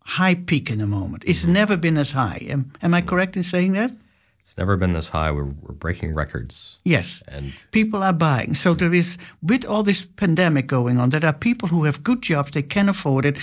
high 0.00 0.34
peak 0.34 0.70
in 0.70 0.78
the 0.78 0.86
moment. 0.86 1.24
It's 1.26 1.40
Mm-hmm. 1.42 1.52
never 1.52 1.76
been 1.76 1.96
as 1.98 2.10
high. 2.10 2.46
Am, 2.48 2.72
am 2.82 2.94
I 2.94 3.00
correct 3.02 3.36
in 3.36 3.42
saying 3.42 3.72
that? 3.72 3.90
it's 3.90 4.58
never 4.58 4.76
been 4.76 4.92
this 4.92 5.06
high. 5.08 5.32
We're 5.32 5.44
we're 5.62 5.74
breaking 5.74 6.14
records, 6.14 6.76
Yes. 6.84 7.22
and 7.26 7.52
People 7.72 8.02
are 8.04 8.12
buying. 8.12 8.54
So 8.54 8.74
there 8.74 8.94
is, 8.94 9.18
with 9.42 9.64
all 9.64 9.82
this 9.82 10.04
pandemic 10.16 10.66
going 10.68 10.98
on, 11.00 11.08
there 11.10 11.24
are 11.24 11.32
people 11.32 11.68
who 11.68 11.84
have 11.84 12.04
good 12.04 12.22
jobs, 12.22 12.52
they 12.52 12.62
can 12.62 12.88
afford 12.88 13.24
it, 13.26 13.36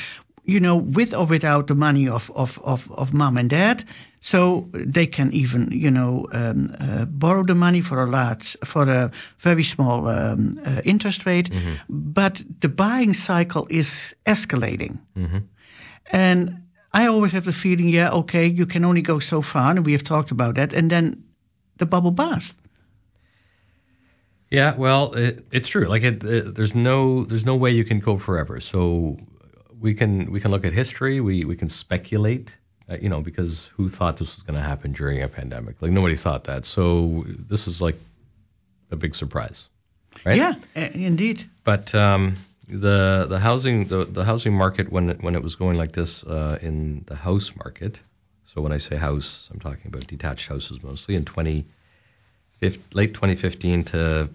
you 0.44 0.60
know, 0.60 0.76
with 0.76 1.14
or 1.14 1.26
without 1.26 1.68
the 1.68 1.76
money 1.76 2.08
of, 2.08 2.32
of, 2.36 2.60
of, 2.64 2.82
of 2.92 3.14
mom 3.14 3.38
and 3.38 3.50
dad. 3.50 3.86
So 4.22 4.68
they 4.74 5.08
can 5.08 5.34
even, 5.34 5.72
you 5.72 5.89
know, 5.89 6.28
um, 6.32 6.76
uh, 6.80 7.06
borrow 7.06 7.44
the 7.44 7.56
money 7.56 7.82
for 7.82 8.04
a 8.04 8.10
large, 8.10 8.56
for 8.66 8.84
a 8.84 9.12
very 9.44 9.64
small 9.64 10.08
um, 10.08 10.60
uh, 10.66 10.82
interest 10.86 11.26
rate. 11.26 11.52
But 11.89 12.42
the 12.62 12.68
buying 12.68 13.14
cycle 13.14 13.68
is 13.70 14.16
escalating. 14.26 15.00
Mhm. 15.18 15.44
And 16.12 16.58
I 16.94 17.08
always 17.08 17.32
have 17.32 17.46
the 17.46 17.54
feeling, 17.54 17.89
yeah, 17.89 18.12
okay, 18.12 18.46
you 18.48 18.66
can 18.66 18.84
only 18.86 19.02
go 19.02 19.20
so 19.20 19.42
far, 19.42 19.72
and 19.72 19.86
we 19.86 19.94
have 19.94 20.04
talked 20.04 20.32
about 20.32 20.56
that, 20.56 20.74
and 20.74 20.92
then 20.92 21.24
the 21.78 21.86
bubble 21.86 22.12
bursts. 22.12 22.54
Yeah, 24.52 24.76
well, 24.78 25.14
it, 25.14 25.46
it's 25.52 25.70
true. 25.70 25.88
Like, 25.88 26.04
it, 26.04 26.24
it, 26.24 26.56
there's 26.56 26.76
no 26.76 27.24
there's 27.24 27.46
no 27.46 27.56
way 27.56 27.72
you 27.72 27.86
can 27.86 28.00
go 28.00 28.20
forever. 28.20 28.60
So 28.60 29.18
we 29.82 29.94
can 29.94 30.32
we 30.32 30.40
can 30.40 30.52
look 30.52 30.64
at 30.64 30.74
history. 30.74 31.20
We 31.20 31.46
we 31.46 31.56
can 31.56 31.70
speculate. 31.70 32.50
Uh, 32.90 32.98
you 33.02 33.10
know, 33.10 33.22
because 33.22 33.68
who 33.78 33.90
thought 33.90 34.18
this 34.18 34.28
was 34.36 34.44
going 34.44 34.56
to 34.56 34.68
happen 34.68 34.92
during 34.92 35.22
a 35.22 35.28
pandemic? 35.28 35.82
Like 35.82 35.92
nobody 35.92 36.18
thought 36.18 36.46
that. 36.46 36.66
So 36.66 37.26
this 37.50 37.68
is 37.68 37.80
like 37.80 37.96
a 38.92 38.96
big 38.96 39.16
surprise, 39.16 39.68
right? 40.26 40.38
Yeah, 40.38 40.54
indeed. 40.76 41.50
But 41.64 41.94
um, 41.96 42.38
the 42.68 43.28
the 43.30 43.40
housing 43.40 43.88
the, 43.88 44.06
the 44.06 44.26
housing 44.26 44.54
market 44.54 44.92
when 44.92 45.10
it, 45.10 45.24
when 45.24 45.36
it 45.36 45.44
was 45.44 45.56
going 45.56 45.78
like 45.78 45.94
this 45.94 46.24
uh, 46.24 46.58
in 46.62 47.06
the 47.08 47.16
house 47.16 47.52
market. 47.56 48.00
So 48.54 48.62
when 48.62 48.74
I 48.74 48.80
say 48.80 48.98
house, 48.98 49.48
I'm 49.52 49.60
talking 49.60 49.88
about 49.88 50.08
detached 50.08 50.50
houses 50.50 50.80
mostly 50.84 51.16
in 51.16 51.24
20 51.24 51.66
late 52.94 53.14
2015 53.14 53.86
to 53.86 54.30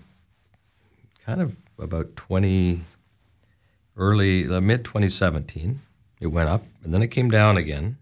kind 1.26 1.42
of 1.42 1.52
about 1.78 2.16
20 2.16 2.82
early 3.96 4.46
uh, 4.46 4.60
mid 4.60 4.84
2017 4.84 5.80
it 6.20 6.26
went 6.26 6.48
up 6.48 6.64
and 6.84 6.92
then 6.92 7.02
it 7.02 7.08
came 7.08 7.30
down 7.30 7.56
again 7.56 7.96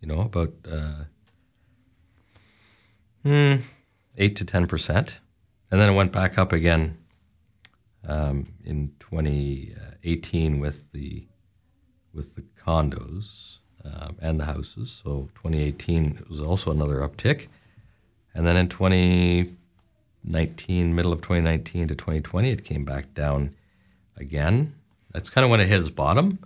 you 0.00 0.08
know 0.08 0.20
about 0.20 0.52
uh, 0.70 1.04
hmm, 3.22 3.54
8 4.16 4.36
to 4.36 4.44
10 4.44 4.66
percent 4.66 5.14
and 5.70 5.80
then 5.80 5.90
it 5.90 5.94
went 5.94 6.12
back 6.12 6.38
up 6.38 6.52
again 6.52 6.96
um, 8.06 8.46
in 8.64 8.92
2018 9.00 10.60
with 10.60 10.76
the 10.92 11.26
with 12.14 12.34
the 12.34 12.42
condos 12.64 13.58
um, 13.84 14.16
and 14.20 14.40
the 14.40 14.44
houses. 14.44 15.00
So 15.02 15.30
2018 15.36 16.18
it 16.20 16.30
was 16.30 16.40
also 16.40 16.70
another 16.70 17.00
uptick, 17.00 17.48
and 18.34 18.46
then 18.46 18.56
in 18.56 18.68
2019, 18.68 20.94
middle 20.94 21.12
of 21.12 21.22
2019 21.22 21.88
to 21.88 21.94
2020, 21.94 22.50
it 22.50 22.64
came 22.64 22.84
back 22.84 23.14
down 23.14 23.54
again. 24.16 24.74
That's 25.12 25.30
kind 25.30 25.44
of 25.44 25.50
when 25.50 25.60
it 25.60 25.68
hit 25.68 25.80
its 25.80 25.90
bottom, 25.90 26.38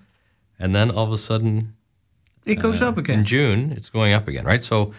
and 0.58 0.74
then 0.74 0.90
all 0.90 1.06
of 1.06 1.12
a 1.12 1.18
sudden 1.18 1.74
It 2.44 2.56
goes 2.56 2.80
uh, 2.80 2.88
up 2.88 2.98
again. 2.98 3.20
In 3.20 3.24
June, 3.26 3.72
it's 3.72 3.90
going 3.90 4.12
up 4.12 4.28
again, 4.28 4.44
right? 4.44 4.62
So 4.62 4.94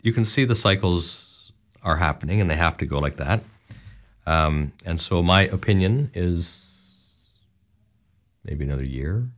you 0.00 0.12
can 0.12 0.24
see 0.24 0.44
the 0.44 0.56
cycles 0.56 1.52
are 1.82 1.96
happening, 1.96 2.40
and 2.40 2.50
they 2.50 2.56
have 2.56 2.76
to 2.78 2.86
go 2.86 2.98
like 2.98 3.18
that. 3.18 3.42
Um, 4.26 4.72
and 4.84 5.00
so 5.00 5.22
my 5.22 5.42
opinion 5.42 6.10
is 6.14 6.60
maybe 8.44 8.64
another 8.64 8.84
year. 8.84 9.28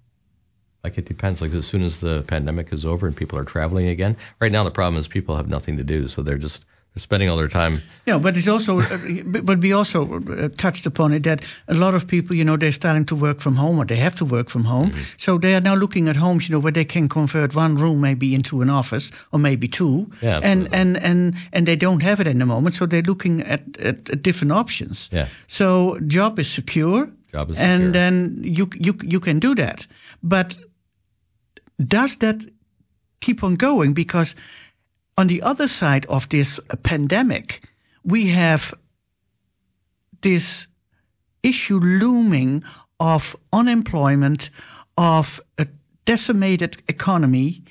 Like 0.85 0.99
it 0.99 1.07
depends. 1.07 1.41
Like 1.41 1.53
as 1.53 1.67
soon 1.67 1.83
as 1.83 1.99
the 1.99 2.25
pandemic 2.29 2.73
is 2.73 2.85
over 2.85 3.07
and 3.07 3.17
people 3.17 3.39
are 3.39 3.45
traveling 3.45 3.89
again. 3.89 4.17
Right 4.41 4.53
now, 4.53 4.63
the 4.63 4.71
problem 4.71 5.01
is 5.01 5.09
people 5.09 5.37
have 5.37 5.49
nothing 5.49 5.77
to 5.79 5.85
do, 5.85 6.09
so 6.09 6.23
they're 6.23 6.39
just 6.39 6.65
spending 6.97 7.29
all 7.29 7.37
their 7.37 7.49
time. 7.49 7.83
Yeah, 8.07 8.19
but 8.19 8.37
it's 8.37 8.49
also, 8.49 8.81
uh, 8.81 8.99
but 9.43 9.61
we 9.61 9.73
also 9.73 10.15
uh, 10.15 10.49
touched 10.57 10.87
upon 10.87 11.13
it 11.13 11.25
that 11.25 11.41
a 11.69 11.75
lot 11.75 11.95
of 11.95 12.07
people, 12.07 12.35
you 12.37 12.45
know, 12.45 12.57
they're 12.57 12.73
starting 12.73 13.05
to 13.07 13.15
work 13.17 13.41
from 13.41 13.57
home 13.57 13.79
or 13.79 13.85
they 13.85 13.99
have 13.99 14.15
to 14.17 14.25
work 14.25 14.49
from 14.49 14.65
home. 14.65 14.91
Mm-hmm. 14.91 15.03
So 15.19 15.39
they 15.39 15.55
are 15.55 15.61
now 15.61 15.75
looking 15.75 16.09
at 16.09 16.17
homes, 16.17 16.49
you 16.49 16.55
know, 16.55 16.59
where 16.61 16.73
they 16.73 16.85
can 16.85 17.09
convert 17.09 17.55
one 17.55 17.77
room 17.77 18.01
maybe 18.01 18.35
into 18.35 18.63
an 18.63 18.71
office 18.71 19.11
or 19.33 19.39
maybe 19.39 19.69
two. 19.69 20.07
Yeah, 20.23 20.41
and, 20.43 20.69
and, 20.73 20.97
and, 20.97 21.35
and 21.53 21.67
they 21.67 21.77
don't 21.77 22.01
have 22.01 22.21
it 22.21 22.27
in 22.27 22.39
the 22.39 22.47
moment, 22.47 22.75
so 22.77 22.87
they're 22.87 23.03
looking 23.03 23.43
at, 23.43 23.63
at, 23.79 24.09
at 24.11 24.23
different 24.23 24.53
options. 24.53 25.09
Yeah, 25.13 25.29
So 25.49 25.99
job 26.07 26.39
is 26.39 26.51
secure. 26.51 27.11
job 27.33 27.51
is 27.51 27.57
and 27.59 27.81
secure. 27.81 27.93
then 27.93 28.41
you 28.43 28.71
you 28.75 28.95
you 29.03 29.21
can 29.21 29.39
do 29.41 29.55
that. 29.57 29.87
But 30.23 30.57
does 31.85 32.17
that 32.21 32.37
keep 33.21 33.43
on 33.45 33.55
going? 33.57 33.93
Because 33.93 34.35
on 35.19 35.27
the 35.29 35.43
other 35.43 35.69
side 35.69 36.07
of 36.07 36.29
this 36.29 36.61
pandemic, 36.83 37.67
we 38.05 38.31
have 38.31 38.75
this 40.23 40.67
issue 41.43 41.79
looming 41.79 42.63
of 43.01 43.23
unemployment, 43.53 44.51
of 44.97 45.41
a 45.59 45.67
decimated 46.05 46.83
economy, 46.89 47.63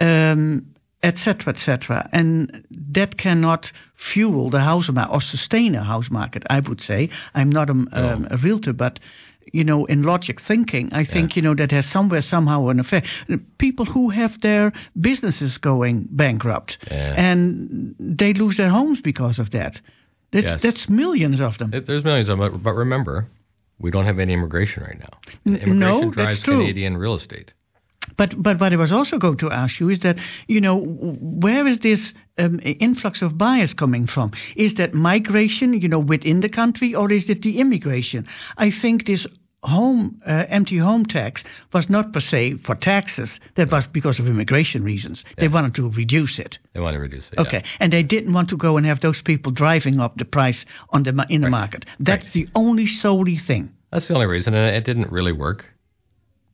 um, 0.00 0.74
etc., 1.02 1.52
etc., 1.52 2.08
and 2.12 2.64
that 2.70 3.16
cannot 3.16 3.72
fuel 3.96 4.50
the 4.50 4.60
house 4.60 4.90
market 4.90 5.12
or 5.12 5.20
sustain 5.20 5.74
a 5.74 5.84
house 5.84 6.10
market. 6.10 6.42
I 6.50 6.60
would 6.60 6.82
say 6.82 7.10
I'm 7.34 7.50
not 7.50 7.70
a, 7.70 7.72
um, 7.72 8.28
a 8.30 8.36
realtor, 8.36 8.72
but 8.72 9.00
you 9.52 9.64
know, 9.64 9.84
in 9.86 10.02
logic 10.02 10.40
thinking, 10.40 10.92
I 10.92 11.04
think 11.04 11.36
you 11.36 11.42
know 11.42 11.54
that 11.54 11.70
has 11.72 11.86
somewhere 11.86 12.22
somehow 12.22 12.68
an 12.68 12.80
effect. 12.80 13.06
People 13.58 13.84
who 13.84 14.10
have 14.10 14.40
their 14.40 14.72
businesses 15.00 15.58
going 15.58 16.08
bankrupt 16.10 16.78
Yeah. 16.90 17.14
and 17.16 17.94
they 17.98 18.32
lose 18.32 18.56
their 18.56 18.70
homes 18.70 19.00
because 19.00 19.38
of 19.38 19.50
that. 19.50 19.80
That's 20.32 20.46
Yes. 20.46 20.62
that's 20.62 20.88
millions 20.88 21.40
of 21.40 21.58
them. 21.58 21.72
It, 21.74 21.86
there's 21.86 22.04
millions 22.04 22.28
of 22.28 22.38
them, 22.38 22.60
but 22.62 22.74
remember, 22.74 23.26
we 23.78 23.90
don't 23.90 24.04
have 24.06 24.18
any 24.20 24.32
immigration 24.34 24.82
right 24.82 24.98
now. 24.98 25.18
Immigration 25.44 25.78
no, 25.78 26.10
that's 26.14 26.38
true. 26.42 26.58
Canadian 26.60 26.96
real 26.96 27.14
estate. 27.16 27.52
But 28.16 28.40
but 28.42 28.58
what 28.60 28.72
I 28.72 28.76
was 28.76 28.92
also 28.92 29.18
going 29.18 29.36
to 29.38 29.50
ask 29.50 29.78
you 29.80 29.90
is 29.90 30.00
that 30.00 30.18
you 30.46 30.60
know 30.60 30.78
where 30.78 31.66
is 31.66 31.78
this 31.80 32.14
um, 32.38 32.58
influx 32.62 33.22
of 33.22 33.36
buyers 33.36 33.74
coming 33.74 34.06
from? 34.06 34.32
Is 34.56 34.74
that 34.74 34.94
migration, 34.94 35.74
you 35.74 35.88
know, 35.88 35.98
within 35.98 36.40
the 36.40 36.48
country, 36.48 36.94
or 36.94 37.12
is 37.12 37.28
it 37.28 37.42
the 37.42 37.58
immigration? 37.60 38.26
I 38.56 38.70
think 38.70 39.06
this 39.06 39.26
home 39.62 40.20
uh, 40.26 40.44
empty 40.48 40.78
home 40.78 41.04
tax 41.04 41.44
was 41.72 41.88
not 41.90 42.12
per 42.12 42.20
se 42.20 42.54
for 42.64 42.74
taxes. 42.74 43.38
That 43.56 43.70
was 43.70 43.86
because 43.86 44.18
of 44.18 44.26
immigration 44.26 44.82
reasons. 44.84 45.24
They 45.36 45.48
wanted 45.48 45.74
to 45.74 45.88
reduce 45.90 46.38
it. 46.38 46.58
They 46.72 46.80
want 46.80 46.94
to 46.94 47.00
reduce 47.00 47.26
it. 47.28 47.34
yeah. 47.36 47.42
Okay, 47.42 47.64
and 47.78 47.92
they 47.92 48.02
didn't 48.02 48.32
want 48.32 48.48
to 48.50 48.56
go 48.56 48.76
and 48.76 48.86
have 48.86 49.00
those 49.00 49.20
people 49.22 49.52
driving 49.52 50.00
up 50.00 50.16
the 50.16 50.24
price 50.24 50.64
on 50.90 51.02
the 51.02 51.10
in 51.28 51.40
the 51.42 51.46
Right. 51.46 51.50
market. 51.50 51.86
That's 51.98 52.24
Right. 52.26 52.32
the 52.32 52.48
only 52.54 52.86
solely 52.86 53.36
thing. 53.36 53.70
That's 53.92 54.08
the 54.08 54.14
only 54.14 54.26
reason, 54.26 54.54
and 54.54 54.74
it 54.74 54.84
didn't 54.84 55.10
really 55.12 55.32
work. 55.32 55.66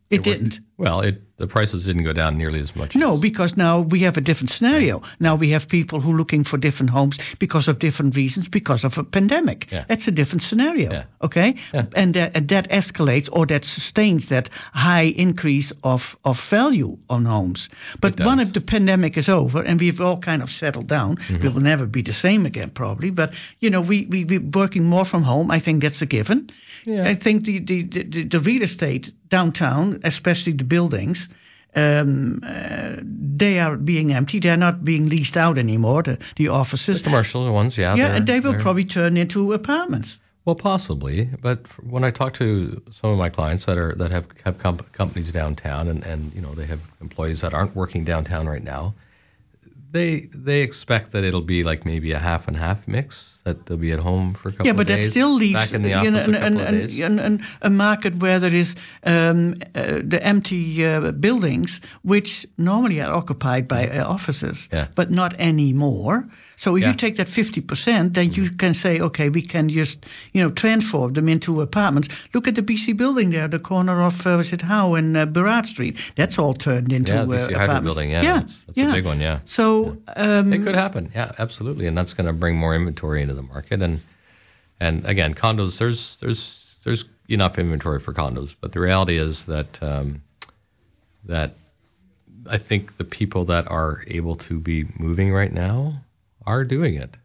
It, 0.09 0.19
worked. 0.19 0.25
didn't. 0.25 0.61
Well, 0.79 1.01
it 1.01 1.23
the 1.39 1.47
prices 1.47 1.85
didn't 1.85 2.05
go 2.05 2.13
down 2.15 2.39
nearly 2.39 2.61
as 2.61 2.75
much. 2.75 2.95
No, 2.97 3.15
as, 3.15 3.21
because 3.21 3.57
now 3.59 3.81
we 3.81 4.01
have 4.03 4.17
a 4.17 4.23
different 4.23 4.51
scenario. 4.51 5.03
Now 5.21 5.35
we 5.35 5.51
have 5.51 5.69
people 5.69 6.01
who 6.01 6.13
are 6.13 6.17
looking 6.17 6.45
for 6.45 6.57
different 6.57 6.91
homes 6.91 7.19
because 7.39 7.69
of 7.69 7.79
different 7.79 8.17
reasons, 8.17 8.49
because 8.49 8.85
of 8.85 8.97
a 8.97 9.05
pandemic. 9.05 9.69
Yeah. 9.71 9.85
That's 9.89 10.09
a 10.09 10.13
different 10.13 10.43
scenario. 10.43 10.91
Yeah. 10.93 11.05
Okay, 11.23 11.57
Yeah. 11.75 11.87
and 11.95 12.15
that 12.15 12.33
and 12.37 12.49
that 12.49 12.71
escalates 12.71 13.29
or 13.33 13.45
that 13.47 13.65
sustains 13.65 14.29
that 14.29 14.49
high 14.73 15.05
increase 15.17 15.73
of 15.83 16.17
of 16.25 16.41
value 16.51 16.97
on 17.11 17.27
homes. 17.27 17.69
But 18.01 18.19
It 18.21 18.27
when 18.27 18.39
the 18.53 18.61
pandemic 18.61 19.17
is 19.19 19.29
over 19.29 19.61
and 19.63 19.79
we've 19.81 20.01
all 20.01 20.19
kind 20.19 20.43
of 20.43 20.51
settled 20.51 20.87
down, 20.87 21.17
Mm-hmm. 21.17 21.43
we 21.43 21.49
will 21.49 21.61
never 21.63 21.87
be 21.87 22.03
the 22.03 22.13
same 22.15 22.47
again 22.47 22.71
probably. 22.71 23.11
But 23.11 23.31
you 23.61 23.69
know, 23.71 23.81
we 23.83 24.07
we 24.07 24.25
we're 24.25 24.51
working 24.63 24.85
more 24.85 25.05
from 25.05 25.23
home. 25.25 25.51
I 25.51 25.61
think 25.61 25.83
that's 25.83 26.01
a 26.03 26.07
given. 26.07 26.49
Yeah. 26.87 27.09
I 27.09 27.17
think 27.17 27.45
the, 27.45 27.59
the, 27.59 27.83
the, 27.83 28.29
the 28.29 28.41
real 28.41 28.63
estate 28.63 29.13
downtown, 29.29 30.01
especially 30.05 30.53
the 30.53 30.65
buildings, 30.65 31.29
um, 31.75 32.43
uh, 32.47 32.97
they 33.03 33.59
are 33.59 33.77
being 33.77 34.15
empty. 34.15 34.39
They're 34.41 34.57
not 34.57 34.85
being 34.85 35.09
leased 35.09 35.37
out 35.37 35.59
anymore, 35.59 36.05
the, 36.05 36.19
the 36.37 36.49
offices. 36.49 36.99
the 36.99 37.05
commercial 37.05 37.53
ones, 37.53 37.77
yeah. 37.77 37.95
yeah, 37.97 38.15
and 38.15 38.27
they 38.27 38.41
will 38.41 38.55
probably 38.63 38.85
turn 38.85 39.17
into 39.17 39.53
apartments. 39.53 40.17
Well, 40.47 40.55
possibly, 40.55 41.29
but 41.43 41.67
when 41.83 42.05
I 42.05 42.13
talk 42.13 42.35
to 42.35 42.81
some 42.93 43.11
of 43.11 43.19
my 43.19 43.31
clients 43.31 43.67
that 43.67 43.77
are 43.77 43.97
that 43.97 44.13
have 44.13 44.27
have 44.45 44.59
comp- 44.59 44.93
companies 44.93 45.33
downtown, 45.33 45.89
and 45.89 46.05
and 46.05 46.33
you 46.35 46.41
know 46.41 46.55
they 46.55 46.67
have 46.67 46.79
employees 47.01 47.41
that 47.41 47.53
aren't 47.53 47.75
working 47.75 48.05
downtown 48.05 48.47
right 48.47 48.63
now, 48.63 48.95
they 49.93 50.29
they 50.35 50.61
expect 50.61 51.13
that 51.13 51.25
it'll 51.25 51.41
be 51.43 51.63
like 51.63 51.85
maybe 51.85 52.13
a 52.13 52.19
half 52.19 52.47
and 52.49 52.57
half 52.57 52.87
mix 52.89 53.39
that 53.45 53.67
they'll 53.67 53.77
be 53.79 53.93
at 53.93 53.99
home 54.01 54.35
for 54.35 54.49
a 54.49 54.53
couple 54.53 54.67
Yeah, 54.67 54.73
of 54.73 54.77
but 54.79 54.87
days, 54.89 55.05
that 55.07 55.11
still 55.13 55.35
leaves 55.35 55.55
back 55.55 55.73
in 55.73 55.83
the 55.83 55.95
office 55.95 56.11
know, 56.13 56.19
a 56.19 56.25
couple 56.41 56.59
an, 56.61 56.75
of 56.75 56.89
days. 56.89 56.99
an, 56.99 57.19
an, 57.19 57.47
a 57.63 57.71
market 57.71 58.19
where 58.19 58.41
there 58.41 58.55
is 58.55 58.75
um, 59.05 59.55
uh, 59.75 59.99
the 60.05 60.21
empty 60.23 60.85
uh, 60.85 61.13
buildings, 61.13 61.81
which 62.03 62.47
normally 62.59 63.01
are 63.01 63.13
occupied 63.13 63.69
by 63.69 63.89
uh, 63.89 64.05
offices, 64.05 64.69
Yeah. 64.73 64.89
but 64.95 65.11
not 65.11 65.35
anymore. 65.39 66.27
So 66.57 66.75
if 66.77 66.83
Yeah. 66.83 66.91
you 66.91 66.97
take 66.97 67.17
that 67.19 67.29
50%, 67.29 68.15
then 68.15 68.33
you 68.33 68.51
can 68.51 68.73
say, 68.75 68.99
okay, 68.99 69.29
we 69.29 69.43
can 69.47 69.69
just, 69.69 69.99
you 70.33 70.43
know, 70.43 70.51
transform 70.51 71.13
them 71.13 71.29
into 71.29 71.61
apartments. 71.61 72.09
Look 72.33 72.49
at 72.49 72.55
the 72.55 72.63
BC 72.63 72.97
building 72.97 73.31
there, 73.31 73.47
the 73.49 73.59
corner 73.59 74.03
of, 74.03 74.15
uh, 74.27 74.37
was 74.39 74.53
it 74.53 74.63
Howe 74.63 74.95
and 74.95 75.17
uh, 75.17 75.27
Burrard 75.27 75.67
Street. 75.67 75.97
That's 76.17 76.39
all 76.39 76.55
turned 76.55 76.93
into 76.93 77.13
yeah, 77.13 77.23
uh, 77.23 77.25
the 77.27 77.33
BC 77.37 77.41
Hydro 77.41 77.55
apartments. 77.57 77.85
building, 77.85 78.11
yeah, 78.11 78.23
yeah, 78.23 78.41
that's, 78.41 78.63
that's 78.67 78.79
yeah. 78.79 78.91
a 78.91 78.93
big 78.95 79.05
one, 79.05 79.21
yeah. 79.21 79.41
So, 79.45 79.99
um, 80.17 80.53
It 80.53 80.63
could 80.65 80.75
happen, 80.75 81.11
yeah, 81.15 81.33
absolutely, 81.39 81.87
and 81.87 81.97
that's 81.97 82.15
going 82.15 82.27
to 82.27 82.33
bring 82.33 82.57
more 82.57 82.75
inventory 82.75 83.21
into 83.23 83.35
the 83.35 83.43
market. 83.43 83.83
And 83.83 84.01
and 84.81 85.07
again, 85.07 85.35
condos, 85.35 85.79
there's 85.79 86.19
there's 86.21 86.77
there's 86.85 87.05
enough 87.29 87.59
inventory 87.59 87.99
for 88.01 88.13
condos, 88.13 88.55
but 88.61 88.73
the 88.73 88.81
reality 88.81 89.19
is 89.19 89.43
that 89.47 89.83
um, 89.83 90.21
that 91.25 91.55
I 92.49 92.59
think 92.59 92.97
the 92.99 93.05
people 93.05 93.47
that 93.47 93.67
are 93.71 94.05
able 94.07 94.37
to 94.37 94.59
be 94.61 94.85
moving 94.99 95.33
right 95.33 95.53
now 95.53 96.03
are 96.47 96.65
doing 96.65 96.95
it, 96.95 97.17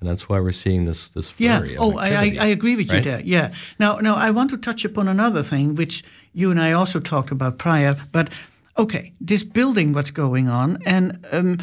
and 0.00 0.08
that's 0.08 0.28
why 0.28 0.40
we're 0.40 0.52
seeing 0.52 0.84
this 0.86 1.10
this 1.10 1.30
Yeah. 1.38 1.58
flurry. 1.58 1.76
of 1.76 1.82
Oh, 1.82 1.96
I, 1.98 2.08
I, 2.08 2.36
I 2.40 2.46
agree 2.46 2.76
with 2.76 2.88
right? 2.88 3.04
you 3.04 3.10
there. 3.10 3.20
Yeah. 3.20 3.54
Now, 3.78 3.98
now 3.98 4.14
I 4.14 4.30
want 4.30 4.50
to 4.50 4.56
touch 4.56 4.84
upon 4.84 5.08
another 5.08 5.42
thing 5.42 5.74
which 5.76 6.02
you 6.32 6.50
and 6.50 6.60
I 6.60 6.72
also 6.72 7.00
talked 7.00 7.30
about 7.30 7.58
prior. 7.58 7.96
But 8.12 8.30
okay, 8.76 9.12
this 9.20 9.42
building, 9.42 9.92
what's 9.92 10.10
going 10.10 10.48
on, 10.48 10.78
and 10.86 11.26
um, 11.30 11.58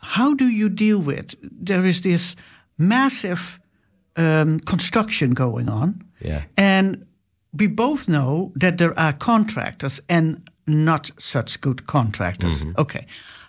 how 0.00 0.34
do 0.34 0.46
you 0.46 0.68
deal 0.68 1.00
with? 1.02 1.34
There 1.42 1.84
is 1.84 2.00
this 2.02 2.36
massive 2.78 3.40
um, 4.16 4.60
construction 4.60 5.34
going 5.34 5.68
on, 5.68 6.04
Yeah, 6.20 6.44
and 6.56 7.06
we 7.52 7.66
both 7.66 8.06
know 8.08 8.52
that 8.56 8.78
there 8.78 8.98
are 8.98 9.12
contractors 9.12 10.00
and 10.08 10.48
not 10.66 11.10
such 11.18 11.60
good 11.60 11.86
contractors. 11.86 12.62
Okay. 12.78 13.06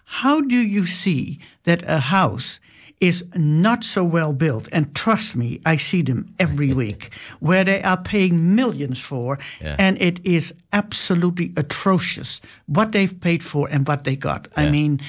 How 0.10 0.42
do 0.42 0.56
you 0.58 0.88
see 0.88 1.40
that 1.66 1.84
a 1.86 2.00
house 2.00 2.60
is 3.02 3.24
not 3.36 3.84
so 3.84 4.04
well 4.04 4.34
built? 4.34 4.68
And 4.72 4.96
trust 4.96 5.36
me, 5.36 5.60
I 5.66 5.76
see 5.78 6.02
them 6.02 6.34
every 6.40 6.74
week 6.84 7.12
where 7.42 7.64
they 7.66 7.84
are 7.84 7.98
paying 8.02 8.56
millions 8.56 9.00
for, 9.02 9.38
Yeah. 9.62 9.76
and 9.78 10.02
it 10.02 10.20
is 10.26 10.54
absolutely 10.72 11.52
atrocious 11.58 12.42
what 12.68 12.92
they've 12.94 13.20
paid 13.22 13.44
for 13.44 13.68
and 13.70 13.88
what 13.88 14.04
they 14.06 14.16
got. 14.16 14.48
I 14.56 14.70
mean, 14.70 15.02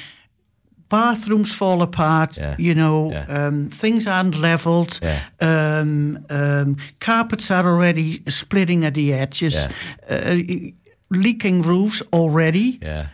bathrooms 0.90 1.54
fall 1.54 1.80
apart. 1.82 2.36
Yeah. 2.36 2.56
You 2.58 2.74
know, 2.74 3.10
Yeah. 3.12 3.46
um, 3.46 3.70
things 3.80 4.06
aren't 4.06 4.34
leveled. 4.34 4.98
Yeah. 5.02 5.22
Um, 5.40 6.26
um, 6.28 6.76
carpets 7.00 7.50
are 7.50 7.66
already 7.66 8.22
splitting 8.28 8.84
at 8.84 8.94
the 8.94 9.12
edges. 9.12 9.54
Yeah. 9.54 9.72
Uh, 10.10 10.36
leaking 11.10 11.62
roofs 11.62 12.02
already. 12.12 12.78
yeah. 12.82 13.06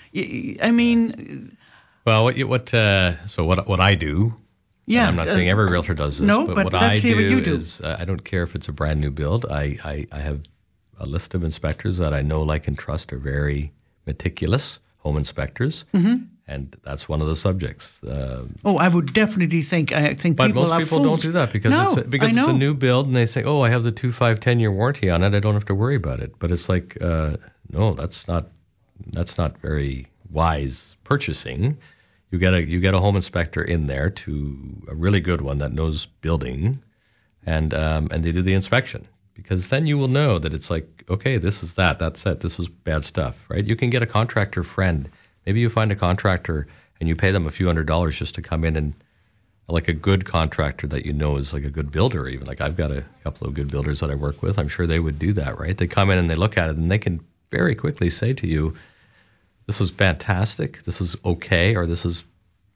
I 0.63 0.71
mean, 0.73 1.57
Well, 2.05 2.25
what 2.25 2.37
you- 2.37 2.47
what 2.49 2.73
uh, 2.75 3.27
so 3.29 3.45
what 3.45 3.67
what 3.67 3.81
I 3.81 3.95
do 3.95 4.35
yeah. 4.87 5.09
I'm 5.09 5.17
not 5.17 5.29
uh, 5.29 5.33
saying 5.35 5.49
every 5.49 5.71
realtor 5.71 5.95
does 5.95 6.19
this, 6.19 6.27
no, 6.27 6.45
but, 6.47 6.55
but 6.57 6.65
what 6.65 6.73
let's 6.75 6.99
I 6.99 7.01
do, 7.01 7.15
what 7.15 7.25
you 7.25 7.41
do. 7.43 7.55
is 7.55 7.81
uh, 7.81 7.97
I 7.99 8.05
don't 8.05 8.23
care 8.23 8.43
if 8.43 8.55
it's 8.55 8.69
a 8.69 8.73
brand 8.73 9.01
new 9.01 9.11
build. 9.11 9.47
I, 9.47 9.79
I, 9.83 10.07
I 10.13 10.21
have 10.21 10.41
a 11.01 11.07
list 11.07 11.35
of 11.35 11.43
inspectors 11.43 11.97
that 11.97 12.13
I 12.13 12.21
know, 12.21 12.43
like, 12.43 12.69
and 12.69 12.79
trust 12.79 13.11
are 13.15 13.19
very 13.19 13.73
meticulous 14.07 14.79
home 14.99 15.17
inspectors, 15.17 15.85
Mm-hmm. 15.95 16.25
and 16.47 16.77
that's 16.85 17.09
one 17.09 17.23
of 17.23 17.29
the 17.29 17.37
subjects. 17.37 17.89
Uh, 18.07 18.43
Oh, 18.63 18.77
I 18.77 18.89
would 18.89 19.15
definitely 19.15 19.63
think. 19.63 19.91
I 19.93 20.15
think 20.15 20.37
but 20.37 20.49
people 20.49 20.67
most 20.67 20.79
people 20.79 21.03
don't 21.03 21.23
do 21.23 21.33
that 21.33 21.51
because 21.51 21.71
no, 21.71 21.93
it's 21.93 22.03
a, 22.03 22.05
because 22.05 22.37
it's 22.37 22.47
a 22.47 22.53
new 22.53 22.75
build, 22.75 23.07
and 23.07 23.17
they 23.17 23.25
say, 23.27 23.43
"Oh, 23.43 23.63
I 23.63 23.71
have 23.71 23.85
the 23.85 23.93
two, 23.93 24.13
five, 24.13 24.41
ten 24.41 24.61
year 24.61 24.71
warranty 24.71 25.09
on 25.09 25.23
it. 25.23 25.33
I 25.35 25.41
don't 25.41 25.55
have 25.55 25.65
to 25.67 25.75
worry 25.75 25.97
about 25.97 26.21
it." 26.21 26.39
But 26.39 26.53
it's 26.53 26.69
like, 26.69 26.99
uh, 27.01 27.39
no, 27.71 27.95
that's 27.95 28.29
not 28.29 28.49
that's 29.13 29.39
not 29.39 29.57
very 29.63 30.09
wise 30.31 30.97
purchasing. 31.05 31.79
You 32.35 32.41
get 32.41 32.53
a 32.53 32.65
you 32.65 32.81
get 32.81 32.95
a 32.95 32.99
home 32.99 33.15
inspector 33.15 33.63
in 33.63 33.87
there 33.87 34.11
to 34.11 34.83
a 34.89 34.95
really 34.97 35.21
good 35.21 35.41
one 35.41 35.59
that 35.59 35.73
knows 35.73 36.09
building, 36.21 36.81
and 37.47 37.73
um, 37.73 38.09
and 38.11 38.25
they 38.25 38.33
do 38.33 38.43
the 38.43 38.55
inspection 38.55 39.07
because 39.35 39.69
then 39.69 39.87
you 39.87 39.97
will 39.97 40.09
know 40.09 40.41
that 40.41 40.53
it's 40.53 40.69
like 40.69 41.05
okay, 41.09 41.39
this 41.39 41.63
is 41.63 41.75
that, 41.75 42.01
that's 42.01 42.27
it, 42.27 42.41
this 42.41 42.59
is 42.59 42.67
bad 42.67 43.05
stuff, 43.05 43.37
right? 43.49 43.65
You 43.65 43.77
can 43.77 43.89
get 43.89 44.03
a 44.03 44.07
contractor 44.07 44.65
friend. 44.65 45.09
Maybe 45.47 45.61
you 45.61 45.71
find 45.71 45.93
a 45.93 45.95
contractor 45.95 46.67
and 46.99 47.09
you 47.09 47.15
pay 47.15 47.31
them 47.31 47.47
a 47.47 47.53
few 47.53 47.69
hundred 47.69 47.87
dollars 47.87 48.19
just 48.19 48.35
to 48.35 48.43
come 48.43 48.65
in 48.65 48.75
and 48.75 48.95
like 49.69 49.87
a 49.87 49.93
good 49.93 50.27
contractor 50.27 50.89
that 50.89 51.07
you 51.07 51.13
know 51.13 51.37
is 51.37 51.53
like 51.53 51.63
a 51.63 51.71
good 51.71 51.93
builder 51.93 52.27
even 52.27 52.49
like 52.49 52.61
I've 52.61 52.77
got 52.77 52.91
a 52.91 53.05
couple 53.23 53.47
of 53.47 53.55
good 53.55 53.71
builders 53.71 54.01
that 54.01 54.11
I 54.11 54.17
work 54.17 54.43
with 54.43 54.59
I'm 54.59 54.69
sure 54.69 54.89
they 54.89 54.99
would 54.99 55.21
do 55.21 55.35
that 55.35 55.61
right 55.61 55.79
they 55.79 55.87
come 55.87 56.11
in 56.11 56.19
and 56.19 56.29
they 56.29 56.35
look 56.35 56.59
at 56.59 56.69
it 56.69 56.77
and 56.77 56.91
they 56.91 56.99
can 56.99 57.25
very 57.53 57.77
quickly 57.77 58.11
say 58.11 58.33
to 58.33 58.49
you 58.49 58.75
this 59.67 59.81
is 59.81 59.91
fantastic 59.91 60.85
this 60.85 61.01
is 61.01 61.17
okay 61.25 61.75
or 61.75 61.87
this 61.87 62.05
is 62.05 62.25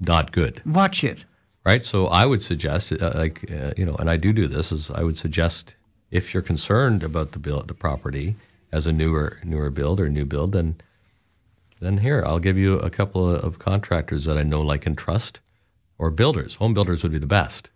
not 0.01 0.33
good 0.33 0.63
Watch 0.65 1.05
it. 1.05 1.25
right 1.65 1.85
so 1.85 2.07
I 2.07 2.25
would 2.27 2.43
suggest 2.43 2.93
uh, 2.93 3.13
like 3.15 3.51
uh, 3.51 3.73
you 3.77 3.85
know 3.85 3.97
and 3.97 4.09
I 4.11 4.17
do 4.17 4.33
do 4.33 4.49
this 4.49 4.73
is 4.73 4.91
I 4.91 5.03
would 5.03 5.17
suggest 5.17 5.75
if 6.11 6.33
you're 6.33 6.43
concerned 6.43 7.03
about 7.03 7.33
the 7.33 7.39
build 7.39 7.69
the 7.69 7.75
property 7.75 8.37
as 8.73 8.87
a 8.87 8.93
newer 8.93 9.39
newer 9.45 9.71
build 9.71 10.01
or 10.01 10.09
new 10.09 10.25
build 10.25 10.53
then 10.53 10.77
then 11.81 11.99
here 11.99 12.25
I'll 12.27 12.41
give 12.41 12.57
you 12.57 12.75
a 12.79 12.91
couple 12.91 13.29
of, 13.35 13.43
of 13.45 13.59
contractors 13.59 14.25
that 14.25 14.37
I 14.37 14.43
know, 14.43 14.63
like, 14.63 14.87
and 14.87 14.97
trust, 14.97 15.41
or 15.99 16.11
builders. 16.11 16.55
Home 16.57 16.75
builders 16.75 17.03
would 17.03 17.13
be 17.13 17.19
the 17.19 17.27
best. 17.27 17.71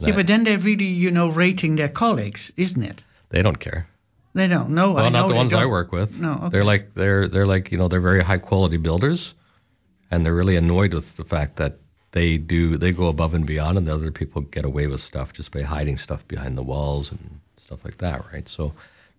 Yeah, 0.00 0.14
but 0.14 0.28
then 0.28 0.44
they're 0.44 0.58
really, 0.58 0.84
you 0.86 1.10
know, 1.10 1.28
rating 1.28 1.74
their 1.76 1.88
colleagues, 1.88 2.52
isn't 2.56 2.82
it? 2.82 3.02
They 3.30 3.42
don't 3.42 3.58
care. 3.58 3.88
They 4.38 4.46
don't. 4.46 4.70
No, 4.70 4.92
well, 4.92 5.04
I 5.04 5.08
not 5.08 5.22
know 5.22 5.28
the 5.30 5.34
ones 5.34 5.52
I 5.52 5.62
don't. 5.62 5.70
work 5.70 5.90
with. 5.90 6.12
No, 6.12 6.34
okay. 6.34 6.48
They're 6.52 6.64
like 6.64 6.94
they're 6.94 7.28
they're 7.28 7.46
like 7.46 7.72
you 7.72 7.78
know 7.78 7.88
they're 7.88 8.00
very 8.00 8.22
high 8.22 8.38
quality 8.38 8.76
builders, 8.76 9.34
and 10.12 10.24
they're 10.24 10.34
really 10.34 10.54
annoyed 10.54 10.94
with 10.94 11.16
the 11.16 11.24
fact 11.24 11.56
that 11.56 11.78
they 12.12 12.36
do 12.36 12.78
they 12.78 12.92
go 12.92 13.08
above 13.08 13.34
and 13.34 13.44
beyond, 13.44 13.78
and 13.78 13.88
the 13.88 13.92
other 13.92 14.12
people 14.12 14.42
get 14.42 14.64
away 14.64 14.86
with 14.86 15.00
stuff 15.00 15.32
just 15.32 15.50
by 15.50 15.62
hiding 15.62 15.96
stuff 15.96 16.20
behind 16.28 16.56
the 16.56 16.62
walls 16.62 17.10
and 17.10 17.40
stuff 17.56 17.80
like 17.84 17.98
that, 17.98 18.24
right? 18.32 18.48
So, 18.48 18.74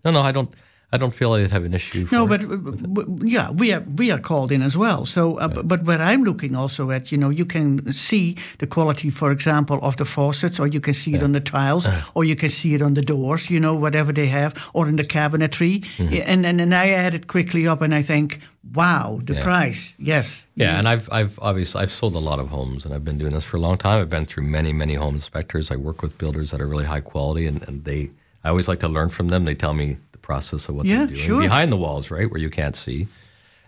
no, 0.06 0.12
no, 0.12 0.22
I 0.22 0.32
don't. 0.32 0.50
I 0.92 0.98
don't 0.98 1.14
feel 1.14 1.34
I'd 1.34 1.52
have 1.52 1.66
an 1.66 1.76
issue. 1.76 2.08
No, 2.12 2.26
for 2.26 2.38
but 2.38 2.42
it. 2.42 2.50
uh, 2.50 3.16
yeah, 3.24 3.52
we 3.52 3.72
are 3.74 3.82
we 3.96 4.10
are 4.10 4.18
called 4.20 4.52
in 4.52 4.64
as 4.64 4.76
well. 4.76 5.06
So, 5.06 5.38
uh, 5.38 5.48
b- 5.48 5.62
but 5.64 5.84
what 5.84 6.02
I'm 6.02 6.24
looking 6.24 6.56
also 6.56 6.90
at, 6.90 7.12
you 7.12 7.18
know, 7.20 7.30
you 7.30 7.46
can 7.46 7.94
see 7.94 8.38
the 8.58 8.66
quality, 8.66 9.12
for 9.12 9.32
example, 9.32 9.78
of 9.84 9.98
the 9.98 10.06
faucets, 10.06 10.60
or 10.60 10.66
you 10.68 10.80
can 10.82 10.94
see 10.96 11.14
it 11.14 11.22
on 11.22 11.32
the 11.32 11.42
tiles, 11.42 11.88
or 12.16 12.24
you 12.26 12.36
can 12.36 12.50
see 12.50 12.74
it 12.74 12.82
on 12.82 12.96
the 12.96 13.04
doors, 13.04 13.50
you 13.52 13.60
know, 13.60 13.76
whatever 13.76 14.12
they 14.12 14.28
have, 14.30 14.56
or 14.74 14.88
in 14.90 14.96
the 14.96 15.04
cabinetry. 15.04 15.86
Mm-hmm. 15.98 16.14
And, 16.32 16.46
and 16.46 16.60
and 16.60 16.74
I 16.74 16.90
add 16.90 17.14
it 17.14 17.28
quickly 17.28 17.68
up, 17.68 17.82
and 17.84 17.94
I 17.94 18.02
think, 18.02 18.40
wow, 18.74 19.20
the 19.24 19.36
Yeah. 19.36 19.44
price, 19.44 19.94
yes, 20.00 20.44
Yeah, 20.56 20.80
and 20.80 20.88
I've 20.90 21.08
I've 21.12 21.38
obviously 21.40 21.84
I've 21.84 21.92
sold 21.92 22.16
a 22.16 22.20
lot 22.20 22.40
of 22.40 22.48
homes, 22.48 22.84
and 22.86 22.96
I've 22.96 23.06
been 23.06 23.20
doing 23.20 23.34
this 23.34 23.44
for 23.44 23.58
a 23.58 23.62
long 23.62 23.78
time. 23.78 24.02
I've 24.02 24.10
been 24.10 24.26
through 24.26 24.46
many 24.46 24.74
many 24.74 24.96
home 24.96 25.14
inspectors. 25.16 25.70
I 25.70 25.76
work 25.76 26.02
with 26.02 26.18
builders 26.18 26.50
that 26.50 26.60
are 26.62 26.68
really 26.68 26.86
high 26.86 27.02
quality, 27.02 27.46
and, 27.46 27.62
and 27.68 27.86
they 27.86 28.10
I 28.44 28.50
always 28.50 28.68
like 28.68 28.80
to 28.80 28.88
learn 28.88 29.10
from 29.12 29.28
them. 29.28 29.46
They 29.46 29.54
tell 29.56 29.74
me 29.76 29.98
process 30.30 30.62
of 30.70 30.76
what 30.76 30.86
Yeah, 30.86 31.00
they're 31.00 31.16
doing 31.16 31.28
sure. 31.28 31.42
behind 31.42 31.72
the 31.72 31.82
walls, 31.86 32.06
right, 32.16 32.30
where 32.32 32.40
you 32.46 32.52
can't 32.60 32.78
see. 32.86 33.08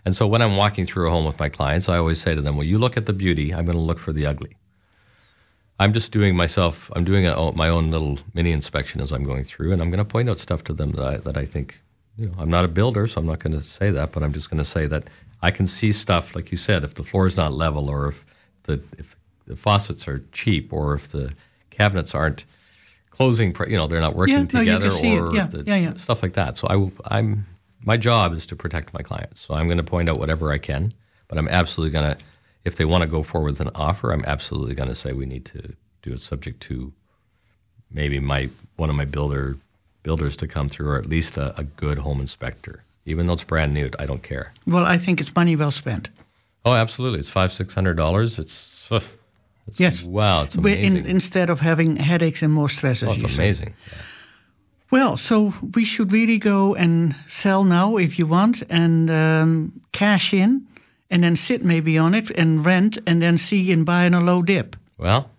And 0.04 0.16
so 0.18 0.26
when 0.32 0.40
I'm 0.44 0.56
walking 0.56 0.86
through 0.86 1.06
a 1.08 1.10
home 1.10 1.26
with 1.30 1.38
my 1.44 1.48
clients, 1.58 1.88
I 1.88 1.96
always 1.96 2.20
say 2.24 2.32
to 2.34 2.42
them, 2.42 2.54
"Well, 2.56 2.66
you 2.72 2.78
look 2.78 2.96
at 2.96 3.06
the 3.06 3.12
beauty. 3.24 3.52
I'm 3.54 3.64
going 3.64 3.80
to 3.82 3.88
look 3.90 3.98
for 4.06 4.12
the 4.12 4.26
ugly." 4.26 4.56
I'm 5.80 5.92
just 5.92 6.12
doing 6.12 6.36
myself. 6.36 6.76
I'm 6.94 7.04
doing 7.04 7.26
a, 7.26 7.52
my 7.52 7.68
own 7.76 7.90
little 7.90 8.18
mini 8.34 8.52
inspection 8.52 9.00
as 9.00 9.10
I'm 9.10 9.24
going 9.24 9.44
through, 9.44 9.72
and 9.72 9.80
I'm 9.82 9.90
going 9.90 10.04
to 10.06 10.12
point 10.16 10.30
out 10.30 10.38
stuff 10.38 10.62
to 10.64 10.72
them 10.72 10.92
that 10.92 11.04
I, 11.04 11.16
that 11.26 11.36
I 11.36 11.46
think. 11.46 11.80
You 12.16 12.26
know, 12.28 12.34
I'm 12.38 12.50
not 12.50 12.64
a 12.64 12.68
builder, 12.68 13.06
so 13.08 13.14
I'm 13.20 13.26
not 13.26 13.40
going 13.42 13.58
to 13.60 13.66
say 13.78 13.90
that, 13.90 14.12
but 14.12 14.22
I'm 14.22 14.32
just 14.32 14.48
going 14.50 14.62
to 14.62 14.70
say 14.76 14.86
that 14.86 15.04
I 15.40 15.50
can 15.50 15.66
see 15.66 15.90
stuff, 15.92 16.24
like 16.36 16.52
you 16.52 16.58
said, 16.58 16.84
if 16.84 16.94
the 16.94 17.04
floor 17.04 17.26
is 17.26 17.36
not 17.36 17.52
level, 17.52 17.88
or 17.88 18.08
if 18.12 18.18
the 18.64 18.74
if 18.98 19.16
the 19.46 19.56
faucets 19.56 20.06
are 20.06 20.20
cheap, 20.30 20.72
or 20.72 20.94
if 20.94 21.10
the 21.10 21.32
cabinets 21.70 22.14
aren't 22.14 22.44
closing, 23.12 23.54
you 23.68 23.76
know, 23.76 23.86
they're 23.86 24.00
not 24.00 24.16
working 24.16 24.48
Yeah, 24.52 24.58
together, 24.60 24.86
it. 24.86 25.04
or 25.04 25.34
Yeah, 25.34 25.46
the, 25.46 25.62
yeah, 25.66 25.96
stuff 25.96 26.22
like 26.22 26.34
that. 26.34 26.58
So 26.58 26.66
I, 26.68 27.16
I'm 27.16 27.46
my 27.84 27.96
job 27.96 28.32
is 28.32 28.46
to 28.46 28.56
protect 28.56 28.94
my 28.94 29.02
clients. 29.02 29.44
So 29.46 29.54
I'm 29.54 29.66
going 29.66 29.78
to 29.78 29.84
point 29.84 30.08
out 30.08 30.18
whatever 30.18 30.52
I 30.52 30.58
can, 30.58 30.94
but 31.28 31.38
I'm 31.38 31.48
absolutely 31.48 31.92
going 31.92 32.14
to, 32.14 32.22
if 32.64 32.76
they 32.76 32.84
want 32.84 33.02
to 33.02 33.08
go 33.08 33.22
forward 33.22 33.52
with 33.52 33.60
an 33.60 33.70
offer, 33.74 34.12
I'm 34.12 34.24
absolutely 34.24 34.74
going 34.74 34.88
to 34.88 34.94
say 34.94 35.12
we 35.12 35.26
need 35.26 35.46
to 35.46 35.74
do 36.02 36.12
it 36.12 36.20
subject 36.20 36.62
to 36.68 36.92
maybe 37.90 38.18
my 38.20 38.48
one 38.76 38.88
of 38.90 38.96
my 38.96 39.04
builder 39.04 39.56
builders 40.02 40.36
to 40.36 40.48
come 40.48 40.68
through, 40.68 40.88
or 40.88 40.98
at 40.98 41.08
least 41.08 41.36
a, 41.36 41.58
a 41.58 41.64
good 41.64 41.98
home 41.98 42.20
inspector. 42.20 42.82
Even 43.04 43.26
though 43.26 43.32
it's 43.34 43.44
brand 43.44 43.74
new, 43.74 43.90
I 43.98 44.06
don't 44.06 44.22
care. 44.22 44.52
Well, 44.66 44.84
I 44.84 44.96
think 44.98 45.20
it's 45.20 45.34
money 45.34 45.56
well 45.56 45.72
spent. 45.72 46.08
Oh, 46.64 46.72
absolutely, 46.74 47.18
it's 47.20 47.30
five 47.30 47.52
six 47.52 47.74
hundred 47.74 47.94
dollars. 47.94 48.38
It's, 48.38 48.88
it's 49.66 49.80
Yes. 49.80 50.02
wow, 50.02 50.42
it's 50.42 50.54
amazing. 50.54 50.96
In, 50.96 51.06
instead 51.06 51.50
of 51.50 51.60
having 51.60 51.96
headaches 51.96 52.42
and 52.42 52.52
more 52.52 52.68
stress, 52.68 53.02
oh, 53.02 53.12
it's 53.12 53.22
you 53.22 53.28
say. 53.28 53.34
amazing. 53.34 53.74
Well, 54.90 55.16
so 55.16 55.54
we 55.74 55.84
should 55.86 56.12
really 56.12 56.38
go 56.38 56.74
and 56.74 57.16
sell 57.26 57.64
now 57.64 57.96
if 57.96 58.18
you 58.18 58.26
want 58.26 58.62
and 58.68 59.10
um, 59.10 59.80
cash 59.92 60.34
in 60.34 60.66
and 61.10 61.22
then 61.24 61.36
sit 61.36 61.64
maybe 61.64 61.96
on 61.96 62.14
it 62.14 62.30
and 62.30 62.64
rent 62.64 62.98
and 63.06 63.20
then 63.22 63.38
see 63.38 63.72
and 63.72 63.86
buy 63.86 64.04
in 64.04 64.12
a 64.12 64.20
low 64.20 64.42
dip. 64.42 64.76
Well, 64.98 65.30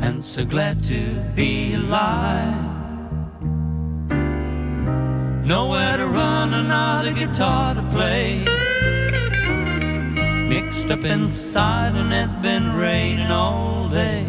And 0.03 0.25
so 0.25 0.47
glad 0.47 0.83
to 0.85 1.31
be 1.37 1.75
alive. 1.75 2.64
Nowhere 5.45 5.99
to 5.99 6.07
run, 6.07 6.55
another 6.55 7.13
guitar 7.13 7.75
to 7.75 7.83
play. 7.93 8.39
Mixed 10.49 10.91
up 10.91 11.05
inside, 11.05 11.95
and 11.95 12.11
it's 12.13 12.43
been 12.43 12.73
raining 12.73 13.31
all 13.31 13.91
day 13.91 14.27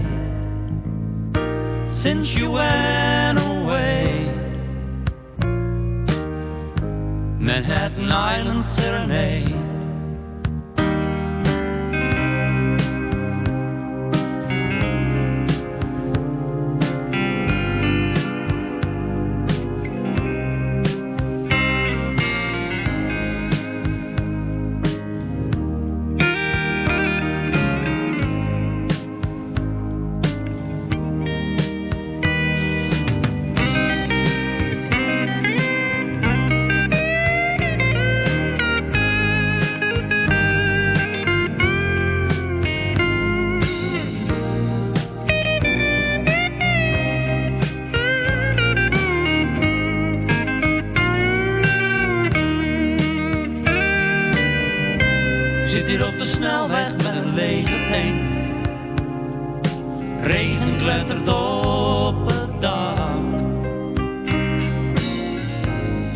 since 2.02 2.28
you 2.36 2.52
went 2.52 3.40
away. 3.40 4.30
Manhattan 7.40 8.12
Island 8.12 8.66
Serenade. 8.76 9.65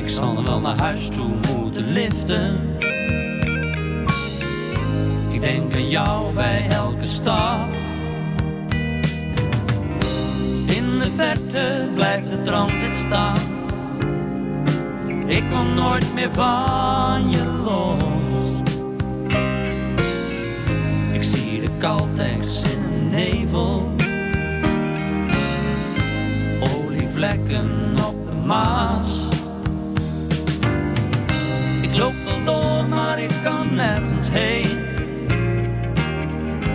Zal 0.10 0.34
nog 0.34 0.44
wel 0.44 0.60
naar 0.60 0.78
huis 0.78 1.10
toe 1.10 1.36
moeten 1.54 1.92
liften. 1.92 2.78
Ik 5.30 5.42
denk 5.42 5.74
aan 5.74 5.90
jou 5.90 6.34
bij 6.34 6.68
elke 6.68 7.08
stap. 7.08 7.68
In 10.68 11.00
de 11.00 11.12
verte 11.16 11.90
blijft 11.94 12.30
de 12.30 12.42
transit 12.42 12.96
staan. 13.06 13.58
Ik 15.28 15.44
kom 15.50 15.74
nooit 15.74 16.14
meer 16.14 16.32
van 16.32 17.30
je 17.30 17.46
los. 17.46 18.62
Ik 21.12 21.24
zie 21.24 21.62
de 21.62 21.78
Caltex 21.78 22.62
in 22.62 22.82
de 22.92 23.16
nevel. 23.16 23.92
Olievlekken 26.60 27.94
op 28.06 28.28
de 28.30 28.36
Maas. 28.46 29.29
Ik 31.92 31.98
loop 31.98 32.14
wel 32.26 32.44
door, 32.44 32.88
maar 32.88 33.20
ik 33.20 33.34
kan 33.44 33.76
nergens 33.76 34.30
heen. 34.30 34.78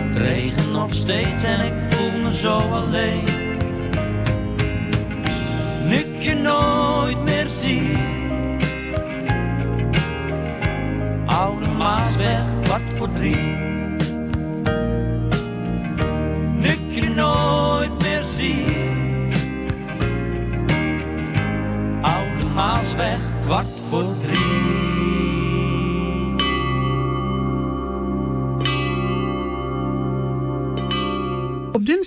Het 0.07 0.17
regent 0.17 0.71
nog 0.71 0.93
steeds 0.93 1.43
en 1.43 1.65
ik 1.65 1.73
voel 1.89 2.21
me 2.21 2.37
zo 2.37 2.57
alleen. 2.57 3.23
Nu 5.87 5.95
ik 5.95 6.21
je 6.21 6.33
nooit 6.33 7.23
meer 7.23 7.49
zie. 7.49 7.97
Oude 11.25 11.67
Maasweg, 11.67 12.43
kwart 12.61 12.93
voor 12.97 13.11
drie. 13.11 13.64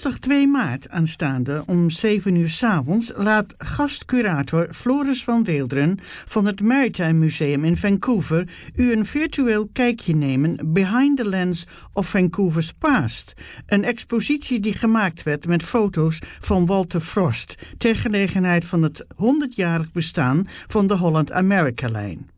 Op 0.09 0.15
dinsdag 0.15 0.37
2 0.37 0.49
maart 0.49 0.89
aanstaande 0.89 1.63
om 1.67 1.91
7 1.91 2.35
uur 2.35 2.49
's 2.51 2.63
avonds 2.63 3.13
laat 3.17 3.55
gastcurator 3.59 4.69
Floris 4.75 5.25
van 5.25 5.45
Weelderen 5.45 5.99
van 6.27 6.45
het 6.47 6.61
Maritime 6.61 7.13
Museum 7.13 7.65
in 7.65 7.77
Vancouver 7.77 8.49
u 8.77 8.93
een 8.93 9.07
virtueel 9.07 9.69
kijkje 9.73 10.15
nemen 10.15 10.73
behind 10.73 11.17
the 11.17 11.29
lens 11.29 11.67
of 11.93 12.11
Vancouver's 12.11 12.73
past. 12.73 13.35
Een 13.67 13.85
expositie 13.85 14.61
die 14.61 14.73
gemaakt 14.73 15.23
werd 15.23 15.47
met 15.47 15.63
foto's 15.63 16.19
van 16.41 16.67
Walter 16.67 17.01
Frost 17.01 17.55
ter 17.79 17.97
gelegenheid 17.97 18.65
van 18.65 18.83
het 18.83 19.05
100-jarig 19.13 19.93
bestaan 19.93 20.49
van 20.69 20.87
de 20.87 20.97
Holland-America-lijn. 20.97 22.31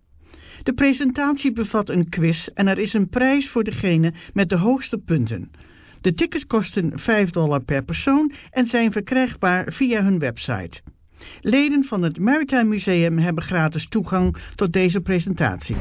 De 0.63 0.73
presentatie 0.73 1.53
bevat 1.53 1.89
een 1.89 2.09
quiz 2.09 2.47
en 2.47 2.67
er 2.67 2.79
is 2.79 2.93
een 2.93 3.09
prijs 3.09 3.49
voor 3.49 3.65
degene 3.65 4.13
met 4.33 4.49
de 4.49 4.57
hoogste 4.57 4.99
punten. 4.99 5.51
De 6.01 6.15
tickets 6.15 6.47
kosten 6.47 6.99
5 6.99 7.31
dollar 7.31 7.61
per 7.61 7.83
persoon 7.83 8.33
en 8.51 8.67
zijn 8.67 8.93
verkrijgbaar 8.93 9.73
via 9.73 10.03
hun 10.03 10.19
website. 10.19 10.81
Leden 11.41 11.85
van 11.85 12.03
het 12.03 12.19
Maritime 12.19 12.65
Museum 12.65 13.19
hebben 13.19 13.45
gratis 13.45 13.89
toegang 13.89 14.37
tot 14.55 14.73
deze 14.73 15.01
presentatie. 15.01 15.77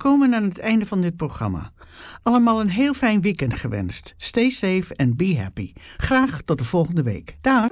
Gekomen 0.00 0.34
aan 0.34 0.44
het 0.44 0.58
einde 0.58 0.86
van 0.86 1.00
dit 1.00 1.16
programma. 1.16 1.70
Allemaal 2.22 2.60
een 2.60 2.70
heel 2.70 2.94
fijn 2.94 3.20
weekend 3.20 3.54
gewenst. 3.54 4.14
Stay 4.16 4.50
safe 4.50 4.96
and 4.96 5.16
be 5.16 5.38
happy. 5.38 5.72
Graag 5.96 6.42
tot 6.42 6.58
de 6.58 6.64
volgende 6.64 7.02
week. 7.02 7.36
Dag! 7.40 7.68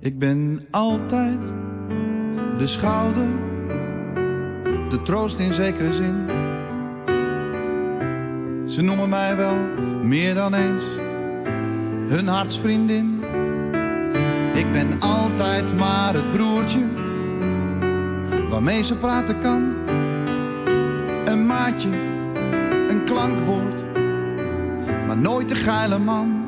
Ik 0.00 0.18
ben 0.18 0.66
altijd 0.70 1.40
de 2.58 2.66
schouder, 2.66 3.27
de 4.90 5.02
troost 5.02 5.38
in 5.38 5.54
zekere 5.54 5.92
zin. 5.92 6.26
Ze 8.66 8.82
noemen 8.82 9.08
mij 9.08 9.36
wel 9.36 9.56
meer 10.02 10.34
dan 10.34 10.54
eens 10.54 10.84
hun 12.08 12.26
hartsvriendin. 12.26 13.22
Ik 14.54 14.72
ben 14.72 15.00
altijd 15.00 15.76
maar 15.76 16.14
het 16.14 16.32
broertje 16.32 16.86
waarmee 18.50 18.82
ze 18.82 18.94
praten 18.94 19.40
kan. 19.40 19.76
Een 21.24 21.46
maatje, 21.46 21.88
een 22.88 23.04
klankwoord, 23.04 23.84
maar 25.06 25.16
nooit 25.16 25.48
de 25.48 25.54
geile 25.54 25.98
man. 25.98 26.46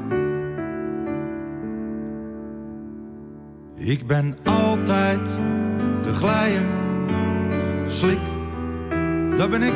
Ik 3.74 4.06
ben 4.06 4.36
altijd 4.44 5.20
de 6.02 6.14
glijer, 6.14 6.62
slik, 7.90 8.18
dat 9.36 9.50
ben 9.50 9.62
ik. 9.62 9.72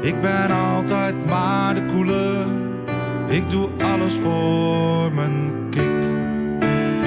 Ik 0.00 0.20
ben 0.20 0.50
altijd 0.50 1.26
maar 1.26 1.74
de 1.74 1.82
koele, 1.92 2.44
ik 3.28 3.50
doe 3.50 3.68
alles 3.78 4.12
voor 4.22 5.12
mijn 5.14 5.52
kick. 5.70 5.90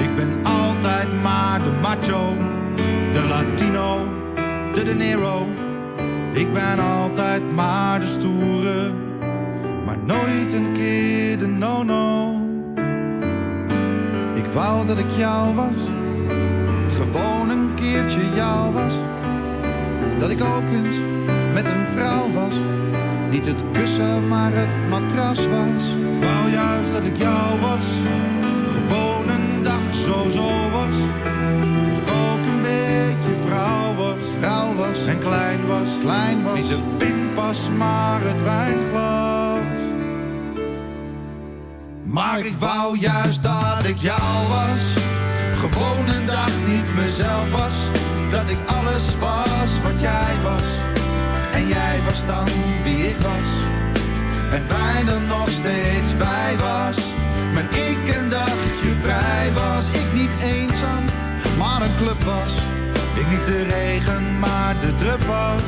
Ik 0.04 0.16
ben 0.16 0.28
altijd 0.42 1.22
maar 1.22 1.62
de 1.62 1.70
macho, 1.82 2.32
de 3.12 3.24
latino, 3.28 3.98
de 4.74 4.82
de. 4.82 5.46
Ik 6.32 6.52
ben 6.52 6.78
altijd 6.78 7.52
maar 7.54 8.00
de 8.00 8.16
stoere, 8.18 8.90
maar 9.84 9.98
nooit 10.04 10.52
een 10.52 10.72
keer 10.72 11.38
de 11.38 11.46
no-no. 11.46 12.32
Ik 14.34 14.46
wou 14.54 14.86
dat 14.86 14.98
ik 14.98 15.10
jou 15.16 15.54
was, 15.54 15.88
gewoon 16.88 17.48
een 17.48 17.74
keertje 17.74 18.34
jou 18.34 18.72
was. 18.72 19.03
Dat 20.24 20.32
ik 20.32 20.44
ook 20.44 20.70
eens 20.72 20.96
met 21.52 21.66
een 21.66 21.86
vrouw 21.94 22.32
was, 22.32 22.54
niet 23.30 23.46
het 23.46 23.62
kussen 23.72 24.28
maar 24.28 24.50
het 24.52 24.88
matras 24.88 25.36
was. 25.46 25.82
Wou 26.20 26.50
juist 26.50 26.92
dat 26.92 27.02
ik 27.02 27.16
jou 27.16 27.60
was, 27.60 27.84
gewoon 28.88 29.28
een 29.28 29.62
dag 29.62 29.94
zo 30.06 30.28
zo 30.30 30.70
was. 30.70 30.94
Dat 30.94 32.02
ik 32.02 32.08
ook 32.08 32.44
een 32.52 32.62
beetje 32.62 33.34
vrouw 33.46 33.94
was, 33.94 34.22
vrouw 34.40 34.74
was 34.74 35.06
en 35.06 35.18
klein 35.18 35.66
was, 35.66 35.88
klein 36.00 36.42
was. 36.42 36.60
Niet 36.60 36.68
de 36.68 36.78
pinpas 36.98 37.58
maar 37.78 38.20
het 38.22 38.42
wijnglas. 38.42 39.60
Maar 42.04 42.38
ik 42.38 42.56
wou 42.58 42.98
juist 42.98 43.42
dat 43.42 43.84
ik 43.84 43.96
jou 43.96 44.48
was. 44.48 45.02
Gewoon 45.54 46.08
een 46.08 46.26
dag 46.26 46.50
niet 46.66 46.94
mezelf 46.94 47.50
was. 47.50 47.93
Dat 48.44 48.52
ik 48.52 48.68
alles 48.68 49.04
was 49.20 49.80
wat 49.82 50.00
jij 50.00 50.34
was. 50.42 50.68
En 51.52 51.68
jij 51.68 52.00
was 52.04 52.26
dan 52.26 52.48
wie 52.82 53.08
ik 53.08 53.16
was. 53.16 53.50
En 54.52 54.68
wij 54.68 55.14
er 55.14 55.20
nog 55.20 55.48
steeds 55.50 56.16
bij 56.16 56.56
was. 56.58 56.96
Maar 57.54 57.64
ik 57.72 58.16
een 58.16 58.28
dagje 58.28 58.94
vrij 59.02 59.52
was. 59.52 59.88
Ik 59.90 60.12
niet 60.12 60.30
eenzaam, 60.42 61.04
maar 61.58 61.82
een 61.82 61.96
club 61.96 62.22
was. 62.22 62.54
Ik 63.14 63.30
niet 63.30 63.44
de 63.44 63.62
regen, 63.62 64.38
maar 64.38 64.74
de 64.80 64.94
drup 64.96 65.22
was. 65.22 65.62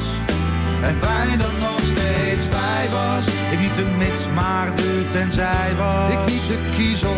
En 0.82 1.00
wij 1.00 1.28
er 1.30 1.58
nog 1.60 1.80
steeds 1.92 2.48
bij 2.48 2.88
was. 2.90 3.26
Ik 3.26 3.58
niet 3.58 3.76
de 3.76 3.86
mits, 3.98 4.24
maar 4.34 4.76
de 4.76 5.08
tenzij 5.12 5.74
was. 5.76 6.10
Ik 6.10 6.32
niet 6.32 6.46
de 6.48 6.58
kiezel, 6.76 7.16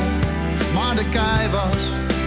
maar 0.75 0.97
de 0.97 1.09
kei 1.09 1.49
was. 1.51 1.83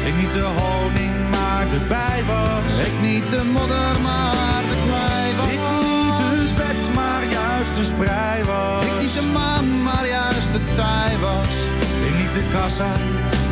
Ik 0.06 0.16
niet 0.16 0.34
de 0.34 0.48
honing, 0.60 1.21
maar 1.62 1.70
de 1.70 1.86
bij 1.88 2.24
was. 2.26 2.86
Ik 2.88 3.02
niet 3.02 3.30
de 3.30 3.44
modder, 3.44 4.02
maar 4.02 4.64
de 4.70 4.78
klei 4.86 5.36
was. 5.38 5.52
Ik 5.56 5.64
niet 5.82 6.18
het 6.20 6.56
bed, 6.56 6.94
maar 6.94 7.24
juist 7.26 7.76
de 7.76 7.84
sprei 7.94 8.44
was. 8.44 8.86
Ik 8.86 9.00
niet 9.00 9.14
de 9.14 9.22
maan, 9.22 9.84
maar 9.84 10.08
juist 10.08 10.52
de 10.52 10.62
tij 10.76 11.18
was. 11.20 11.52
Ik 12.08 12.14
niet 12.22 12.34
de 12.34 12.44
kassa, 12.54 12.92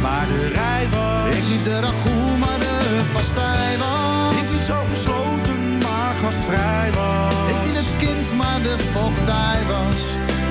maar 0.02 0.28
de 0.28 0.48
rij 0.48 0.88
was. 0.90 1.36
Ik 1.38 1.46
niet 1.52 1.64
de 1.64 1.80
ragout, 1.80 2.38
maar 2.44 2.60
de 2.60 2.76
pastij 3.14 3.78
was. 3.84 4.36
Ik 4.42 4.50
niet 4.52 4.66
zo 4.72 4.80
gesloten, 4.94 5.78
maar 5.78 6.14
gastvrij 6.22 6.90
was. 7.00 7.50
Ik 7.54 7.60
niet 7.66 7.78
het 7.82 7.92
kind, 7.98 8.28
maar 8.42 8.62
de 8.62 8.76
vochtij 8.94 9.62
was. 9.74 10.00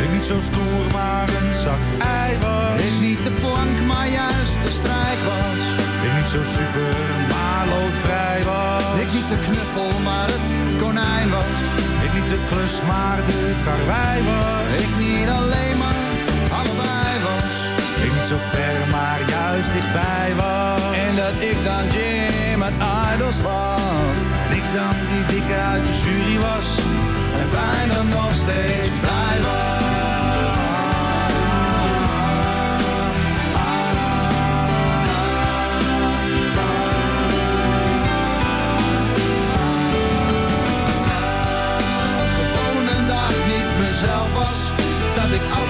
Ik 0.03 0.11
niet 0.13 0.27
zo 0.33 0.37
stoer, 0.51 0.85
maar 0.93 1.29
een 1.29 1.51
zak 1.65 1.83
ei 1.99 2.39
was. 2.39 2.81
Ik 2.81 2.95
niet 3.01 3.23
de 3.25 3.31
plank, 3.43 3.77
maar 3.91 4.09
juist 4.09 4.55
de 4.65 4.71
strijk 4.71 5.21
was. 5.31 5.88
Ik 6.29 6.35
niet 6.35 6.47
zo 6.47 6.53
super, 6.53 6.95
maar 7.29 7.67
loodvrij 7.69 8.45
was. 8.45 9.01
Ik 9.01 9.13
niet 9.13 9.29
de 9.29 9.39
knuffel, 9.47 10.01
maar 10.01 10.29
het 10.29 10.81
konijn 10.81 11.31
was. 11.31 11.59
Ik 12.05 12.13
niet 12.15 12.29
de 12.29 12.41
klus, 12.49 12.75
maar 12.87 13.17
de 13.27 13.55
karwei 13.65 14.23
was. 14.25 14.67
Ik 14.85 14.91
niet 14.99 15.29
alleen, 15.29 15.77
maar 15.79 15.97
allebei 16.59 17.13
was. 17.29 17.53
Ik 18.05 18.13
niet 18.13 18.29
zo 18.29 18.37
ver, 18.53 18.79
maar 18.91 19.21
juist 19.29 19.73
dichtbij 19.73 20.33
was. 20.37 20.97
En 21.07 21.17
dat 21.17 21.37
ik 21.51 21.59
dan 21.65 21.85
Jim 21.95 22.63
uit 22.63 22.79
Idols 23.15 23.41
was. 23.41 24.17
En 24.49 24.57
ik 24.61 24.67
dan 24.75 24.95
die 25.11 25.25
dikke 25.35 25.55
uit 25.55 25.85
de 25.87 25.95
jury 26.03 26.39
was. 26.39 26.69
En 27.41 27.49
bijna 27.51 28.03
nog 28.03 28.35
steeds 28.35 28.88
Gewoon 45.47 45.68